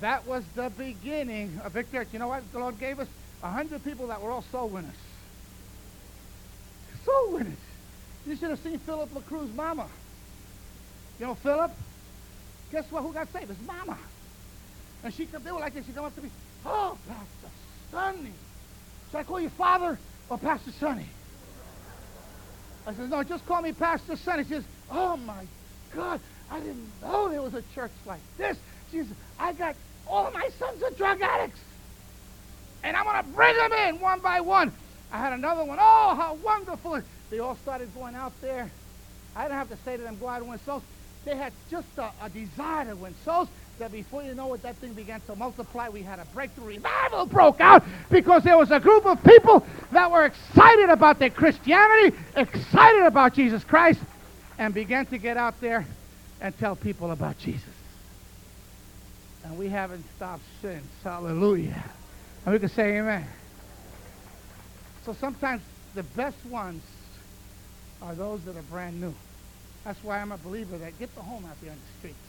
That 0.00 0.26
was 0.26 0.44
the 0.54 0.70
beginning 0.76 1.60
of 1.64 1.72
Victory. 1.72 2.06
You 2.12 2.18
know 2.18 2.28
what? 2.28 2.50
The 2.52 2.58
Lord 2.58 2.78
gave 2.78 3.00
us 3.00 3.08
a 3.42 3.50
hundred 3.50 3.84
people 3.84 4.06
that 4.08 4.20
were 4.20 4.30
all 4.30 4.42
soul 4.42 4.68
winners. 4.68 4.94
Soul 7.04 7.32
winners. 7.32 7.58
You 8.26 8.36
should 8.36 8.50
have 8.50 8.58
seen 8.60 8.78
Philip 8.78 9.14
LaCruz's 9.14 9.54
mama. 9.54 9.86
You 11.18 11.26
know 11.26 11.34
Philip? 11.34 11.70
Guess 12.72 12.90
what? 12.90 13.02
Who 13.02 13.12
got 13.12 13.32
saved? 13.32 13.48
His 13.48 13.66
mama. 13.66 13.96
And 15.06 15.14
she 15.14 15.24
could 15.24 15.44
do 15.44 15.56
it 15.56 15.60
like 15.60 15.72
this. 15.72 15.86
She'd 15.86 15.94
come 15.94 16.04
up 16.04 16.16
to 16.16 16.20
me, 16.20 16.30
oh, 16.64 16.98
Pastor 17.06 17.54
Sonny. 17.92 18.32
Should 19.12 19.18
I 19.18 19.22
call 19.22 19.40
you 19.40 19.50
father 19.50 20.00
or 20.28 20.36
Pastor 20.36 20.72
Sonny? 20.72 21.06
I 22.88 22.92
said, 22.92 23.08
no, 23.08 23.22
just 23.22 23.46
call 23.46 23.62
me 23.62 23.70
Pastor 23.70 24.16
Sonny. 24.16 24.42
She 24.42 24.50
says, 24.50 24.64
oh, 24.90 25.16
my 25.16 25.46
God. 25.94 26.18
I 26.50 26.58
didn't 26.58 26.88
know 27.00 27.28
there 27.28 27.40
was 27.40 27.54
a 27.54 27.62
church 27.72 27.92
like 28.04 28.18
this. 28.36 28.58
She 28.90 28.98
says, 28.98 29.06
I 29.38 29.52
got 29.52 29.76
all 30.08 30.32
my 30.32 30.48
sons 30.58 30.82
are 30.82 30.90
drug 30.90 31.22
addicts. 31.22 31.60
And 32.82 32.96
I'm 32.96 33.04
going 33.04 33.22
to 33.22 33.30
bring 33.30 33.56
them 33.56 33.72
in 33.72 34.00
one 34.00 34.18
by 34.18 34.40
one. 34.40 34.72
I 35.12 35.18
had 35.18 35.32
another 35.34 35.64
one. 35.64 35.78
Oh, 35.80 36.16
how 36.16 36.34
wonderful. 36.44 37.00
They 37.30 37.38
all 37.38 37.54
started 37.62 37.94
going 37.94 38.16
out 38.16 38.32
there. 38.40 38.68
I 39.36 39.44
didn't 39.44 39.58
have 39.58 39.68
to 39.68 39.76
say 39.84 39.96
to 39.98 40.02
them, 40.02 40.18
go 40.18 40.26
out 40.26 40.40
and 40.40 40.50
win 40.50 40.58
souls. 40.64 40.82
They 41.24 41.36
had 41.36 41.52
just 41.70 41.86
a, 41.96 42.10
a 42.20 42.28
desire 42.28 42.86
to 42.86 42.96
win 42.96 43.14
souls 43.24 43.48
that 43.78 43.92
before 43.92 44.22
you 44.22 44.34
know 44.34 44.52
it, 44.54 44.62
that 44.62 44.76
thing 44.76 44.92
began 44.92 45.20
to 45.22 45.36
multiply. 45.36 45.88
We 45.88 46.02
had 46.02 46.18
a 46.18 46.24
breakthrough 46.26 46.66
revival 46.66 47.26
broke 47.26 47.60
out 47.60 47.84
because 48.10 48.42
there 48.42 48.56
was 48.56 48.70
a 48.70 48.80
group 48.80 49.06
of 49.06 49.22
people 49.22 49.66
that 49.92 50.10
were 50.10 50.24
excited 50.24 50.88
about 50.88 51.18
their 51.18 51.30
Christianity, 51.30 52.16
excited 52.36 53.02
about 53.02 53.34
Jesus 53.34 53.64
Christ, 53.64 54.00
and 54.58 54.72
began 54.72 55.06
to 55.06 55.18
get 55.18 55.36
out 55.36 55.60
there 55.60 55.86
and 56.40 56.56
tell 56.58 56.76
people 56.76 57.10
about 57.10 57.38
Jesus. 57.38 57.68
And 59.44 59.58
we 59.58 59.68
haven't 59.68 60.04
stopped 60.16 60.42
since. 60.62 60.86
Hallelujah. 61.04 61.84
And 62.44 62.52
we 62.52 62.58
can 62.58 62.68
say 62.68 62.98
amen. 62.98 63.26
So 65.04 65.12
sometimes 65.12 65.62
the 65.94 66.02
best 66.02 66.44
ones 66.46 66.82
are 68.02 68.14
those 68.14 68.42
that 68.44 68.56
are 68.56 68.62
brand 68.62 69.00
new. 69.00 69.14
That's 69.84 70.02
why 70.02 70.18
I'm 70.18 70.32
a 70.32 70.38
believer 70.38 70.78
that 70.78 70.98
get 70.98 71.14
the 71.14 71.22
home 71.22 71.44
out 71.44 71.60
there 71.62 71.70
on 71.70 71.76
the 71.76 71.98
streets. 71.98 72.25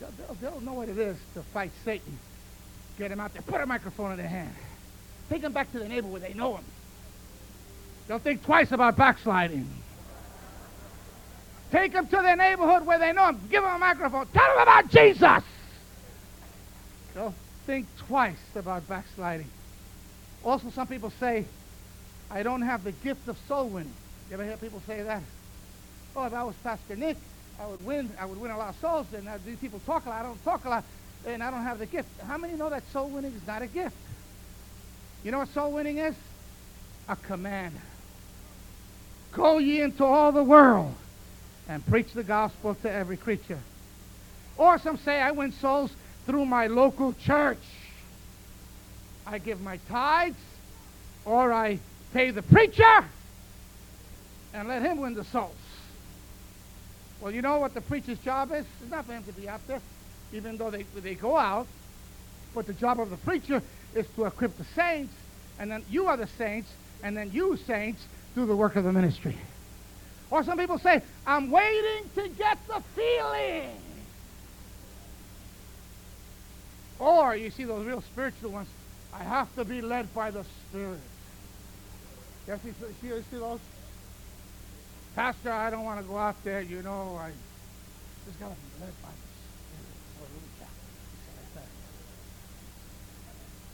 They'll, 0.00 0.34
they'll, 0.40 0.60
know 0.60 0.74
what 0.74 0.88
it 0.88 0.98
is 0.98 1.16
to 1.34 1.42
fight 1.42 1.70
Satan. 1.84 2.18
Get 2.98 3.10
him 3.10 3.20
out 3.20 3.32
there. 3.32 3.42
Put 3.42 3.60
a 3.60 3.66
microphone 3.66 4.12
in 4.12 4.18
their 4.18 4.28
hand. 4.28 4.54
Take 5.28 5.42
them 5.42 5.52
back 5.52 5.70
to 5.72 5.78
the 5.78 5.88
neighborhood 5.88 6.12
where 6.12 6.20
they 6.20 6.34
know 6.34 6.56
him. 6.56 6.64
They'll 8.06 8.18
think 8.18 8.44
twice 8.44 8.72
about 8.72 8.96
backsliding. 8.96 9.68
Take 11.72 11.92
them 11.92 12.06
to 12.06 12.16
their 12.16 12.36
neighborhood 12.36 12.86
where 12.86 12.98
they 12.98 13.12
know 13.12 13.28
him. 13.28 13.40
Give 13.50 13.62
them 13.62 13.74
a 13.74 13.78
microphone. 13.78 14.26
Tell 14.28 14.54
them 14.54 14.62
about 14.62 14.88
Jesus. 14.88 15.42
They'll 17.14 17.34
think 17.66 17.86
twice 18.06 18.36
about 18.54 18.86
backsliding. 18.88 19.50
Also, 20.44 20.70
some 20.70 20.86
people 20.86 21.10
say, 21.18 21.44
I 22.30 22.42
don't 22.42 22.62
have 22.62 22.84
the 22.84 22.92
gift 22.92 23.26
of 23.28 23.36
soul 23.48 23.68
winning. 23.68 23.92
You 24.28 24.34
ever 24.34 24.44
hear 24.44 24.56
people 24.56 24.82
say 24.86 25.02
that? 25.02 25.22
Oh, 26.14 26.24
if 26.24 26.32
I 26.32 26.44
was 26.44 26.54
Pastor 26.62 26.96
Nick, 26.96 27.16
I 27.60 27.66
would 27.66 27.84
win. 27.84 28.10
I 28.20 28.24
would 28.24 28.40
win 28.40 28.50
a 28.50 28.58
lot 28.58 28.70
of 28.70 28.80
souls. 28.80 29.06
And 29.14 29.28
these 29.44 29.58
people 29.58 29.80
talk 29.86 30.06
a 30.06 30.10
lot. 30.10 30.20
I 30.20 30.22
don't 30.24 30.44
talk 30.44 30.64
a 30.64 30.68
lot, 30.68 30.84
and 31.26 31.42
I 31.42 31.50
don't 31.50 31.62
have 31.62 31.78
the 31.78 31.86
gift. 31.86 32.08
How 32.26 32.36
many 32.36 32.54
know 32.54 32.70
that 32.70 32.82
soul 32.92 33.08
winning 33.08 33.32
is 33.32 33.46
not 33.46 33.62
a 33.62 33.66
gift? 33.66 33.96
You 35.24 35.32
know 35.32 35.38
what 35.38 35.48
soul 35.48 35.72
winning 35.72 35.98
is? 35.98 36.14
A 37.08 37.16
command. 37.16 37.74
Go 39.32 39.58
ye 39.58 39.80
into 39.80 40.04
all 40.04 40.32
the 40.32 40.42
world 40.42 40.94
and 41.68 41.84
preach 41.86 42.12
the 42.12 42.22
gospel 42.22 42.74
to 42.76 42.90
every 42.90 43.16
creature. 43.16 43.58
Or 44.56 44.78
some 44.78 44.96
say, 44.98 45.20
I 45.20 45.32
win 45.32 45.52
souls 45.52 45.92
through 46.24 46.46
my 46.46 46.68
local 46.68 47.12
church. 47.12 47.58
I 49.26 49.38
give 49.38 49.60
my 49.60 49.78
tithes, 49.88 50.38
or 51.24 51.52
I 51.52 51.80
pay 52.14 52.30
the 52.30 52.42
preacher 52.42 53.04
and 54.54 54.68
let 54.68 54.82
him 54.82 54.98
win 54.98 55.14
the 55.14 55.24
souls. 55.24 55.52
Well, 57.20 57.32
you 57.32 57.42
know 57.42 57.58
what 57.58 57.74
the 57.74 57.80
preacher's 57.80 58.18
job 58.18 58.52
is? 58.52 58.64
It's 58.82 58.90
not 58.90 59.06
for 59.06 59.12
him 59.12 59.24
to 59.24 59.32
be 59.32 59.48
out 59.48 59.66
there, 59.66 59.80
even 60.32 60.56
though 60.56 60.70
they, 60.70 60.84
they 61.00 61.14
go 61.14 61.36
out. 61.36 61.66
But 62.54 62.66
the 62.66 62.74
job 62.74 63.00
of 63.00 63.10
the 63.10 63.16
preacher 63.16 63.62
is 63.94 64.06
to 64.16 64.24
equip 64.26 64.56
the 64.56 64.66
saints, 64.74 65.14
and 65.58 65.70
then 65.70 65.84
you 65.90 66.06
are 66.06 66.16
the 66.16 66.28
saints, 66.38 66.70
and 67.02 67.16
then 67.16 67.30
you, 67.32 67.56
saints, 67.66 68.02
do 68.34 68.46
the 68.46 68.56
work 68.56 68.76
of 68.76 68.84
the 68.84 68.92
ministry. 68.92 69.36
Or 70.30 70.42
some 70.42 70.58
people 70.58 70.78
say, 70.78 71.02
I'm 71.26 71.50
waiting 71.50 72.10
to 72.16 72.28
get 72.30 72.58
the 72.66 72.82
feeling. 72.94 73.70
Or 76.98 77.36
you 77.36 77.50
see 77.50 77.64
those 77.64 77.86
real 77.86 78.02
spiritual 78.02 78.50
ones, 78.50 78.68
I 79.12 79.22
have 79.22 79.54
to 79.56 79.64
be 79.64 79.80
led 79.80 80.12
by 80.14 80.30
the 80.30 80.44
Spirit. 80.68 81.00
Yes, 82.46 82.60
you 82.64 82.74
see, 82.80 83.08
see, 83.08 83.22
see 83.30 83.38
those? 83.38 83.60
Pastor, 85.16 85.50
I 85.50 85.70
don't 85.70 85.84
want 85.84 85.98
to 85.98 86.06
go 86.06 86.18
out 86.18 86.36
there, 86.44 86.60
you 86.60 86.82
know, 86.82 87.16
I 87.18 87.30
just 88.26 88.38
got 88.38 88.50
to 88.50 88.54
be 88.54 88.84
led 88.84 88.92
by 89.02 89.08
the 89.08 89.14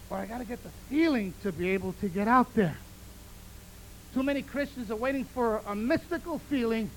Spirit. 0.06 0.22
I 0.22 0.26
got 0.26 0.38
to 0.38 0.44
get 0.44 0.62
the 0.62 0.68
feeling 0.88 1.34
to 1.42 1.50
be 1.50 1.70
able 1.70 1.94
to 1.94 2.08
get 2.08 2.28
out 2.28 2.54
there. 2.54 2.76
Too 4.14 4.22
many 4.22 4.42
Christians 4.42 4.92
are 4.92 4.96
waiting 4.96 5.24
for 5.24 5.60
a 5.66 5.74
mystical 5.74 6.38
feeling 6.38 6.88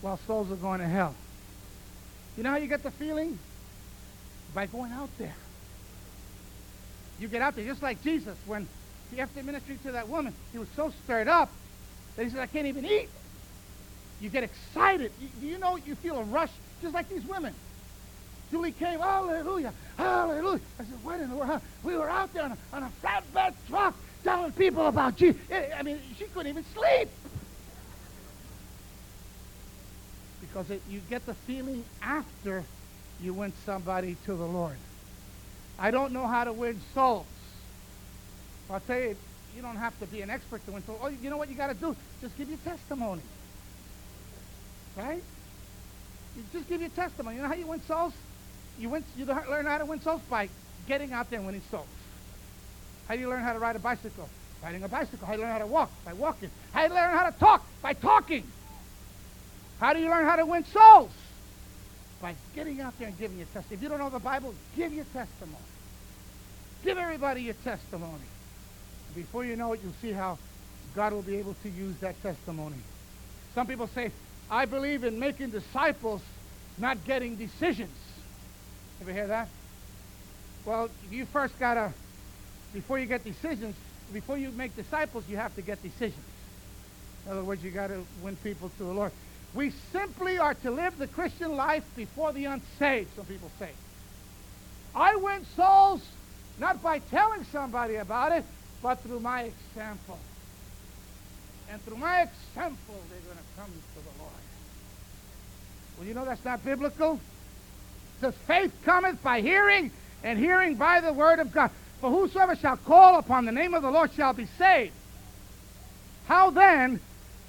while 0.00 0.16
souls 0.28 0.52
are 0.52 0.56
going 0.56 0.78
to 0.78 0.86
hell. 0.86 1.16
You 2.36 2.44
know 2.44 2.50
how 2.50 2.58
you 2.58 2.68
get 2.68 2.84
the 2.84 2.92
feeling? 2.92 3.36
By 4.54 4.66
going 4.66 4.92
out 4.92 5.10
there. 5.18 5.34
You 7.18 7.26
get 7.26 7.42
out 7.42 7.56
there, 7.56 7.64
just 7.64 7.82
like 7.82 8.00
Jesus, 8.04 8.38
when 8.46 8.68
he, 9.12 9.20
after 9.20 9.42
ministering 9.42 9.80
to 9.80 9.90
that 9.90 10.08
woman, 10.08 10.32
he 10.52 10.58
was 10.58 10.68
so 10.76 10.92
stirred 11.02 11.26
up 11.26 11.50
that 12.14 12.22
he 12.22 12.30
said, 12.30 12.38
I 12.38 12.46
can't 12.46 12.68
even 12.68 12.84
eat. 12.84 13.08
You 14.22 14.30
get 14.30 14.44
excited. 14.44 15.10
You, 15.20 15.50
you 15.50 15.58
know, 15.58 15.76
you 15.76 15.96
feel 15.96 16.16
a 16.16 16.22
rush, 16.22 16.50
just 16.80 16.94
like 16.94 17.08
these 17.08 17.26
women. 17.26 17.52
Julie 18.52 18.70
came, 18.70 19.00
hallelujah, 19.00 19.72
hallelujah. 19.96 20.60
I 20.78 20.84
said, 20.84 21.04
what 21.04 21.20
in 21.20 21.28
the 21.28 21.34
world? 21.34 21.60
We 21.82 21.96
were 21.96 22.08
out 22.08 22.32
there 22.32 22.44
on 22.44 22.52
a, 22.52 22.58
on 22.72 22.82
a 22.84 22.90
flatbed 23.02 23.54
truck 23.68 23.96
telling 24.22 24.52
people 24.52 24.86
about 24.86 25.16
Jesus. 25.16 25.40
I 25.50 25.82
mean, 25.82 25.98
she 26.16 26.24
couldn't 26.26 26.48
even 26.48 26.64
sleep. 26.72 27.08
Because 30.40 30.70
it, 30.70 30.82
you 30.88 31.00
get 31.10 31.26
the 31.26 31.34
feeling 31.34 31.82
after 32.02 32.62
you 33.20 33.34
win 33.34 33.52
somebody 33.64 34.16
to 34.26 34.34
the 34.34 34.44
Lord. 34.44 34.76
I 35.78 35.90
don't 35.90 36.12
know 36.12 36.28
how 36.28 36.44
to 36.44 36.52
win 36.52 36.80
souls. 36.94 37.26
I'll 38.70 38.80
tell 38.80 39.00
you, 39.00 39.16
you 39.56 39.62
don't 39.62 39.76
have 39.76 39.98
to 39.98 40.06
be 40.06 40.20
an 40.20 40.30
expert 40.30 40.64
to 40.66 40.72
win 40.72 40.84
souls. 40.86 41.00
Oh, 41.02 41.08
you 41.08 41.28
know 41.28 41.38
what 41.38 41.48
you 41.48 41.56
got 41.56 41.68
to 41.68 41.74
do? 41.74 41.96
Just 42.20 42.36
give 42.36 42.48
your 42.48 42.58
testimony. 42.58 43.22
Right? 44.96 45.22
You 46.36 46.42
just 46.52 46.68
give 46.68 46.80
your 46.80 46.90
testimony. 46.90 47.36
You 47.36 47.42
know 47.42 47.48
how 47.48 47.54
you 47.54 47.66
win 47.66 47.82
souls? 47.86 48.12
You, 48.78 48.88
win, 48.88 49.04
you 49.16 49.24
learn 49.24 49.66
how 49.66 49.78
to 49.78 49.84
win 49.84 50.00
souls 50.00 50.20
by 50.30 50.48
getting 50.88 51.12
out 51.12 51.30
there 51.30 51.38
and 51.38 51.46
winning 51.46 51.62
souls. 51.70 51.86
How 53.06 53.14
do 53.14 53.20
you 53.20 53.28
learn 53.28 53.42
how 53.42 53.52
to 53.52 53.58
ride 53.58 53.76
a 53.76 53.78
bicycle? 53.78 54.28
Riding 54.62 54.82
a 54.82 54.88
bicycle. 54.88 55.26
How 55.26 55.34
do 55.34 55.40
you 55.40 55.44
learn 55.44 55.52
how 55.52 55.58
to 55.58 55.66
walk? 55.66 55.90
By 56.04 56.12
walking. 56.12 56.50
How 56.72 56.82
do 56.82 56.94
you 56.94 57.00
learn 57.00 57.16
how 57.16 57.28
to 57.28 57.38
talk? 57.38 57.66
By 57.82 57.94
talking. 57.94 58.44
How 59.80 59.92
do 59.92 60.00
you 60.00 60.08
learn 60.08 60.24
how 60.24 60.36
to 60.36 60.46
win 60.46 60.64
souls? 60.66 61.10
By 62.20 62.34
getting 62.54 62.80
out 62.80 62.96
there 62.98 63.08
and 63.08 63.18
giving 63.18 63.38
your 63.38 63.46
testimony. 63.46 63.76
If 63.76 63.82
you 63.82 63.88
don't 63.88 63.98
know 63.98 64.10
the 64.10 64.20
Bible, 64.20 64.54
give 64.76 64.92
your 64.92 65.04
testimony. 65.06 65.64
Give 66.84 66.96
everybody 66.96 67.42
your 67.42 67.54
testimony. 67.64 68.24
Before 69.14 69.44
you 69.44 69.56
know 69.56 69.72
it, 69.72 69.80
you'll 69.82 69.92
see 70.00 70.12
how 70.12 70.38
God 70.94 71.12
will 71.12 71.22
be 71.22 71.36
able 71.36 71.54
to 71.62 71.68
use 71.68 71.96
that 72.00 72.20
testimony. 72.22 72.76
Some 73.54 73.66
people 73.66 73.88
say, 73.88 74.12
I 74.52 74.66
believe 74.66 75.02
in 75.02 75.18
making 75.18 75.48
disciples, 75.48 76.20
not 76.76 77.02
getting 77.06 77.36
decisions. 77.36 77.96
Ever 79.00 79.10
hear 79.10 79.26
that? 79.28 79.48
Well, 80.66 80.90
you 81.10 81.24
first 81.24 81.58
got 81.58 81.74
to 81.74 81.90
before 82.74 82.98
you 82.98 83.06
get 83.06 83.24
decisions, 83.24 83.74
before 84.12 84.36
you 84.36 84.50
make 84.50 84.76
disciples, 84.76 85.24
you 85.26 85.38
have 85.38 85.54
to 85.56 85.62
get 85.62 85.82
decisions. 85.82 86.26
In 87.24 87.32
other 87.32 87.44
words, 87.44 87.64
you 87.64 87.70
got 87.70 87.86
to 87.86 88.04
win 88.22 88.36
people 88.36 88.70
to 88.76 88.84
the 88.84 88.92
Lord. 88.92 89.12
We 89.54 89.70
simply 89.90 90.38
are 90.38 90.52
to 90.54 90.70
live 90.70 90.98
the 90.98 91.06
Christian 91.06 91.56
life 91.56 91.84
before 91.96 92.34
the 92.34 92.44
unsaved, 92.44 93.08
some 93.16 93.24
people 93.24 93.50
say. 93.58 93.70
I 94.94 95.16
win 95.16 95.46
souls 95.56 96.02
not 96.58 96.82
by 96.82 96.98
telling 96.98 97.44
somebody 97.44 97.94
about 97.96 98.32
it, 98.32 98.44
but 98.82 99.00
through 99.00 99.20
my 99.20 99.44
example. 99.44 100.18
And 101.70 101.82
through 101.84 101.96
my 101.96 102.22
example, 102.22 103.00
they're 103.08 103.20
going 103.20 103.38
to 103.38 103.60
come 103.60 103.70
to 103.70 104.00
the 104.02 104.22
Lord. 104.22 104.41
Well, 106.02 106.08
you 106.08 106.14
know 106.14 106.24
that's 106.24 106.44
not 106.44 106.64
biblical. 106.64 107.12
It 107.12 107.20
says, 108.22 108.34
faith 108.48 108.72
cometh 108.84 109.22
by 109.22 109.40
hearing, 109.40 109.92
and 110.24 110.36
hearing 110.36 110.74
by 110.74 111.00
the 111.00 111.12
word 111.12 111.38
of 111.38 111.52
God. 111.52 111.70
For 112.00 112.10
whosoever 112.10 112.56
shall 112.56 112.76
call 112.76 113.20
upon 113.20 113.44
the 113.44 113.52
name 113.52 113.72
of 113.72 113.82
the 113.82 113.90
Lord 113.92 114.12
shall 114.12 114.32
be 114.32 114.46
saved. 114.58 114.90
How 116.26 116.50
then 116.50 116.98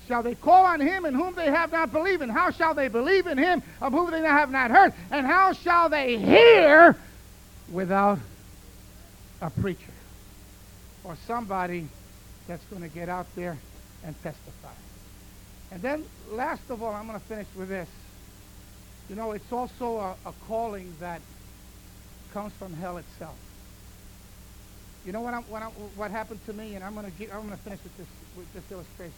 shall 0.08 0.22
they 0.22 0.36
call 0.36 0.68
on 0.68 0.80
him 0.80 1.04
in 1.06 1.16
whom 1.16 1.34
they 1.34 1.48
have 1.48 1.72
not 1.72 1.92
believed? 1.92 2.22
And 2.22 2.32
how 2.32 2.52
shall 2.52 2.76
they 2.76 2.90
believe 2.90 3.26
in 3.26 3.40
him 3.40 3.64
of 3.82 3.92
whom 3.92 4.12
they 4.12 4.20
have 4.22 4.52
not 4.52 4.70
heard? 4.70 4.94
And 5.10 5.26
how 5.26 5.54
shall 5.54 5.90
they 5.90 6.20
hear 6.20 6.96
without 7.72 8.20
a 9.42 9.50
preacher 9.50 9.82
or 11.04 11.18
somebody 11.26 11.88
that's 12.48 12.64
going 12.66 12.84
to 12.84 12.90
get 12.90 13.10
out 13.10 13.26
there 13.36 13.58
and 14.06 14.14
testify? 14.22 14.70
And 15.72 15.82
then, 15.82 16.06
last 16.30 16.62
of 16.70 16.84
all, 16.84 16.94
I'm 16.94 17.08
going 17.08 17.20
to 17.20 17.26
finish 17.26 17.48
with 17.56 17.70
this. 17.70 17.90
You 19.10 19.16
know, 19.16 19.32
it's 19.32 19.52
also 19.52 19.98
a, 19.98 20.16
a 20.26 20.34
calling 20.48 20.94
that 21.00 21.22
comes 22.34 22.54
from 22.54 22.74
hell 22.74 22.98
itself. 22.98 23.36
You 25.06 25.12
know 25.12 25.22
what, 25.22 25.34
I'm, 25.34 25.44
what, 25.44 25.62
I'm, 25.62 25.72
what 25.72 26.12
happened 26.12 26.40
to 26.46 26.54
me, 26.54 26.76
and 26.76 26.84
I'm 26.84 26.96
going 26.96 27.06
to 27.06 27.12
finish 27.12 27.80
with 27.84 27.98
this 27.98 28.08
with 28.38 28.52
this 28.54 28.64
illustration. 28.72 29.14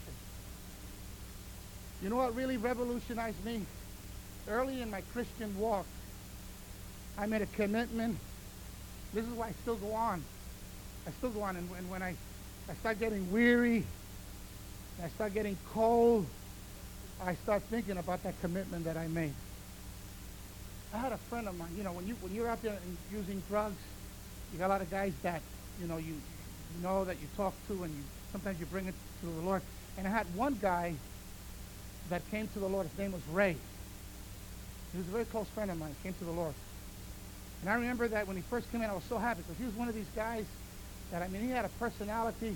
You 2.01 2.09
know 2.09 2.17
what 2.17 2.36
really 2.36 2.57
revolutionized 2.57 3.43
me? 3.45 3.61
Early 4.49 4.81
in 4.81 4.91
my 4.91 5.01
Christian 5.13 5.57
walk, 5.57 5.86
I 7.17 7.25
made 7.27 7.41
a 7.41 7.45
commitment. 7.45 8.17
This 9.13 9.25
is 9.25 9.31
why 9.31 9.47
I 9.47 9.51
still 9.61 9.75
go 9.75 9.93
on. 9.93 10.23
I 11.07 11.11
still 11.11 11.29
go 11.29 11.43
on, 11.43 11.55
and 11.55 11.69
when, 11.69 11.88
when 11.89 12.01
I 12.01 12.15
I 12.67 12.73
start 12.75 12.99
getting 12.99 13.31
weary, 13.31 13.83
I 15.03 15.09
start 15.09 15.33
getting 15.36 15.55
cold, 15.71 16.25
I 17.23 17.36
start 17.36 17.61
thinking 17.63 17.97
about 17.97 18.23
that 18.23 18.39
commitment 18.41 18.86
that 18.86 18.97
I 18.97 19.07
made. 19.07 19.33
I 20.95 20.97
had 20.97 21.11
a 21.11 21.17
friend 21.17 21.45
of 21.47 21.57
mine. 21.57 21.67
You 21.77 21.83
know, 21.83 21.91
when 21.91 22.07
you 22.07 22.15
when 22.21 22.33
you're 22.33 22.47
out 22.47 22.61
there 22.61 22.77
using 23.11 23.43
drugs, 23.49 23.75
you 24.53 24.59
got 24.59 24.67
a 24.67 24.73
lot 24.75 24.81
of 24.81 24.89
guys 24.89 25.11
that 25.23 25.41
you 25.81 25.87
know 25.87 25.97
you, 25.97 26.13
you 26.13 26.81
know 26.81 27.03
that 27.03 27.17
you 27.19 27.27
talk 27.35 27.53
to, 27.67 27.83
and 27.83 27.93
you 27.93 28.01
sometimes 28.31 28.59
you 28.61 28.65
bring 28.67 28.87
it 28.87 28.93
to 29.19 29.25
the 29.25 29.41
Lord. 29.41 29.61
And 29.97 30.07
I 30.07 30.09
had 30.09 30.25
one 30.35 30.57
guy 30.61 30.93
that 32.09 32.21
came 32.31 32.47
to 32.47 32.59
the 32.59 32.67
Lord. 32.67 32.87
His 32.87 32.97
name 32.97 33.11
was 33.11 33.21
Ray. 33.33 33.57
He 34.93 34.97
was 34.97 35.07
a 35.07 35.11
very 35.11 35.25
close 35.25 35.47
friend 35.49 35.69
of 35.69 35.77
mine. 35.77 35.93
Came 36.01 36.13
to 36.13 36.23
the 36.23 36.31
Lord. 36.31 36.53
And 37.61 37.69
I 37.69 37.73
remember 37.73 38.07
that 38.07 38.25
when 38.25 38.37
he 38.37 38.43
first 38.43 38.71
came 38.71 38.81
in, 38.81 38.89
I 38.89 38.93
was 38.93 39.03
so 39.03 39.17
happy 39.17 39.41
because 39.41 39.57
he 39.57 39.65
was 39.65 39.75
one 39.75 39.89
of 39.89 39.95
these 39.95 40.09
guys 40.15 40.45
that 41.11 41.21
I 41.21 41.27
mean, 41.27 41.41
he 41.41 41.49
had 41.49 41.65
a 41.65 41.69
personality 41.79 42.55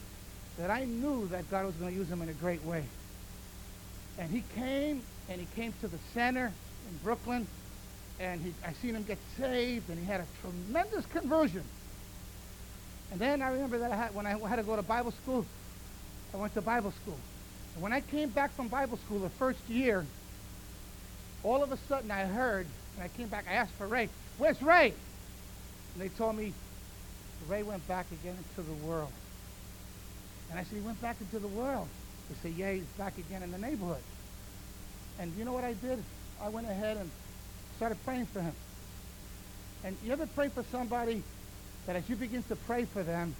that 0.57 0.69
I 0.69 0.85
knew 0.85 1.27
that 1.27 1.49
God 1.51 1.65
was 1.65 1.75
going 1.75 1.91
to 1.91 1.97
use 1.97 2.09
him 2.09 2.21
in 2.21 2.29
a 2.29 2.33
great 2.33 2.63
way. 2.63 2.85
And 4.17 4.31
he 4.31 4.43
came, 4.55 5.01
and 5.27 5.41
he 5.41 5.47
came 5.55 5.73
to 5.81 5.87
the 5.87 5.97
center 6.13 6.45
in 6.45 6.97
Brooklyn, 7.03 7.47
and 8.19 8.41
he, 8.41 8.53
I 8.65 8.73
seen 8.73 8.95
him 8.95 9.03
get 9.03 9.17
saved, 9.37 9.89
and 9.89 9.97
he 9.97 10.05
had 10.05 10.21
a 10.21 10.25
tremendous 10.41 11.05
conversion. 11.07 11.63
And 13.11 13.19
then 13.19 13.41
I 13.41 13.51
remember 13.51 13.79
that 13.79 13.91
I 13.91 13.95
had, 13.95 14.13
when 14.13 14.27
I 14.27 14.37
had 14.47 14.57
to 14.57 14.63
go 14.63 14.75
to 14.75 14.81
Bible 14.81 15.11
school, 15.11 15.45
I 16.33 16.37
went 16.37 16.53
to 16.53 16.61
Bible 16.61 16.91
school. 16.91 17.17
And 17.73 17.83
when 17.83 17.93
I 17.93 18.01
came 18.01 18.29
back 18.29 18.53
from 18.53 18.67
Bible 18.67 18.97
school 18.97 19.19
the 19.19 19.29
first 19.29 19.59
year, 19.69 20.05
all 21.43 21.63
of 21.63 21.71
a 21.71 21.77
sudden 21.87 22.11
I 22.11 22.25
heard, 22.25 22.67
and 22.95 23.03
I 23.03 23.07
came 23.07 23.29
back, 23.29 23.45
I 23.49 23.53
asked 23.53 23.73
for 23.73 23.87
Ray, 23.87 24.09
where's 24.37 24.61
Ray? 24.61 24.93
And 25.93 26.03
they 26.03 26.09
told 26.09 26.35
me, 26.35 26.53
Ray 27.47 27.63
went 27.63 27.87
back 27.87 28.05
again 28.11 28.35
into 28.37 28.69
the 28.69 28.85
world. 28.85 29.11
And 30.49 30.59
I 30.59 30.63
said, 30.63 30.77
he 30.77 30.81
went 30.81 31.01
back 31.01 31.15
into 31.21 31.39
the 31.39 31.47
world. 31.47 31.87
They 32.29 32.49
said, 32.49 32.57
yeah, 32.57 32.73
he's 32.73 32.83
back 32.97 33.17
again 33.17 33.43
in 33.43 33.51
the 33.51 33.57
neighborhood. 33.57 34.03
And 35.19 35.33
you 35.35 35.45
know 35.45 35.53
what 35.53 35.63
I 35.63 35.73
did? 35.73 36.03
I 36.41 36.49
went 36.49 36.67
ahead 36.67 36.97
and 36.97 37.09
started 37.79 38.03
praying 38.03 38.25
for 38.25 38.41
him. 38.41 38.53
And 39.85 39.95
you 40.03 40.11
ever 40.11 40.27
pray 40.35 40.49
for 40.49 40.63
somebody 40.69 41.23
that 41.87 41.95
as 41.95 42.09
you 42.09 42.17
begin 42.17 42.43
to 42.43 42.57
pray 42.57 42.83
for 42.83 43.03
them, 43.03 43.33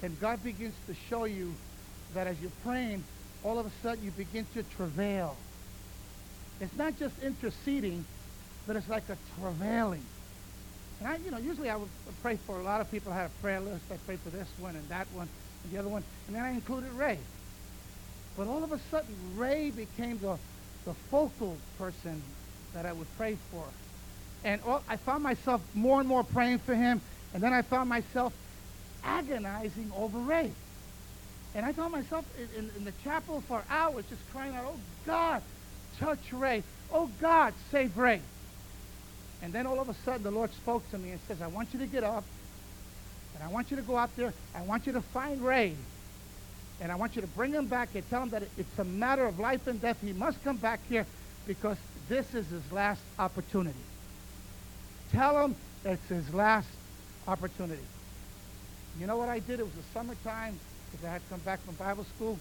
then 0.00 0.16
God 0.20 0.44
begins 0.44 0.74
to 0.86 0.94
show 1.10 1.24
you 1.24 1.52
that 2.14 2.28
as 2.28 2.40
you're 2.40 2.52
praying, 2.62 3.02
all 3.42 3.58
of 3.58 3.66
a 3.66 3.70
sudden 3.82 4.04
you 4.04 4.12
begin 4.12 4.46
to 4.54 4.62
travail. 4.62 5.36
It's 6.60 6.76
not 6.76 6.96
just 7.00 7.20
interceding, 7.20 8.04
but 8.64 8.76
it's 8.76 8.88
like 8.88 9.08
a 9.08 9.16
travailing. 9.40 10.04
And 11.00 11.08
I, 11.08 11.16
you 11.16 11.32
know, 11.32 11.38
usually 11.38 11.68
I 11.68 11.74
would 11.74 11.90
pray 12.22 12.36
for 12.46 12.60
a 12.60 12.62
lot 12.62 12.80
of 12.80 12.92
people. 12.92 13.12
I 13.12 13.16
had 13.16 13.26
a 13.26 13.42
prayer 13.42 13.58
list. 13.58 13.82
I 13.90 13.96
prayed 14.06 14.20
for 14.20 14.30
this 14.30 14.46
one 14.60 14.76
and 14.76 14.88
that 14.88 15.08
one 15.14 15.28
and 15.64 15.72
the 15.72 15.78
other 15.80 15.88
one. 15.88 16.04
And 16.28 16.36
then 16.36 16.44
I 16.44 16.52
included 16.52 16.92
Ray. 16.92 17.18
But 18.36 18.46
all 18.46 18.62
of 18.62 18.70
a 18.70 18.78
sudden, 18.88 19.12
Ray 19.34 19.72
became 19.72 20.18
the, 20.18 20.38
the 20.84 20.94
focal 21.10 21.56
person 21.76 22.22
that 22.74 22.86
I 22.86 22.92
would 22.92 23.06
pray 23.16 23.36
for. 23.50 23.64
And 24.44 24.60
all, 24.66 24.82
I 24.88 24.96
found 24.96 25.22
myself 25.22 25.60
more 25.74 26.00
and 26.00 26.08
more 26.08 26.24
praying 26.24 26.58
for 26.58 26.74
him. 26.74 27.00
And 27.34 27.42
then 27.42 27.52
I 27.52 27.62
found 27.62 27.88
myself 27.88 28.32
agonizing 29.04 29.90
over 29.96 30.18
Ray. 30.18 30.50
And 31.54 31.66
I 31.66 31.72
found 31.72 31.92
myself 31.92 32.24
in, 32.38 32.64
in, 32.64 32.70
in, 32.76 32.84
the 32.84 32.92
chapel 33.04 33.42
for 33.42 33.62
hours 33.68 34.04
just 34.08 34.22
crying 34.32 34.54
out, 34.54 34.64
oh 34.66 34.80
God, 35.06 35.42
touch 35.98 36.32
Ray. 36.32 36.62
Oh 36.92 37.10
God, 37.20 37.52
save 37.70 37.96
Ray. 37.96 38.20
And 39.42 39.52
then 39.52 39.66
all 39.66 39.80
of 39.80 39.88
a 39.88 39.94
sudden 39.94 40.22
the 40.22 40.30
Lord 40.30 40.52
spoke 40.54 40.88
to 40.90 40.98
me 40.98 41.10
and 41.10 41.20
says, 41.28 41.42
I 41.42 41.48
want 41.48 41.72
you 41.72 41.80
to 41.80 41.86
get 41.86 42.04
up 42.04 42.24
and 43.34 43.44
I 43.44 43.48
want 43.48 43.70
you 43.70 43.76
to 43.76 43.82
go 43.82 43.96
out 43.96 44.14
there. 44.16 44.32
I 44.54 44.62
want 44.62 44.86
you 44.86 44.92
to 44.92 45.00
find 45.00 45.42
Ray. 45.42 45.74
And 46.80 46.90
I 46.90 46.94
want 46.96 47.16
you 47.16 47.22
to 47.22 47.28
bring 47.28 47.52
him 47.52 47.66
back 47.66 47.90
and 47.94 48.08
tell 48.08 48.22
him 48.22 48.30
that 48.30 48.42
it's 48.56 48.78
a 48.78 48.84
matter 48.84 49.24
of 49.24 49.38
life 49.38 49.66
and 49.66 49.80
death. 49.80 49.98
He 50.00 50.12
must 50.12 50.42
come 50.42 50.56
back 50.56 50.80
here 50.88 51.06
because 51.46 51.76
this 52.08 52.34
is 52.34 52.46
his 52.48 52.72
last 52.72 53.00
opportunity. 53.18 53.78
Tell 55.12 55.44
him 55.44 55.56
it's 55.84 56.08
his 56.08 56.32
last 56.32 56.68
opportunity. 57.28 57.82
You 58.98 59.06
know 59.06 59.16
what 59.16 59.28
I 59.28 59.38
did? 59.38 59.60
It 59.60 59.64
was 59.64 59.72
the 59.72 59.82
summertime 59.94 60.58
because 60.90 61.06
I 61.06 61.12
had 61.12 61.22
come 61.30 61.40
back 61.40 61.60
from 61.64 61.74
Bible 61.74 62.04
school. 62.16 62.38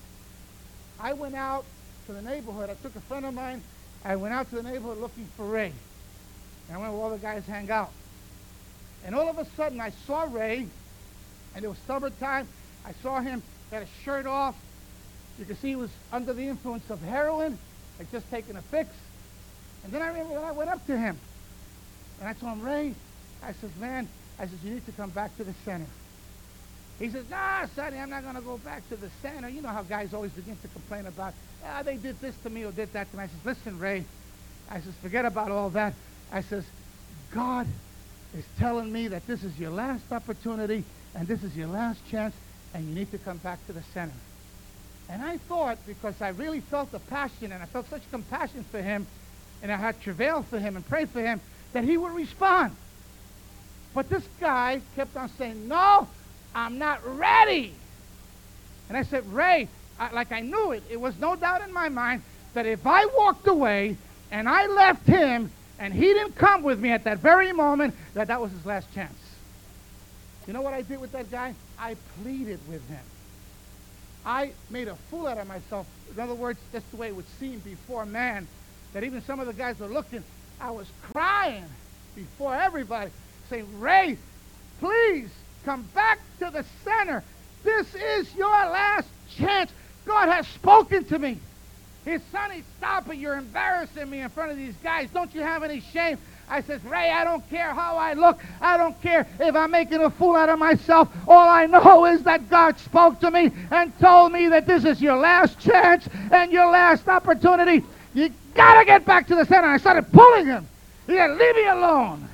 I 0.99 1.13
went 1.13 1.35
out 1.35 1.65
to 2.07 2.13
the 2.13 2.21
neighborhood. 2.21 2.69
I 2.69 2.75
took 2.75 2.95
a 2.95 3.01
friend 3.01 3.25
of 3.25 3.33
mine. 3.33 3.61
I 4.03 4.15
went 4.15 4.33
out 4.33 4.49
to 4.49 4.55
the 4.55 4.63
neighborhood 4.63 4.97
looking 4.97 5.25
for 5.37 5.45
Ray. 5.45 5.73
And 6.67 6.77
I 6.77 6.79
went 6.79 6.93
where 6.93 7.01
all 7.01 7.09
the 7.09 7.17
guys 7.17 7.45
hang 7.45 7.69
out. 7.71 7.91
And 9.05 9.15
all 9.15 9.29
of 9.29 9.37
a 9.37 9.45
sudden, 9.55 9.79
I 9.81 9.91
saw 10.05 10.27
Ray, 10.29 10.67
and 11.55 11.65
it 11.65 11.67
was 11.67 11.77
summertime. 11.87 12.47
I 12.85 12.93
saw 13.01 13.19
him, 13.19 13.41
had 13.71 13.83
a 13.83 13.87
shirt 14.03 14.25
off. 14.25 14.55
You 15.39 15.45
can 15.45 15.55
see 15.57 15.69
he 15.69 15.75
was 15.75 15.89
under 16.11 16.33
the 16.33 16.43
influence 16.43 16.89
of 16.89 17.01
heroin, 17.01 17.57
had 17.97 18.11
just 18.11 18.29
taken 18.29 18.57
a 18.57 18.61
fix. 18.61 18.89
And 19.83 19.91
then 19.91 20.01
I 20.01 20.07
remember 20.07 20.39
I 20.39 20.51
went 20.51 20.69
up 20.69 20.85
to 20.87 20.97
him, 20.97 21.17
and 22.19 22.29
I 22.29 22.33
told 22.33 22.53
him, 22.53 22.61
Ray, 22.61 22.93
I 23.43 23.53
says, 23.53 23.71
man, 23.79 24.07
I 24.39 24.45
says, 24.45 24.63
you 24.63 24.71
need 24.71 24.85
to 24.85 24.91
come 24.91 25.09
back 25.09 25.35
to 25.37 25.43
the 25.43 25.53
center. 25.65 25.87
He 26.99 27.09
says, 27.09 27.25
nah, 27.31 27.65
Sonny, 27.75 27.97
I'm 27.97 28.11
not 28.11 28.21
going 28.21 28.35
to 28.35 28.41
go 28.41 28.57
back 28.59 28.87
to 28.89 28.95
the 28.95 29.09
center. 29.23 29.49
You 29.49 29.61
know 29.61 29.69
how 29.69 29.81
guys 29.81 30.13
always 30.13 30.31
begin 30.31 30.55
to 30.61 30.67
complain 30.67 31.07
about, 31.07 31.33
ah, 31.65 31.81
they 31.81 31.97
did 31.97 32.21
this 32.21 32.35
to 32.43 32.49
me 32.49 32.63
or 32.63 32.71
did 32.71 32.93
that 32.93 33.09
to 33.09 33.17
me. 33.17 33.23
I 33.23 33.27
says, 33.27 33.43
listen, 33.43 33.79
Ray. 33.79 34.05
I 34.69 34.81
says, 34.81 34.93
forget 35.01 35.25
about 35.25 35.49
all 35.49 35.71
that. 35.71 35.93
I 36.31 36.41
says, 36.41 36.63
God 37.33 37.65
is 38.37 38.45
telling 38.59 38.91
me 38.91 39.07
that 39.07 39.25
this 39.25 39.43
is 39.43 39.57
your 39.57 39.71
last 39.71 40.03
opportunity 40.11 40.83
and 41.15 41.27
this 41.27 41.43
is 41.43 41.57
your 41.57 41.67
last 41.67 41.99
chance 42.09 42.35
and 42.73 42.87
you 42.87 42.93
need 42.93 43.11
to 43.11 43.17
come 43.17 43.37
back 43.37 43.65
to 43.67 43.73
the 43.73 43.83
center. 43.93 44.13
And 45.09 45.23
I 45.23 45.37
thought, 45.37 45.77
because 45.85 46.21
I 46.21 46.29
really 46.29 46.61
felt 46.61 46.91
the 46.91 46.99
passion 46.99 47.51
and 47.51 47.61
I 47.61 47.65
felt 47.65 47.89
such 47.89 48.03
compassion 48.11 48.63
for 48.71 48.81
him 48.81 49.07
and 49.61 49.71
I 49.71 49.75
had 49.75 50.01
travail 50.01 50.43
for 50.43 50.59
him 50.59 50.75
and 50.75 50.87
prayed 50.87 51.09
for 51.09 51.21
him, 51.21 51.39
that 51.73 51.83
he 51.83 51.97
would 51.97 52.13
respond. 52.13 52.75
But 53.93 54.09
this 54.09 54.27
guy 54.39 54.81
kept 54.95 55.15
on 55.17 55.29
saying, 55.37 55.67
no, 55.67 56.07
I'm 56.55 56.77
not 56.77 56.99
ready. 57.17 57.73
And 58.89 58.97
I 58.97 59.03
said, 59.03 59.31
Ray, 59.31 59.67
I, 59.99 60.11
like 60.11 60.31
I 60.31 60.41
knew 60.41 60.71
it, 60.71 60.83
it 60.89 60.99
was 60.99 61.17
no 61.19 61.35
doubt 61.35 61.61
in 61.61 61.73
my 61.73 61.89
mind 61.89 62.23
that 62.53 62.65
if 62.65 62.85
I 62.85 63.05
walked 63.05 63.47
away 63.47 63.97
and 64.31 64.49
I 64.49 64.67
left 64.67 65.07
him 65.07 65.51
and 65.79 65.93
he 65.93 66.01
didn't 66.01 66.35
come 66.35 66.63
with 66.63 66.79
me 66.79 66.91
at 66.91 67.03
that 67.05 67.19
very 67.19 67.51
moment, 67.53 67.93
that 68.13 68.27
that 68.27 68.41
was 68.41 68.51
his 68.51 68.65
last 68.65 68.93
chance. 68.93 69.17
You 70.47 70.53
know 70.53 70.61
what 70.61 70.73
I 70.73 70.81
did 70.81 70.99
with 70.99 71.11
that 71.13 71.31
guy? 71.31 71.53
I 71.79 71.95
pleaded 72.21 72.59
with 72.67 72.87
him. 72.89 73.03
I 74.25 74.51
made 74.69 74.87
a 74.87 74.95
fool 75.09 75.27
out 75.27 75.37
of 75.37 75.47
myself. 75.47 75.87
In 76.13 76.19
other 76.19 76.33
words, 76.33 76.59
that's 76.71 76.85
the 76.89 76.97
way 76.97 77.07
it 77.07 77.15
would 77.15 77.29
seem 77.39 77.59
before 77.59 78.05
man, 78.05 78.47
that 78.93 79.03
even 79.03 79.21
some 79.23 79.39
of 79.39 79.47
the 79.47 79.53
guys 79.53 79.79
were 79.79 79.87
looking. 79.87 80.23
I 80.59 80.71
was 80.71 80.87
crying 81.11 81.65
before 82.15 82.55
everybody, 82.55 83.11
saying, 83.49 83.67
Ray, 83.79 84.17
please 84.79 85.29
come 85.65 85.83
back 85.93 86.19
to 86.39 86.49
the 86.51 86.65
center. 86.83 87.23
This 87.63 87.93
is 87.95 88.33
your 88.35 88.49
last 88.49 89.07
chance. 89.35 89.71
God 90.05 90.29
has 90.29 90.47
spoken 90.47 91.03
to 91.05 91.19
me. 91.19 91.37
His 92.05 92.21
sonny, 92.31 92.63
stop 92.77 93.07
it. 93.09 93.17
You're 93.17 93.37
embarrassing 93.37 94.09
me 94.09 94.21
in 94.21 94.29
front 94.29 94.51
of 94.51 94.57
these 94.57 94.73
guys. 94.83 95.09
Don't 95.13 95.33
you 95.35 95.41
have 95.41 95.61
any 95.63 95.81
shame? 95.81 96.17
I 96.49 96.61
says, 96.61 96.83
Ray, 96.83 97.11
I 97.11 97.23
don't 97.23 97.47
care 97.49 97.73
how 97.73 97.95
I 97.95 98.13
look. 98.13 98.39
I 98.59 98.75
don't 98.75 98.99
care 99.01 99.25
if 99.39 99.55
I'm 99.55 99.71
making 99.71 100.01
a 100.01 100.09
fool 100.09 100.35
out 100.35 100.49
of 100.49 100.59
myself. 100.59 101.07
All 101.27 101.47
I 101.47 101.65
know 101.67 102.05
is 102.05 102.23
that 102.23 102.49
God 102.49 102.77
spoke 102.79 103.19
to 103.21 103.31
me 103.31 103.51
and 103.69 103.97
told 103.99 104.33
me 104.33 104.49
that 104.49 104.65
this 104.65 104.83
is 104.83 105.01
your 105.01 105.15
last 105.15 105.59
chance 105.59 106.09
and 106.31 106.51
your 106.51 106.69
last 106.69 107.07
opportunity. 107.07 107.85
You 108.13 108.29
got 108.53 108.79
to 108.79 108.85
get 108.85 109.05
back 109.05 109.27
to 109.27 109.35
the 109.35 109.45
center. 109.45 109.67
I 109.67 109.77
started 109.77 110.11
pulling 110.11 110.45
him. 110.45 110.67
He 111.07 111.13
said, 111.13 111.31
leave 111.31 111.55
me 111.55 111.67
alone. 111.67 112.27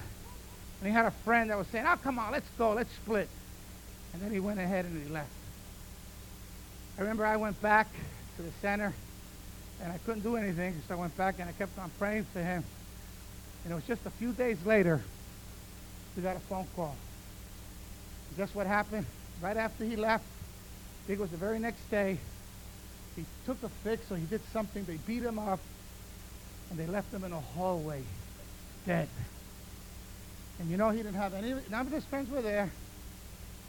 And 0.79 0.87
he 0.87 0.91
had 0.91 1.05
a 1.05 1.11
friend 1.11 1.49
that 1.49 1.57
was 1.57 1.67
saying, 1.67 1.85
oh, 1.87 1.95
come 1.97 2.19
on, 2.19 2.31
let's 2.31 2.49
go. 2.57 2.73
Let's 2.73 2.91
split. 2.93 3.29
And 4.13 4.21
then 4.21 4.31
he 4.31 4.39
went 4.39 4.59
ahead 4.59 4.85
and 4.85 5.03
he 5.03 5.11
left. 5.11 5.29
I 6.97 7.01
remember 7.01 7.25
I 7.25 7.37
went 7.37 7.61
back 7.61 7.87
to 8.37 8.41
the 8.41 8.51
center 8.61 8.93
and 9.83 9.91
I 9.91 9.97
couldn't 9.99 10.23
do 10.23 10.35
anything, 10.35 10.73
so 10.87 10.95
I 10.95 10.97
went 10.97 11.15
back 11.15 11.35
and 11.39 11.47
I 11.47 11.51
kept 11.51 11.77
on 11.77 11.91
praying 11.99 12.25
for 12.33 12.39
him. 12.39 12.63
And 13.63 13.71
it 13.71 13.75
was 13.75 13.83
just 13.83 14.05
a 14.05 14.09
few 14.09 14.31
days 14.31 14.57
later, 14.65 15.01
we 16.15 16.23
got 16.23 16.35
a 16.35 16.39
phone 16.39 16.65
call. 16.75 16.95
And 18.29 18.37
guess 18.37 18.55
what 18.55 18.65
happened? 18.65 19.05
Right 19.41 19.57
after 19.57 19.85
he 19.85 19.95
left, 19.95 20.23
I 20.23 21.07
think 21.07 21.19
it 21.19 21.21
was 21.21 21.31
the 21.31 21.37
very 21.37 21.59
next 21.59 21.89
day, 21.91 22.17
he 23.17 23.25
took 23.45 23.61
a 23.63 23.69
fix 23.83 24.09
or 24.11 24.15
he 24.15 24.25
did 24.25 24.41
something. 24.53 24.85
They 24.85 24.97
beat 25.07 25.23
him 25.23 25.39
up 25.39 25.59
and 26.69 26.79
they 26.79 26.85
left 26.85 27.11
him 27.13 27.23
in 27.23 27.33
a 27.33 27.39
hallway, 27.39 28.03
dead. 28.85 29.09
And 30.59 30.69
you 30.69 30.77
know, 30.77 30.91
he 30.91 30.97
didn't 30.97 31.15
have 31.15 31.33
any, 31.33 31.53
none 31.69 31.87
of 31.87 31.91
his 31.91 32.05
friends 32.05 32.29
were 32.29 32.41
there. 32.41 32.71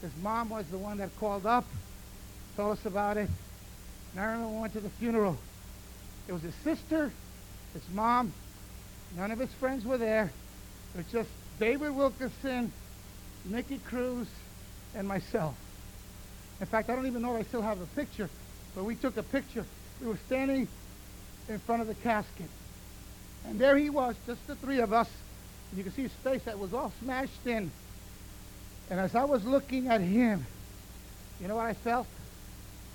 His 0.03 0.13
mom 0.23 0.51
was 0.51 0.67
the 0.67 0.79
one 0.79 0.99
that 0.99 1.11
called 1.19 1.47
up, 1.47 1.65
told 2.57 2.79
us 2.79 2.87
about 2.87 3.17
it. 3.17 3.29
And 4.13 4.21
I 4.21 4.27
remember 4.27 4.49
we 4.49 4.61
went 4.61 4.73
to 4.75 4.81
the 4.81 4.91
funeral. 4.91 5.37
It 6.29 6.33
was 6.33 6.43
his 6.43 6.55
sister, 6.57 7.11
his 7.73 7.83
mom. 7.95 8.33
None 9.17 9.31
of 9.31 9.39
his 9.39 9.53
friends 9.55 9.85
were 9.85 9.99
there. 9.99 10.31
It 10.95 10.99
was 10.99 11.07
just 11.11 11.31
David 11.59 11.95
Wilkerson, 11.95 12.71
Nicky 13.47 13.79
Cruz, 13.79 14.29
and 14.95 15.09
myself. 15.09 15.57
In 16.61 16.67
fact, 16.67 16.91
I 16.91 16.97
don't 16.97 17.07
even 17.07 17.23
know 17.23 17.37
if 17.37 17.41
I 17.41 17.49
still 17.49 17.63
have 17.63 17.81
a 17.81 17.87
picture, 17.87 18.29
but 18.79 18.85
we 18.85 18.95
took 18.95 19.17
a 19.17 19.25
picture. 19.25 19.65
We 20.01 20.07
were 20.07 20.21
standing 20.27 20.69
in 21.49 21.59
front 21.59 21.83
of 21.83 21.89
the 21.89 21.97
casket. 21.97 22.47
And 23.45 23.59
there 23.59 23.77
he 23.77 23.91
was, 23.91 24.15
just 24.25 24.47
the 24.47 24.55
three 24.55 24.79
of 24.79 24.93
us. 24.93 25.11
And 25.71 25.79
you 25.79 25.83
can 25.83 25.93
see 25.93 26.03
his 26.03 26.13
face 26.13 26.45
that 26.45 26.61
was 26.61 26.73
all 26.73 26.93
smashed 27.03 27.45
in. 27.45 27.73
And 28.89 29.01
as 29.01 29.17
I 29.17 29.25
was 29.25 29.45
looking 29.45 29.89
at 29.89 30.01
him, 30.01 30.47
you 31.41 31.49
know 31.49 31.57
what 31.57 31.67
I 31.67 31.75
felt? 31.75 32.07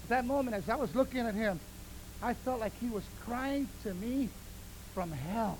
At 0.05 0.09
that 0.09 0.25
moment, 0.25 0.55
as 0.55 0.69
I 0.69 0.75
was 0.75 0.95
looking 0.95 1.19
at 1.19 1.33
him, 1.33 1.59
I 2.21 2.33
felt 2.33 2.61
like 2.61 2.71
he 2.79 2.87
was 2.87 3.03
crying 3.25 3.67
to 3.83 3.93
me 3.93 4.29
from 4.93 5.11
hell 5.11 5.57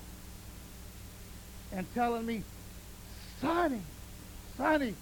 and 1.74 1.86
telling 1.94 2.26
me, 2.26 2.44
Sonny, 3.42 3.82
Sonny, 4.56 4.96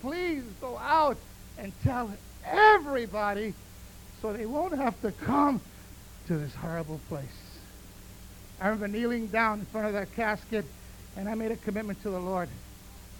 please 0.00 0.42
go 0.60 0.76
out 0.76 1.18
and 1.56 1.72
tell 1.84 2.10
everybody 2.44 3.54
so 4.24 4.32
they 4.32 4.46
won't 4.46 4.74
have 4.74 4.98
to 5.02 5.12
come 5.12 5.60
to 6.26 6.38
this 6.38 6.54
horrible 6.54 6.98
place. 7.10 7.26
I 8.58 8.68
remember 8.68 8.88
kneeling 8.88 9.26
down 9.26 9.60
in 9.60 9.66
front 9.66 9.86
of 9.86 9.92
that 9.92 10.14
casket 10.16 10.64
and 11.14 11.28
I 11.28 11.34
made 11.34 11.50
a 11.50 11.56
commitment 11.56 12.00
to 12.04 12.10
the 12.10 12.18
Lord. 12.18 12.48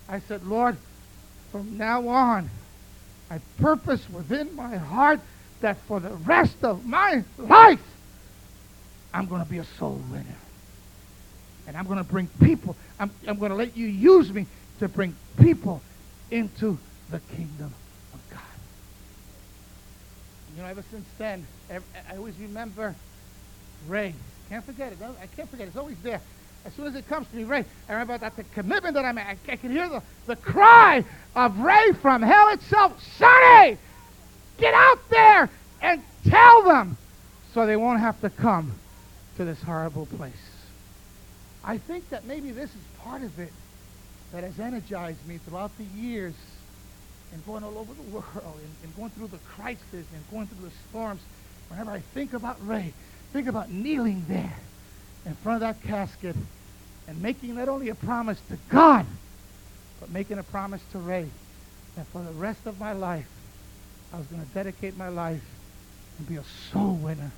I 0.08 0.20
said, 0.20 0.46
Lord, 0.46 0.78
from 1.52 1.76
now 1.76 2.08
on, 2.08 2.48
I 3.30 3.38
purpose 3.60 4.08
within 4.08 4.56
my 4.56 4.76
heart 4.78 5.20
that 5.60 5.76
for 5.82 6.00
the 6.00 6.08
rest 6.08 6.64
of 6.64 6.86
my 6.86 7.22
life, 7.36 7.84
I'm 9.12 9.26
going 9.26 9.44
to 9.44 9.50
be 9.50 9.58
a 9.58 9.66
soul 9.78 10.00
winner. 10.10 10.24
And 11.66 11.76
I'm 11.76 11.84
going 11.84 11.98
to 11.98 12.04
bring 12.04 12.28
people, 12.40 12.76
I'm, 12.98 13.10
I'm 13.28 13.38
going 13.38 13.50
to 13.50 13.56
let 13.56 13.76
you 13.76 13.88
use 13.88 14.32
me 14.32 14.46
to 14.78 14.88
bring 14.88 15.14
people 15.38 15.82
into 16.30 16.78
the 17.10 17.20
kingdom. 17.36 17.74
You 20.56 20.62
know, 20.62 20.68
ever 20.68 20.84
since 20.90 21.06
then, 21.18 21.46
I 21.70 22.16
always 22.16 22.38
remember 22.38 22.94
Ray. 23.88 24.14
Can't 24.48 24.64
forget 24.64 24.92
it. 24.92 24.98
I 25.02 25.26
can't 25.34 25.48
forget 25.48 25.66
it. 25.66 25.68
It's 25.68 25.76
always 25.76 25.98
there. 26.02 26.20
As 26.64 26.72
soon 26.74 26.86
as 26.86 26.94
it 26.94 27.08
comes 27.08 27.26
to 27.28 27.36
me, 27.36 27.44
Ray, 27.44 27.64
I 27.88 27.92
remember 27.92 28.16
that 28.18 28.36
the 28.36 28.44
commitment 28.44 28.94
that 28.94 29.04
I 29.04 29.12
made. 29.12 29.36
I, 29.48 29.56
can 29.56 29.70
hear 29.70 29.88
the, 29.88 30.02
the 30.26 30.36
cry 30.36 31.04
of 31.34 31.58
Ray 31.58 31.92
from 32.00 32.22
hell 32.22 32.50
itself. 32.50 33.02
Sonny, 33.18 33.76
get 34.56 34.74
out 34.74 35.10
there 35.10 35.50
and 35.82 36.02
tell 36.28 36.62
them 36.62 36.96
so 37.52 37.66
they 37.66 37.76
won't 37.76 38.00
have 38.00 38.20
to 38.22 38.30
come 38.30 38.72
to 39.36 39.44
this 39.44 39.60
horrible 39.62 40.06
place. 40.06 40.32
I 41.64 41.78
think 41.78 42.08
that 42.10 42.24
maybe 42.24 42.50
this 42.50 42.70
is 42.70 42.82
part 43.00 43.22
of 43.22 43.38
it 43.38 43.52
that 44.32 44.44
has 44.44 44.58
energized 44.58 45.26
me 45.26 45.38
throughout 45.38 45.76
the 45.78 45.84
years 45.84 46.34
and 47.32 47.44
going 47.46 47.64
all 47.64 47.78
over 47.78 47.92
the 47.94 48.02
world 48.02 48.24
and, 48.34 48.74
and 48.82 48.96
going 48.96 49.10
through 49.10 49.28
the 49.28 49.38
crisis 49.38 49.82
and 49.92 50.30
going 50.30 50.46
through 50.46 50.68
the 50.68 50.74
storms. 50.90 51.20
Whenever 51.68 51.90
I 51.90 52.00
think 52.00 52.32
about 52.32 52.56
Ray, 52.66 52.92
think 53.32 53.48
about 53.48 53.70
kneeling 53.70 54.24
there 54.28 54.56
in 55.26 55.34
front 55.36 55.62
of 55.62 55.68
that 55.68 55.82
casket 55.82 56.36
and 57.08 57.22
making 57.22 57.54
not 57.56 57.68
only 57.68 57.88
a 57.88 57.94
promise 57.94 58.40
to 58.48 58.58
God, 58.68 59.06
but 60.00 60.10
making 60.10 60.38
a 60.38 60.42
promise 60.42 60.82
to 60.92 60.98
Ray 60.98 61.28
that 61.96 62.06
for 62.08 62.22
the 62.22 62.32
rest 62.32 62.66
of 62.66 62.78
my 62.78 62.92
life, 62.92 63.28
I 64.12 64.18
was 64.18 64.26
going 64.26 64.42
to 64.42 64.48
dedicate 64.48 64.96
my 64.96 65.08
life 65.08 65.42
and 66.18 66.28
be 66.28 66.36
a 66.36 66.44
soul 66.72 66.94
winner 66.94 67.32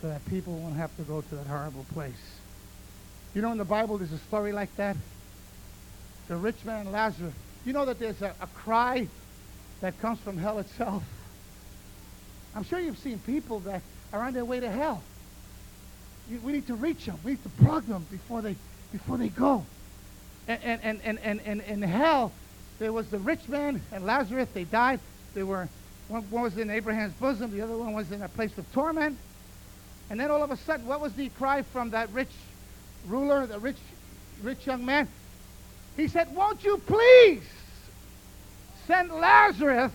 so 0.00 0.08
that 0.08 0.24
people 0.26 0.54
won't 0.54 0.76
have 0.76 0.94
to 0.96 1.02
go 1.02 1.20
to 1.20 1.34
that 1.36 1.46
horrible 1.46 1.86
place. 1.92 2.38
You 3.34 3.42
know, 3.42 3.52
in 3.52 3.58
the 3.58 3.64
Bible, 3.64 3.98
there's 3.98 4.12
a 4.12 4.18
story 4.18 4.52
like 4.52 4.74
that. 4.76 4.96
The 6.28 6.36
rich 6.36 6.64
man 6.64 6.90
Lazarus. 6.90 7.34
You 7.64 7.72
know 7.72 7.84
that 7.84 7.98
there's 7.98 8.20
a, 8.22 8.34
a 8.40 8.46
cry 8.48 9.06
that 9.80 9.98
comes 10.00 10.18
from 10.20 10.36
hell 10.36 10.58
itself. 10.58 11.02
I'm 12.54 12.64
sure 12.64 12.80
you've 12.80 12.98
seen 12.98 13.18
people 13.20 13.60
that 13.60 13.82
are 14.12 14.22
on 14.22 14.32
their 14.32 14.44
way 14.44 14.60
to 14.60 14.70
hell. 14.70 15.02
You, 16.30 16.40
we 16.40 16.52
need 16.52 16.66
to 16.66 16.74
reach 16.74 17.06
them. 17.06 17.18
We 17.24 17.32
need 17.32 17.42
to 17.42 17.48
plug 17.64 17.84
them 17.84 18.06
before 18.10 18.42
they 18.42 18.56
before 18.90 19.16
they 19.16 19.28
go. 19.28 19.64
And 20.48 20.80
and 20.82 21.00
and 21.02 21.18
and 21.20 21.40
and, 21.44 21.60
in 21.62 21.82
hell, 21.82 22.32
there 22.78 22.92
was 22.92 23.08
the 23.10 23.18
rich 23.18 23.48
man 23.48 23.80
and 23.92 24.04
Lazarus. 24.04 24.48
They 24.52 24.64
died. 24.64 25.00
They 25.34 25.42
were 25.42 25.68
one, 26.08 26.22
one 26.30 26.42
was 26.42 26.58
in 26.58 26.68
Abraham's 26.68 27.14
bosom. 27.14 27.52
The 27.52 27.62
other 27.62 27.76
one 27.76 27.92
was 27.92 28.12
in 28.12 28.22
a 28.22 28.28
place 28.28 28.56
of 28.58 28.70
torment. 28.72 29.18
And 30.10 30.20
then 30.20 30.30
all 30.30 30.42
of 30.42 30.50
a 30.50 30.56
sudden, 30.56 30.86
what 30.86 31.00
was 31.00 31.14
the 31.14 31.28
cry 31.30 31.62
from 31.62 31.90
that 31.90 32.10
rich 32.12 32.28
ruler, 33.06 33.46
the 33.46 33.58
rich, 33.58 33.78
rich 34.42 34.66
young 34.66 34.84
man? 34.84 35.08
He 35.96 36.08
said, 36.08 36.34
Won't 36.34 36.64
you 36.64 36.78
please 36.78 37.42
send 38.86 39.10
Lazarus 39.10 39.92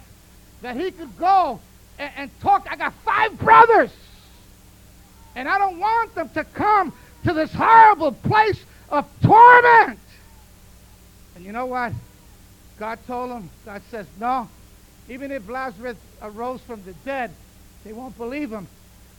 that 0.61 0.76
he 0.76 0.91
could 0.91 1.18
go 1.18 1.60
and, 1.98 2.11
and 2.18 2.40
talk? 2.40 2.68
I 2.69 2.76
got 2.76 2.94
five 3.06 3.38
brothers. 3.40 3.91
And 5.36 5.48
I 5.48 5.57
don't 5.57 5.80
want 5.80 6.15
them 6.15 6.30
to 6.30 6.44
come 6.44 6.94
to 7.24 7.34
this 7.34 7.53
horrible 7.53 8.11
place 8.11 8.64
of 8.90 9.06
torment. 9.22 9.99
And 11.36 11.45
you 11.45 11.52
know 11.52 11.65
what? 11.68 11.94
God 12.80 12.99
told 13.06 13.32
him, 13.32 13.49
God 13.65 13.82
says, 13.90 14.07
No, 14.19 14.49
even 15.10 15.32
if 15.32 15.48
Lazarus 15.49 15.98
arose 16.22 16.61
from 16.61 16.84
the 16.84 16.94
dead, 17.06 17.32
they 17.84 17.94
won't 17.94 18.18
believe 18.18 18.52
him. 18.52 18.68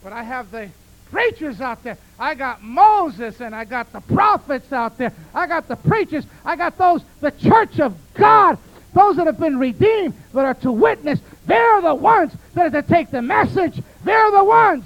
But 0.03 0.13
I 0.13 0.23
have 0.23 0.51
the 0.51 0.71
preachers 1.11 1.61
out 1.61 1.83
there. 1.83 1.99
I 2.19 2.35
got 2.35 2.63
Moses 2.63 3.41
and 3.41 3.55
I 3.55 3.65
got 3.65 3.93
the 3.93 4.01
prophets 4.01 4.73
out 4.73 4.99
there. 4.99 5.13
I 5.35 5.47
got 5.47 5.69
the 5.69 5.77
preachers. 5.77 6.25
I 6.45 6.57
got 6.57 6.79
those, 6.79 7.03
the 7.21 7.31
church 7.31 7.81
of 7.81 7.97
God, 8.15 8.59
those 8.95 9.17
that 9.17 9.27
have 9.27 9.39
been 9.39 9.59
redeemed, 9.59 10.15
that 10.35 10.45
are 10.45 10.55
to 10.55 10.73
witness. 10.73 11.21
They're 11.47 11.81
the 11.81 11.95
ones 11.95 12.35
that 12.55 12.67
are 12.67 12.83
to 12.83 12.87
take 12.87 13.11
the 13.11 13.23
message. 13.23 13.83
They're 14.05 14.31
the 14.31 14.45
ones 14.45 14.85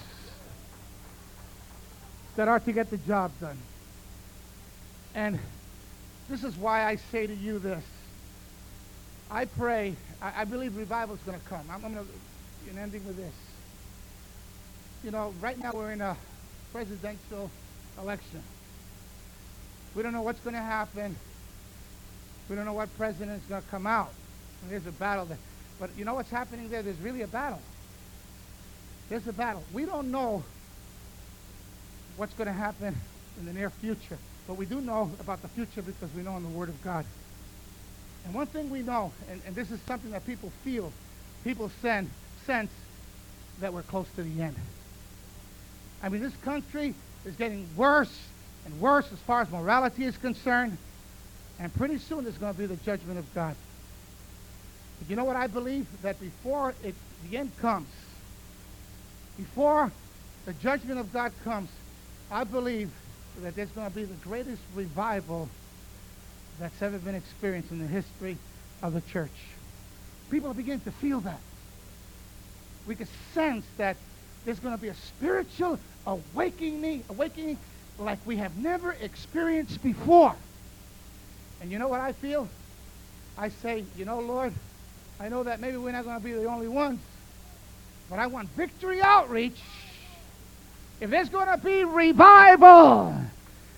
that 2.36 2.48
are 2.48 2.60
to 2.60 2.72
get 2.72 2.90
the 2.90 2.98
job 2.98 3.30
done. 3.40 3.58
And 5.14 5.38
this 6.28 6.44
is 6.44 6.56
why 6.56 6.84
I 6.84 6.96
say 6.96 7.26
to 7.26 7.34
you 7.34 7.58
this. 7.58 7.82
I 9.30 9.46
pray, 9.46 9.96
I, 10.20 10.42
I 10.42 10.44
believe 10.44 10.76
revival 10.76 11.14
is 11.14 11.20
going 11.22 11.38
to 11.38 11.46
come. 11.46 11.62
I'm, 11.70 11.84
I'm 11.84 11.94
going 11.94 12.06
to, 12.06 12.80
ending 12.80 13.06
with 13.06 13.16
this. 13.16 13.51
You 15.04 15.10
know, 15.10 15.34
right 15.40 15.58
now 15.58 15.72
we're 15.74 15.90
in 15.90 16.00
a 16.00 16.16
presidential 16.72 17.50
election. 18.00 18.40
We 19.96 20.02
don't 20.02 20.12
know 20.12 20.22
what's 20.22 20.38
going 20.40 20.54
to 20.54 20.62
happen. 20.62 21.16
We 22.48 22.54
don't 22.54 22.64
know 22.64 22.72
what 22.72 22.96
president 22.96 23.42
is 23.42 23.48
going 23.48 23.62
to 23.62 23.68
come 23.68 23.86
out. 23.86 24.12
And 24.62 24.70
there's 24.70 24.86
a 24.86 24.92
battle 24.92 25.24
there. 25.24 25.38
But 25.80 25.90
you 25.96 26.04
know 26.04 26.14
what's 26.14 26.30
happening 26.30 26.68
there? 26.68 26.82
There's 26.82 27.00
really 27.00 27.22
a 27.22 27.26
battle. 27.26 27.60
There's 29.08 29.26
a 29.26 29.32
battle. 29.32 29.64
We 29.72 29.86
don't 29.86 30.12
know 30.12 30.44
what's 32.16 32.34
going 32.34 32.46
to 32.46 32.52
happen 32.52 32.94
in 33.40 33.46
the 33.46 33.52
near 33.52 33.70
future. 33.70 34.18
But 34.46 34.56
we 34.56 34.66
do 34.66 34.80
know 34.80 35.10
about 35.18 35.42
the 35.42 35.48
future 35.48 35.82
because 35.82 36.14
we 36.14 36.22
know 36.22 36.36
in 36.36 36.44
the 36.44 36.48
Word 36.48 36.68
of 36.68 36.80
God. 36.84 37.04
And 38.24 38.34
one 38.34 38.46
thing 38.46 38.70
we 38.70 38.82
know, 38.82 39.12
and, 39.28 39.42
and 39.46 39.54
this 39.56 39.72
is 39.72 39.80
something 39.80 40.12
that 40.12 40.24
people 40.26 40.52
feel, 40.62 40.92
people 41.42 41.72
send, 41.80 42.08
sense 42.46 42.70
that 43.60 43.72
we're 43.72 43.82
close 43.82 44.06
to 44.14 44.22
the 44.22 44.42
end. 44.42 44.54
I 46.02 46.08
mean, 46.08 46.20
this 46.20 46.36
country 46.44 46.94
is 47.24 47.34
getting 47.36 47.68
worse 47.76 48.18
and 48.64 48.80
worse 48.80 49.10
as 49.12 49.18
far 49.20 49.42
as 49.42 49.50
morality 49.50 50.04
is 50.04 50.16
concerned. 50.16 50.76
And 51.58 51.72
pretty 51.74 51.98
soon 51.98 52.24
there's 52.24 52.38
going 52.38 52.52
to 52.52 52.58
be 52.58 52.66
the 52.66 52.76
judgment 52.76 53.18
of 53.18 53.34
God. 53.34 53.54
But 54.98 55.10
you 55.10 55.16
know 55.16 55.24
what 55.24 55.36
I 55.36 55.46
believe? 55.46 55.86
That 56.02 56.18
before 56.20 56.74
it, 56.82 56.94
the 57.28 57.36
end 57.36 57.52
comes, 57.60 57.88
before 59.36 59.92
the 60.44 60.52
judgment 60.54 60.98
of 60.98 61.12
God 61.12 61.32
comes, 61.44 61.70
I 62.30 62.44
believe 62.44 62.90
that 63.40 63.54
there's 63.54 63.70
going 63.70 63.88
to 63.88 63.94
be 63.94 64.04
the 64.04 64.14
greatest 64.24 64.62
revival 64.74 65.48
that's 66.58 66.82
ever 66.82 66.98
been 66.98 67.14
experienced 67.14 67.70
in 67.70 67.78
the 67.78 67.86
history 67.86 68.36
of 68.82 68.92
the 68.92 69.00
church. 69.02 69.30
People 70.30 70.50
are 70.50 70.54
beginning 70.54 70.80
to 70.80 70.92
feel 70.92 71.20
that. 71.20 71.40
We 72.86 72.96
can 72.96 73.08
sense 73.32 73.64
that 73.76 73.96
there's 74.44 74.58
going 74.58 74.74
to 74.74 74.80
be 74.80 74.88
a 74.88 74.94
spiritual 74.94 75.78
awakening, 76.06 77.04
awakening 77.08 77.58
like 77.98 78.18
we 78.26 78.36
have 78.36 78.56
never 78.56 78.92
experienced 78.92 79.82
before. 79.82 80.34
And 81.60 81.70
you 81.70 81.78
know 81.78 81.88
what 81.88 82.00
I 82.00 82.12
feel? 82.12 82.48
I 83.38 83.48
say, 83.48 83.84
you 83.96 84.04
know, 84.04 84.20
Lord, 84.20 84.52
I 85.20 85.28
know 85.28 85.42
that 85.42 85.60
maybe 85.60 85.76
we're 85.76 85.92
not 85.92 86.04
going 86.04 86.18
to 86.18 86.24
be 86.24 86.32
the 86.32 86.44
only 86.46 86.68
ones, 86.68 87.00
but 88.10 88.18
I 88.18 88.26
want 88.26 88.48
victory 88.50 89.00
outreach. 89.00 89.60
If 91.00 91.10
there's 91.10 91.28
going 91.28 91.48
to 91.48 91.58
be 91.58 91.84
revival, 91.84 93.14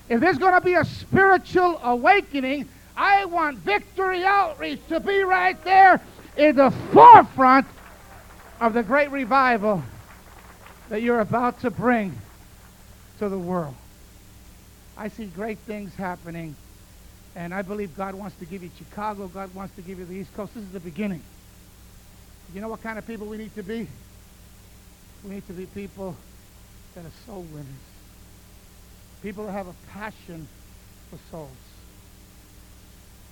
if 0.09 0.19
there's 0.19 0.37
going 0.37 0.53
to 0.53 0.61
be 0.61 0.73
a 0.73 0.85
spiritual 0.85 1.79
awakening, 1.83 2.67
I 2.97 3.25
want 3.25 3.57
victory 3.59 4.23
outreach 4.23 4.79
to 4.89 4.99
be 4.99 5.21
right 5.21 5.61
there 5.63 6.01
in 6.37 6.55
the 6.55 6.71
forefront 6.91 7.67
of 8.59 8.73
the 8.73 8.83
great 8.83 9.11
revival 9.11 9.83
that 10.89 11.01
you're 11.01 11.19
about 11.19 11.61
to 11.61 11.71
bring 11.71 12.17
to 13.19 13.29
the 13.29 13.37
world. 13.37 13.75
I 14.97 15.07
see 15.09 15.25
great 15.25 15.57
things 15.59 15.93
happening, 15.95 16.55
and 17.35 17.53
I 17.53 17.61
believe 17.61 17.95
God 17.97 18.15
wants 18.15 18.37
to 18.37 18.45
give 18.45 18.63
you 18.63 18.69
Chicago. 18.77 19.27
God 19.27 19.53
wants 19.53 19.75
to 19.75 19.81
give 19.81 19.99
you 19.99 20.05
the 20.05 20.15
East 20.15 20.33
Coast. 20.35 20.53
This 20.53 20.63
is 20.63 20.71
the 20.71 20.79
beginning. 20.79 21.21
You 22.53 22.61
know 22.61 22.69
what 22.69 22.81
kind 22.81 22.97
of 22.97 23.05
people 23.05 23.27
we 23.27 23.37
need 23.37 23.53
to 23.55 23.63
be? 23.63 23.87
We 25.23 25.31
need 25.31 25.47
to 25.47 25.53
be 25.53 25.65
people 25.65 26.15
that 26.93 27.05
are 27.05 27.11
soul 27.25 27.41
winners. 27.51 27.65
People 29.21 29.47
that 29.47 29.53
have 29.53 29.67
a 29.67 29.75
passion 29.91 30.47
for 31.09 31.17
souls. 31.31 31.49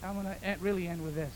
I'm 0.03 0.21
going 0.21 0.25
to 0.25 0.55
really 0.59 0.88
end 0.88 1.03
with 1.03 1.15
this. 1.15 1.31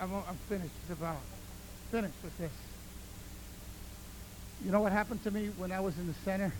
I'm, 0.00 0.12
I'm 0.14 0.36
finished 0.48 0.72
about. 0.90 1.20
Finished 1.90 2.14
with 2.24 2.36
this. 2.38 2.50
You 4.64 4.70
know 4.70 4.80
what 4.80 4.92
happened 4.92 5.22
to 5.24 5.30
me 5.30 5.50
when 5.56 5.72
I 5.72 5.80
was 5.80 5.96
in 5.98 6.06
the 6.06 6.14
center? 6.24 6.52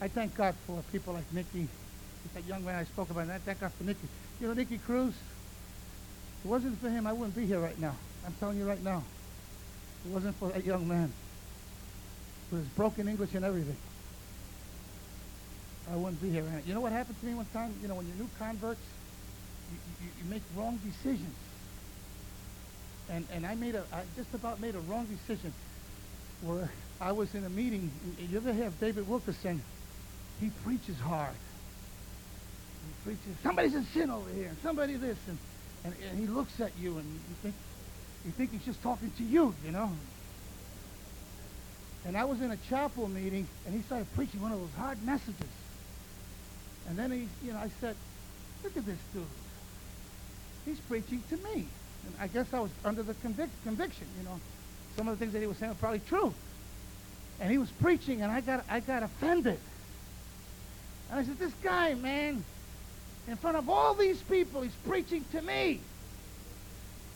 I 0.00 0.08
thank 0.08 0.34
God 0.34 0.54
for 0.66 0.82
people 0.90 1.14
like 1.14 1.30
Nicky, 1.32 1.68
that 2.34 2.44
young 2.44 2.64
man 2.64 2.74
I 2.74 2.84
spoke 2.84 3.10
about. 3.10 3.24
And 3.24 3.32
I 3.32 3.38
thank 3.38 3.60
God 3.60 3.72
for 3.72 3.84
Nicky. 3.84 4.08
You 4.40 4.48
know, 4.48 4.54
Nicky 4.54 4.78
Cruz, 4.78 5.14
it 6.44 6.48
wasn't 6.48 6.78
for 6.80 6.88
him, 6.88 7.06
I 7.06 7.12
wouldn't 7.12 7.36
be 7.36 7.46
here 7.46 7.60
right 7.60 7.78
now. 7.78 7.94
I'm 8.26 8.34
telling 8.40 8.58
you 8.58 8.66
right 8.66 8.82
now. 8.82 9.02
It 10.04 10.12
wasn't 10.12 10.34
for 10.36 10.48
that 10.48 10.64
young 10.64 10.88
man 10.88 11.12
with 12.50 12.60
his 12.60 12.68
broken 12.70 13.06
English 13.06 13.34
and 13.34 13.44
everything. 13.44 13.76
I 15.92 15.96
wouldn't 15.96 16.20
be 16.22 16.30
here. 16.30 16.42
Right 16.42 16.66
you 16.66 16.74
know 16.74 16.80
what 16.80 16.92
happened 16.92 17.20
to 17.20 17.26
me 17.26 17.34
one 17.34 17.46
time? 17.52 17.74
You 17.82 17.88
know, 17.88 17.94
when 17.94 18.06
you're 18.06 18.16
new 18.16 18.30
converts, 18.38 18.80
you, 19.70 19.78
you, 20.02 20.10
you 20.18 20.30
make 20.30 20.42
wrong 20.56 20.78
decisions. 20.84 21.34
And, 23.10 23.26
and 23.32 23.46
I 23.46 23.54
made 23.54 23.74
a, 23.74 23.84
I 23.92 24.02
just 24.16 24.32
about 24.34 24.60
made 24.60 24.74
a 24.74 24.80
wrong 24.80 25.06
decision 25.06 25.52
where 26.42 26.70
I 27.00 27.12
was 27.12 27.34
in 27.34 27.44
a 27.44 27.48
meeting. 27.50 27.90
You 28.18 28.36
ever 28.36 28.52
have 28.52 28.78
David 28.80 29.08
Wilkerson? 29.08 29.62
He 30.40 30.50
preaches 30.64 30.98
hard. 30.98 31.34
He 32.86 33.04
preaches, 33.04 33.40
somebody's 33.42 33.74
in 33.74 33.84
sin 33.86 34.10
over 34.10 34.30
here, 34.30 34.54
somebody 34.62 34.96
this, 34.96 35.18
and, 35.28 35.38
and, 35.84 35.94
and 36.08 36.18
he 36.18 36.26
looks 36.26 36.60
at 36.60 36.72
you 36.78 36.96
and 36.98 37.06
you 37.06 37.34
think, 37.42 37.54
you 38.24 38.32
think 38.32 38.52
he's 38.52 38.64
just 38.64 38.82
talking 38.82 39.10
to 39.18 39.22
you, 39.22 39.54
you 39.64 39.72
know. 39.72 39.90
And 42.06 42.16
I 42.16 42.24
was 42.24 42.40
in 42.40 42.50
a 42.50 42.56
chapel 42.68 43.08
meeting, 43.08 43.46
and 43.66 43.74
he 43.74 43.82
started 43.82 44.06
preaching 44.14 44.40
one 44.40 44.52
of 44.52 44.60
those 44.60 44.74
hard 44.78 45.02
messages. 45.04 45.52
And 46.88 46.98
then 46.98 47.10
he, 47.10 47.28
you 47.44 47.52
know, 47.52 47.58
I 47.58 47.70
said, 47.80 47.94
look 48.64 48.76
at 48.76 48.86
this 48.86 48.98
dude. 49.12 49.22
He's 50.64 50.80
preaching 50.80 51.22
to 51.28 51.36
me. 51.36 51.66
And 52.06 52.14
I 52.18 52.26
guess 52.26 52.46
I 52.54 52.60
was 52.60 52.70
under 52.84 53.02
the 53.02 53.12
convic- 53.14 53.50
conviction, 53.64 54.06
you 54.18 54.24
know. 54.24 54.40
Some 54.96 55.08
of 55.08 55.18
the 55.18 55.22
things 55.22 55.32
that 55.32 55.40
he 55.40 55.46
was 55.46 55.56
saying 55.56 55.72
were 55.72 55.78
probably 55.78 56.00
true. 56.00 56.34
And 57.40 57.50
he 57.50 57.58
was 57.58 57.70
preaching, 57.70 58.22
and 58.22 58.30
I 58.30 58.40
got, 58.40 58.64
I 58.68 58.80
got 58.80 59.02
offended. 59.02 59.58
And 61.10 61.20
I 61.20 61.24
said, 61.24 61.38
this 61.38 61.52
guy, 61.62 61.94
man, 61.94 62.44
in 63.26 63.36
front 63.36 63.56
of 63.56 63.68
all 63.68 63.94
these 63.94 64.20
people, 64.22 64.62
he's 64.62 64.74
preaching 64.86 65.24
to 65.32 65.40
me. 65.40 65.80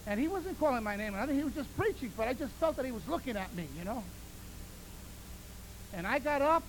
And 0.06 0.18
he 0.18 0.28
wasn't 0.28 0.58
calling 0.58 0.82
my 0.82 0.96
name. 0.96 1.14
I 1.14 1.26
think 1.26 1.38
he 1.38 1.44
was 1.44 1.54
just 1.54 1.74
preaching, 1.76 2.10
but 2.16 2.28
I 2.28 2.34
just 2.34 2.52
felt 2.54 2.76
that 2.76 2.84
he 2.84 2.92
was 2.92 3.06
looking 3.08 3.36
at 3.36 3.54
me, 3.54 3.66
you 3.78 3.84
know. 3.84 4.02
And 5.94 6.06
I 6.06 6.18
got 6.18 6.42
up, 6.42 6.62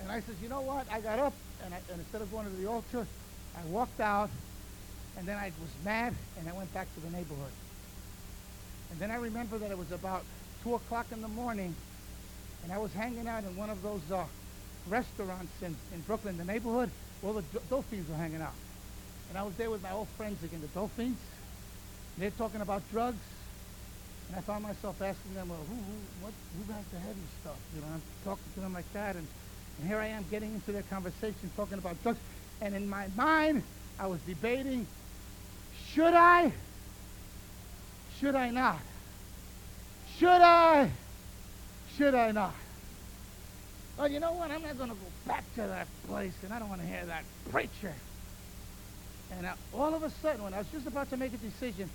and 0.00 0.10
I 0.10 0.20
said, 0.20 0.36
you 0.42 0.48
know 0.48 0.60
what? 0.62 0.86
I 0.90 1.00
got 1.00 1.18
up, 1.18 1.34
and, 1.64 1.74
I, 1.74 1.78
and 1.90 2.00
instead 2.00 2.22
of 2.22 2.30
going 2.32 2.46
to 2.46 2.56
the 2.56 2.66
altar, 2.68 3.06
I 3.56 3.64
walked 3.68 4.00
out, 4.00 4.30
and 5.16 5.26
then 5.26 5.36
I 5.36 5.52
was 5.60 5.70
mad, 5.84 6.14
and 6.38 6.48
I 6.48 6.52
went 6.52 6.72
back 6.74 6.92
to 6.94 7.00
the 7.00 7.10
neighborhood. 7.10 7.52
And 8.90 8.98
then 8.98 9.10
I 9.10 9.16
remember 9.16 9.58
that 9.58 9.70
it 9.70 9.78
was 9.78 9.92
about 9.92 10.24
2 10.64 10.74
o'clock 10.74 11.06
in 11.12 11.22
the 11.22 11.28
morning, 11.28 11.74
and 12.62 12.72
I 12.72 12.78
was 12.78 12.92
hanging 12.92 13.28
out 13.28 13.44
in 13.44 13.56
one 13.56 13.70
of 13.70 13.82
those 13.82 14.02
uh, 14.12 14.24
restaurants 14.88 15.52
in, 15.62 15.76
in 15.94 16.00
Brooklyn, 16.02 16.36
the 16.36 16.44
neighborhood. 16.44 16.90
Well, 17.22 17.34
the 17.34 17.44
Dolphins 17.68 18.08
were 18.08 18.16
hanging 18.16 18.42
out. 18.42 18.54
And 19.28 19.38
I 19.38 19.42
was 19.42 19.54
there 19.54 19.70
with 19.70 19.82
my 19.82 19.92
old 19.92 20.08
friends 20.16 20.42
again, 20.42 20.60
the 20.60 20.66
Dolphins. 20.68 21.18
They're 22.18 22.30
talking 22.30 22.60
about 22.60 22.82
drugs. 22.90 23.22
And 24.28 24.36
I 24.36 24.42
found 24.42 24.62
myself 24.62 25.00
asking 25.00 25.34
them, 25.34 25.48
well, 25.48 25.58
who, 25.68 25.74
who, 25.74 26.24
what, 26.24 26.32
who 26.56 26.72
has 26.72 26.84
the 26.92 26.98
heavy 26.98 27.20
stuff? 27.40 27.56
You 27.74 27.80
know, 27.80 27.86
I'm 27.94 28.02
talking 28.24 28.44
to 28.54 28.60
them 28.60 28.74
like 28.74 28.90
that. 28.92 29.16
And, 29.16 29.26
and 29.78 29.88
here 29.88 29.98
I 29.98 30.06
am 30.06 30.24
getting 30.30 30.54
into 30.54 30.72
their 30.72 30.82
conversation, 30.82 31.50
talking 31.56 31.78
about 31.78 32.00
drugs. 32.02 32.18
And 32.60 32.74
in 32.74 32.88
my 32.88 33.06
mind, 33.16 33.62
I 33.98 34.06
was 34.06 34.20
debating, 34.20 34.86
should 35.92 36.14
I? 36.14 36.52
Should 38.20 38.34
I 38.34 38.50
not? 38.50 38.78
Should 40.18 40.28
I? 40.28 40.90
Should 41.96 42.14
I 42.14 42.32
not? 42.32 42.54
Well, 43.96 44.10
you 44.10 44.20
know 44.20 44.32
what? 44.32 44.50
I'm 44.50 44.62
not 44.62 44.76
going 44.76 44.90
to 44.90 44.96
go 44.96 45.06
back 45.26 45.44
to 45.54 45.62
that 45.62 45.86
place, 46.06 46.34
and 46.42 46.52
I 46.52 46.58
don't 46.58 46.68
want 46.68 46.82
to 46.82 46.86
hear 46.86 47.04
that 47.06 47.24
preacher. 47.50 47.94
And 49.32 49.46
uh, 49.46 49.54
all 49.74 49.94
of 49.94 50.02
a 50.02 50.10
sudden, 50.10 50.42
when 50.42 50.52
I 50.52 50.58
was 50.58 50.66
just 50.68 50.86
about 50.86 51.08
to 51.10 51.16
make 51.16 51.32
a 51.32 51.38
decision 51.38 51.88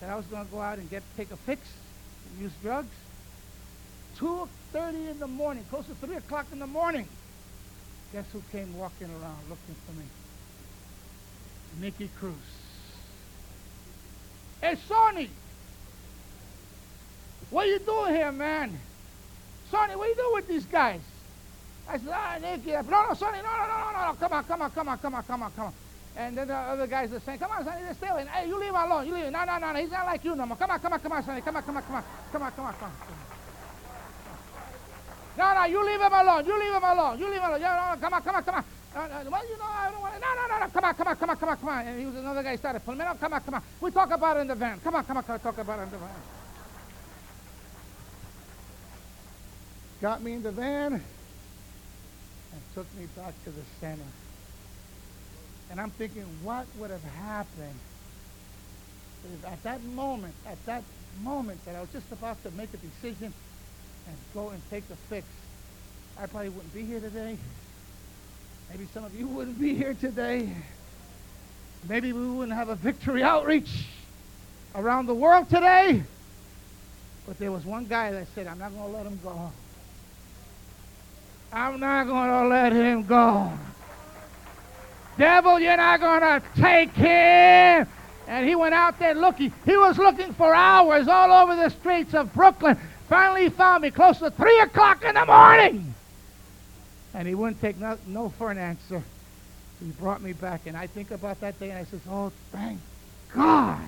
that 0.00 0.08
I 0.08 0.14
was 0.14 0.24
going 0.26 0.44
to 0.44 0.50
go 0.52 0.60
out 0.60 0.78
and 0.78 0.88
get 0.88 1.02
take 1.16 1.32
a 1.32 1.36
fix, 1.36 1.68
and 2.30 2.42
use 2.42 2.52
drugs, 2.62 2.94
2.30 4.18 5.10
in 5.10 5.18
the 5.18 5.26
morning, 5.26 5.64
close 5.68 5.86
to 5.86 5.94
3 5.94 6.14
o'clock 6.16 6.46
in 6.52 6.60
the 6.60 6.66
morning, 6.66 7.08
guess 8.12 8.26
who 8.32 8.42
came 8.52 8.76
walking 8.78 9.08
around 9.08 9.38
looking 9.48 9.74
for 9.86 9.92
me? 9.98 10.04
Nicky 11.80 12.08
Cruz. 12.18 12.34
Hey, 14.60 14.76
Sonny! 14.86 15.28
What 17.52 17.66
are 17.66 17.68
you 17.68 17.80
doing 17.80 18.14
here, 18.14 18.32
man? 18.32 18.80
Sonny, 19.70 19.94
what 19.94 20.06
are 20.06 20.08
you 20.08 20.16
doing 20.16 20.32
with 20.36 20.48
these 20.48 20.64
guys? 20.64 21.02
I 21.86 21.98
said, 21.98 22.08
ah, 22.10 22.38
Nicky. 22.40 22.72
No, 22.72 22.80
no, 22.80 23.12
Sonny, 23.12 23.44
no, 23.44 23.52
no, 23.52 23.66
no, 23.68 23.92
no, 23.92 24.06
no, 24.08 24.12
come 24.16 24.32
on, 24.32 24.44
come 24.44 24.62
on, 24.62 24.70
come 24.70 24.88
on, 24.88 24.98
come 24.98 25.14
on, 25.14 25.22
come 25.22 25.42
on, 25.42 25.52
come 25.52 25.66
on. 25.66 25.72
And 26.16 26.38
then 26.38 26.48
the 26.48 26.56
other 26.56 26.86
guys 26.86 27.12
are 27.12 27.20
saying, 27.20 27.38
come 27.38 27.50
on, 27.52 27.62
Sonny, 27.62 27.82
stay 27.92 28.08
away. 28.08 28.24
Hey, 28.24 28.48
you 28.48 28.58
leave 28.58 28.72
alone. 28.72 29.06
You 29.06 29.12
leave. 29.12 29.30
No, 29.30 29.44
no, 29.44 29.58
no, 29.58 29.70
no, 29.70 29.78
he's 29.78 29.90
not 29.90 30.06
like 30.06 30.24
you 30.24 30.34
no 30.34 30.46
more. 30.46 30.56
Come 30.56 30.70
on, 30.70 30.80
come 30.80 30.94
on, 30.94 31.00
come 31.00 31.12
on, 31.12 31.22
Sonny. 31.24 31.42
Come 31.42 31.56
on, 31.56 31.62
come 31.62 31.76
on, 31.76 31.82
come 31.82 31.96
on. 31.96 32.04
Come 32.32 32.42
on, 32.42 32.52
come 32.52 32.64
on, 32.64 32.74
come 32.74 32.88
on. 32.88 32.96
No, 35.36 35.52
no, 35.52 35.64
you 35.66 35.84
leave 35.84 36.00
him 36.00 36.12
alone. 36.12 36.46
You 36.46 36.58
leave 36.58 36.72
him 36.72 36.84
alone. 36.84 37.18
You 37.18 37.26
leave 37.28 37.36
him 37.40 37.50
alone. 37.50 37.60
Yeah, 37.60 37.94
no, 37.94 38.00
come 38.00 38.14
on, 38.14 38.22
come 38.22 38.36
on, 38.36 38.42
come 38.44 38.54
on. 38.54 38.64
Uh, 38.96 39.24
well, 39.28 39.44
you 39.44 39.58
know, 39.58 39.68
I 39.68 39.90
don't 39.92 40.00
want 40.00 40.14
to. 40.14 40.20
No, 40.20 40.28
no, 40.40 40.46
no, 40.48 40.58
no. 40.64 40.68
Come 40.72 40.84
on, 40.84 40.94
come 40.94 41.08
on, 41.08 41.16
come 41.16 41.30
on, 41.30 41.36
come 41.36 41.48
on, 41.50 41.56
come 41.58 41.68
on. 41.68 41.86
And 41.86 42.00
he 42.00 42.06
was 42.06 42.16
another 42.16 42.42
guy 42.42 42.56
started 42.56 42.80
pulling 42.80 43.00
me. 43.00 43.04
No, 43.04 43.12
come 43.20 43.34
on, 43.34 43.40
come 43.42 43.54
on. 43.56 43.62
We 43.82 43.90
talk 43.90 44.10
about 44.10 44.38
it 44.38 44.40
in 44.40 44.46
the 44.46 44.54
van. 44.54 44.80
Come 44.80 44.94
on, 44.96 45.04
come 45.04 45.18
on, 45.18 45.22
come 45.24 45.34
on. 45.34 45.40
Talk 45.40 45.58
about 45.58 45.80
it 45.80 45.82
in 45.82 45.90
the 45.90 45.98
van. 45.98 46.41
Got 50.02 50.20
me 50.20 50.32
in 50.32 50.42
the 50.42 50.50
van, 50.50 50.94
and 50.94 51.02
took 52.74 52.92
me 52.98 53.06
back 53.16 53.32
to 53.44 53.50
the 53.50 53.62
center. 53.80 54.02
And 55.70 55.80
I'm 55.80 55.90
thinking, 55.90 56.24
what 56.42 56.66
would 56.78 56.90
have 56.90 57.04
happened 57.04 57.78
if 59.32 59.46
at 59.46 59.62
that 59.62 59.82
moment, 59.84 60.34
at 60.44 60.58
that 60.66 60.82
moment 61.22 61.64
that 61.64 61.76
I 61.76 61.80
was 61.80 61.90
just 61.90 62.10
about 62.10 62.42
to 62.42 62.50
make 62.50 62.68
a 62.74 62.76
decision 62.78 63.32
and 64.08 64.16
go 64.34 64.48
and 64.48 64.60
take 64.68 64.86
the 64.88 64.96
fix, 65.08 65.24
I 66.18 66.26
probably 66.26 66.48
wouldn't 66.48 66.74
be 66.74 66.84
here 66.84 66.98
today. 66.98 67.38
Maybe 68.68 68.88
some 68.92 69.04
of 69.04 69.14
you 69.14 69.28
wouldn't 69.28 69.60
be 69.60 69.74
here 69.76 69.94
today. 69.94 70.52
Maybe 71.88 72.12
we 72.12 72.26
wouldn't 72.26 72.56
have 72.56 72.68
a 72.68 72.74
victory 72.74 73.22
outreach. 73.22 73.86
around 74.74 75.06
the 75.06 75.14
world 75.14 75.48
today. 75.48 76.02
But 77.26 77.38
there 77.38 77.52
was 77.52 77.64
one 77.64 77.84
guy 77.84 78.10
that 78.10 78.26
said, 78.34 78.46
I'm 78.46 78.58
not 78.58 78.72
going 78.72 78.90
to 78.90 78.96
let 78.96 79.06
him 79.06 79.20
go. 79.22 79.52
I'm 81.52 81.78
not 81.78 82.06
going 82.06 82.30
to 82.30 82.48
let 82.48 82.72
him 82.72 83.04
go. 83.04 83.52
Devil, 85.18 85.60
you're 85.60 85.76
not 85.76 86.00
going 86.00 86.20
to 86.20 86.42
take 86.56 86.90
him. 86.92 87.86
And 88.26 88.48
he 88.48 88.54
went 88.54 88.74
out 88.74 88.98
there 88.98 89.14
looking. 89.14 89.52
He 89.66 89.76
was 89.76 89.98
looking 89.98 90.32
for 90.32 90.54
hours 90.54 91.08
all 91.08 91.30
over 91.30 91.54
the 91.54 91.68
streets 91.68 92.14
of 92.14 92.32
Brooklyn. 92.32 92.78
Finally, 93.08 93.42
he 93.42 93.48
found 93.50 93.82
me 93.82 93.90
close 93.90 94.18
to 94.20 94.30
3 94.30 94.60
o'clock 94.60 95.04
in 95.04 95.14
the 95.14 95.26
morning. 95.26 95.94
And 97.12 97.28
he 97.28 97.34
wouldn't 97.34 97.60
take 97.60 97.76
no, 97.78 97.98
no 98.06 98.30
for 98.30 98.50
an 98.50 98.56
answer. 98.56 99.02
He 99.84 99.90
brought 99.90 100.22
me 100.22 100.32
back. 100.32 100.62
And 100.66 100.74
I 100.74 100.86
think 100.86 101.10
about 101.10 101.40
that 101.40 101.60
day 101.60 101.68
and 101.68 101.78
I 101.78 101.84
says, 101.84 102.00
oh, 102.08 102.32
thank 102.50 102.80
God 103.34 103.80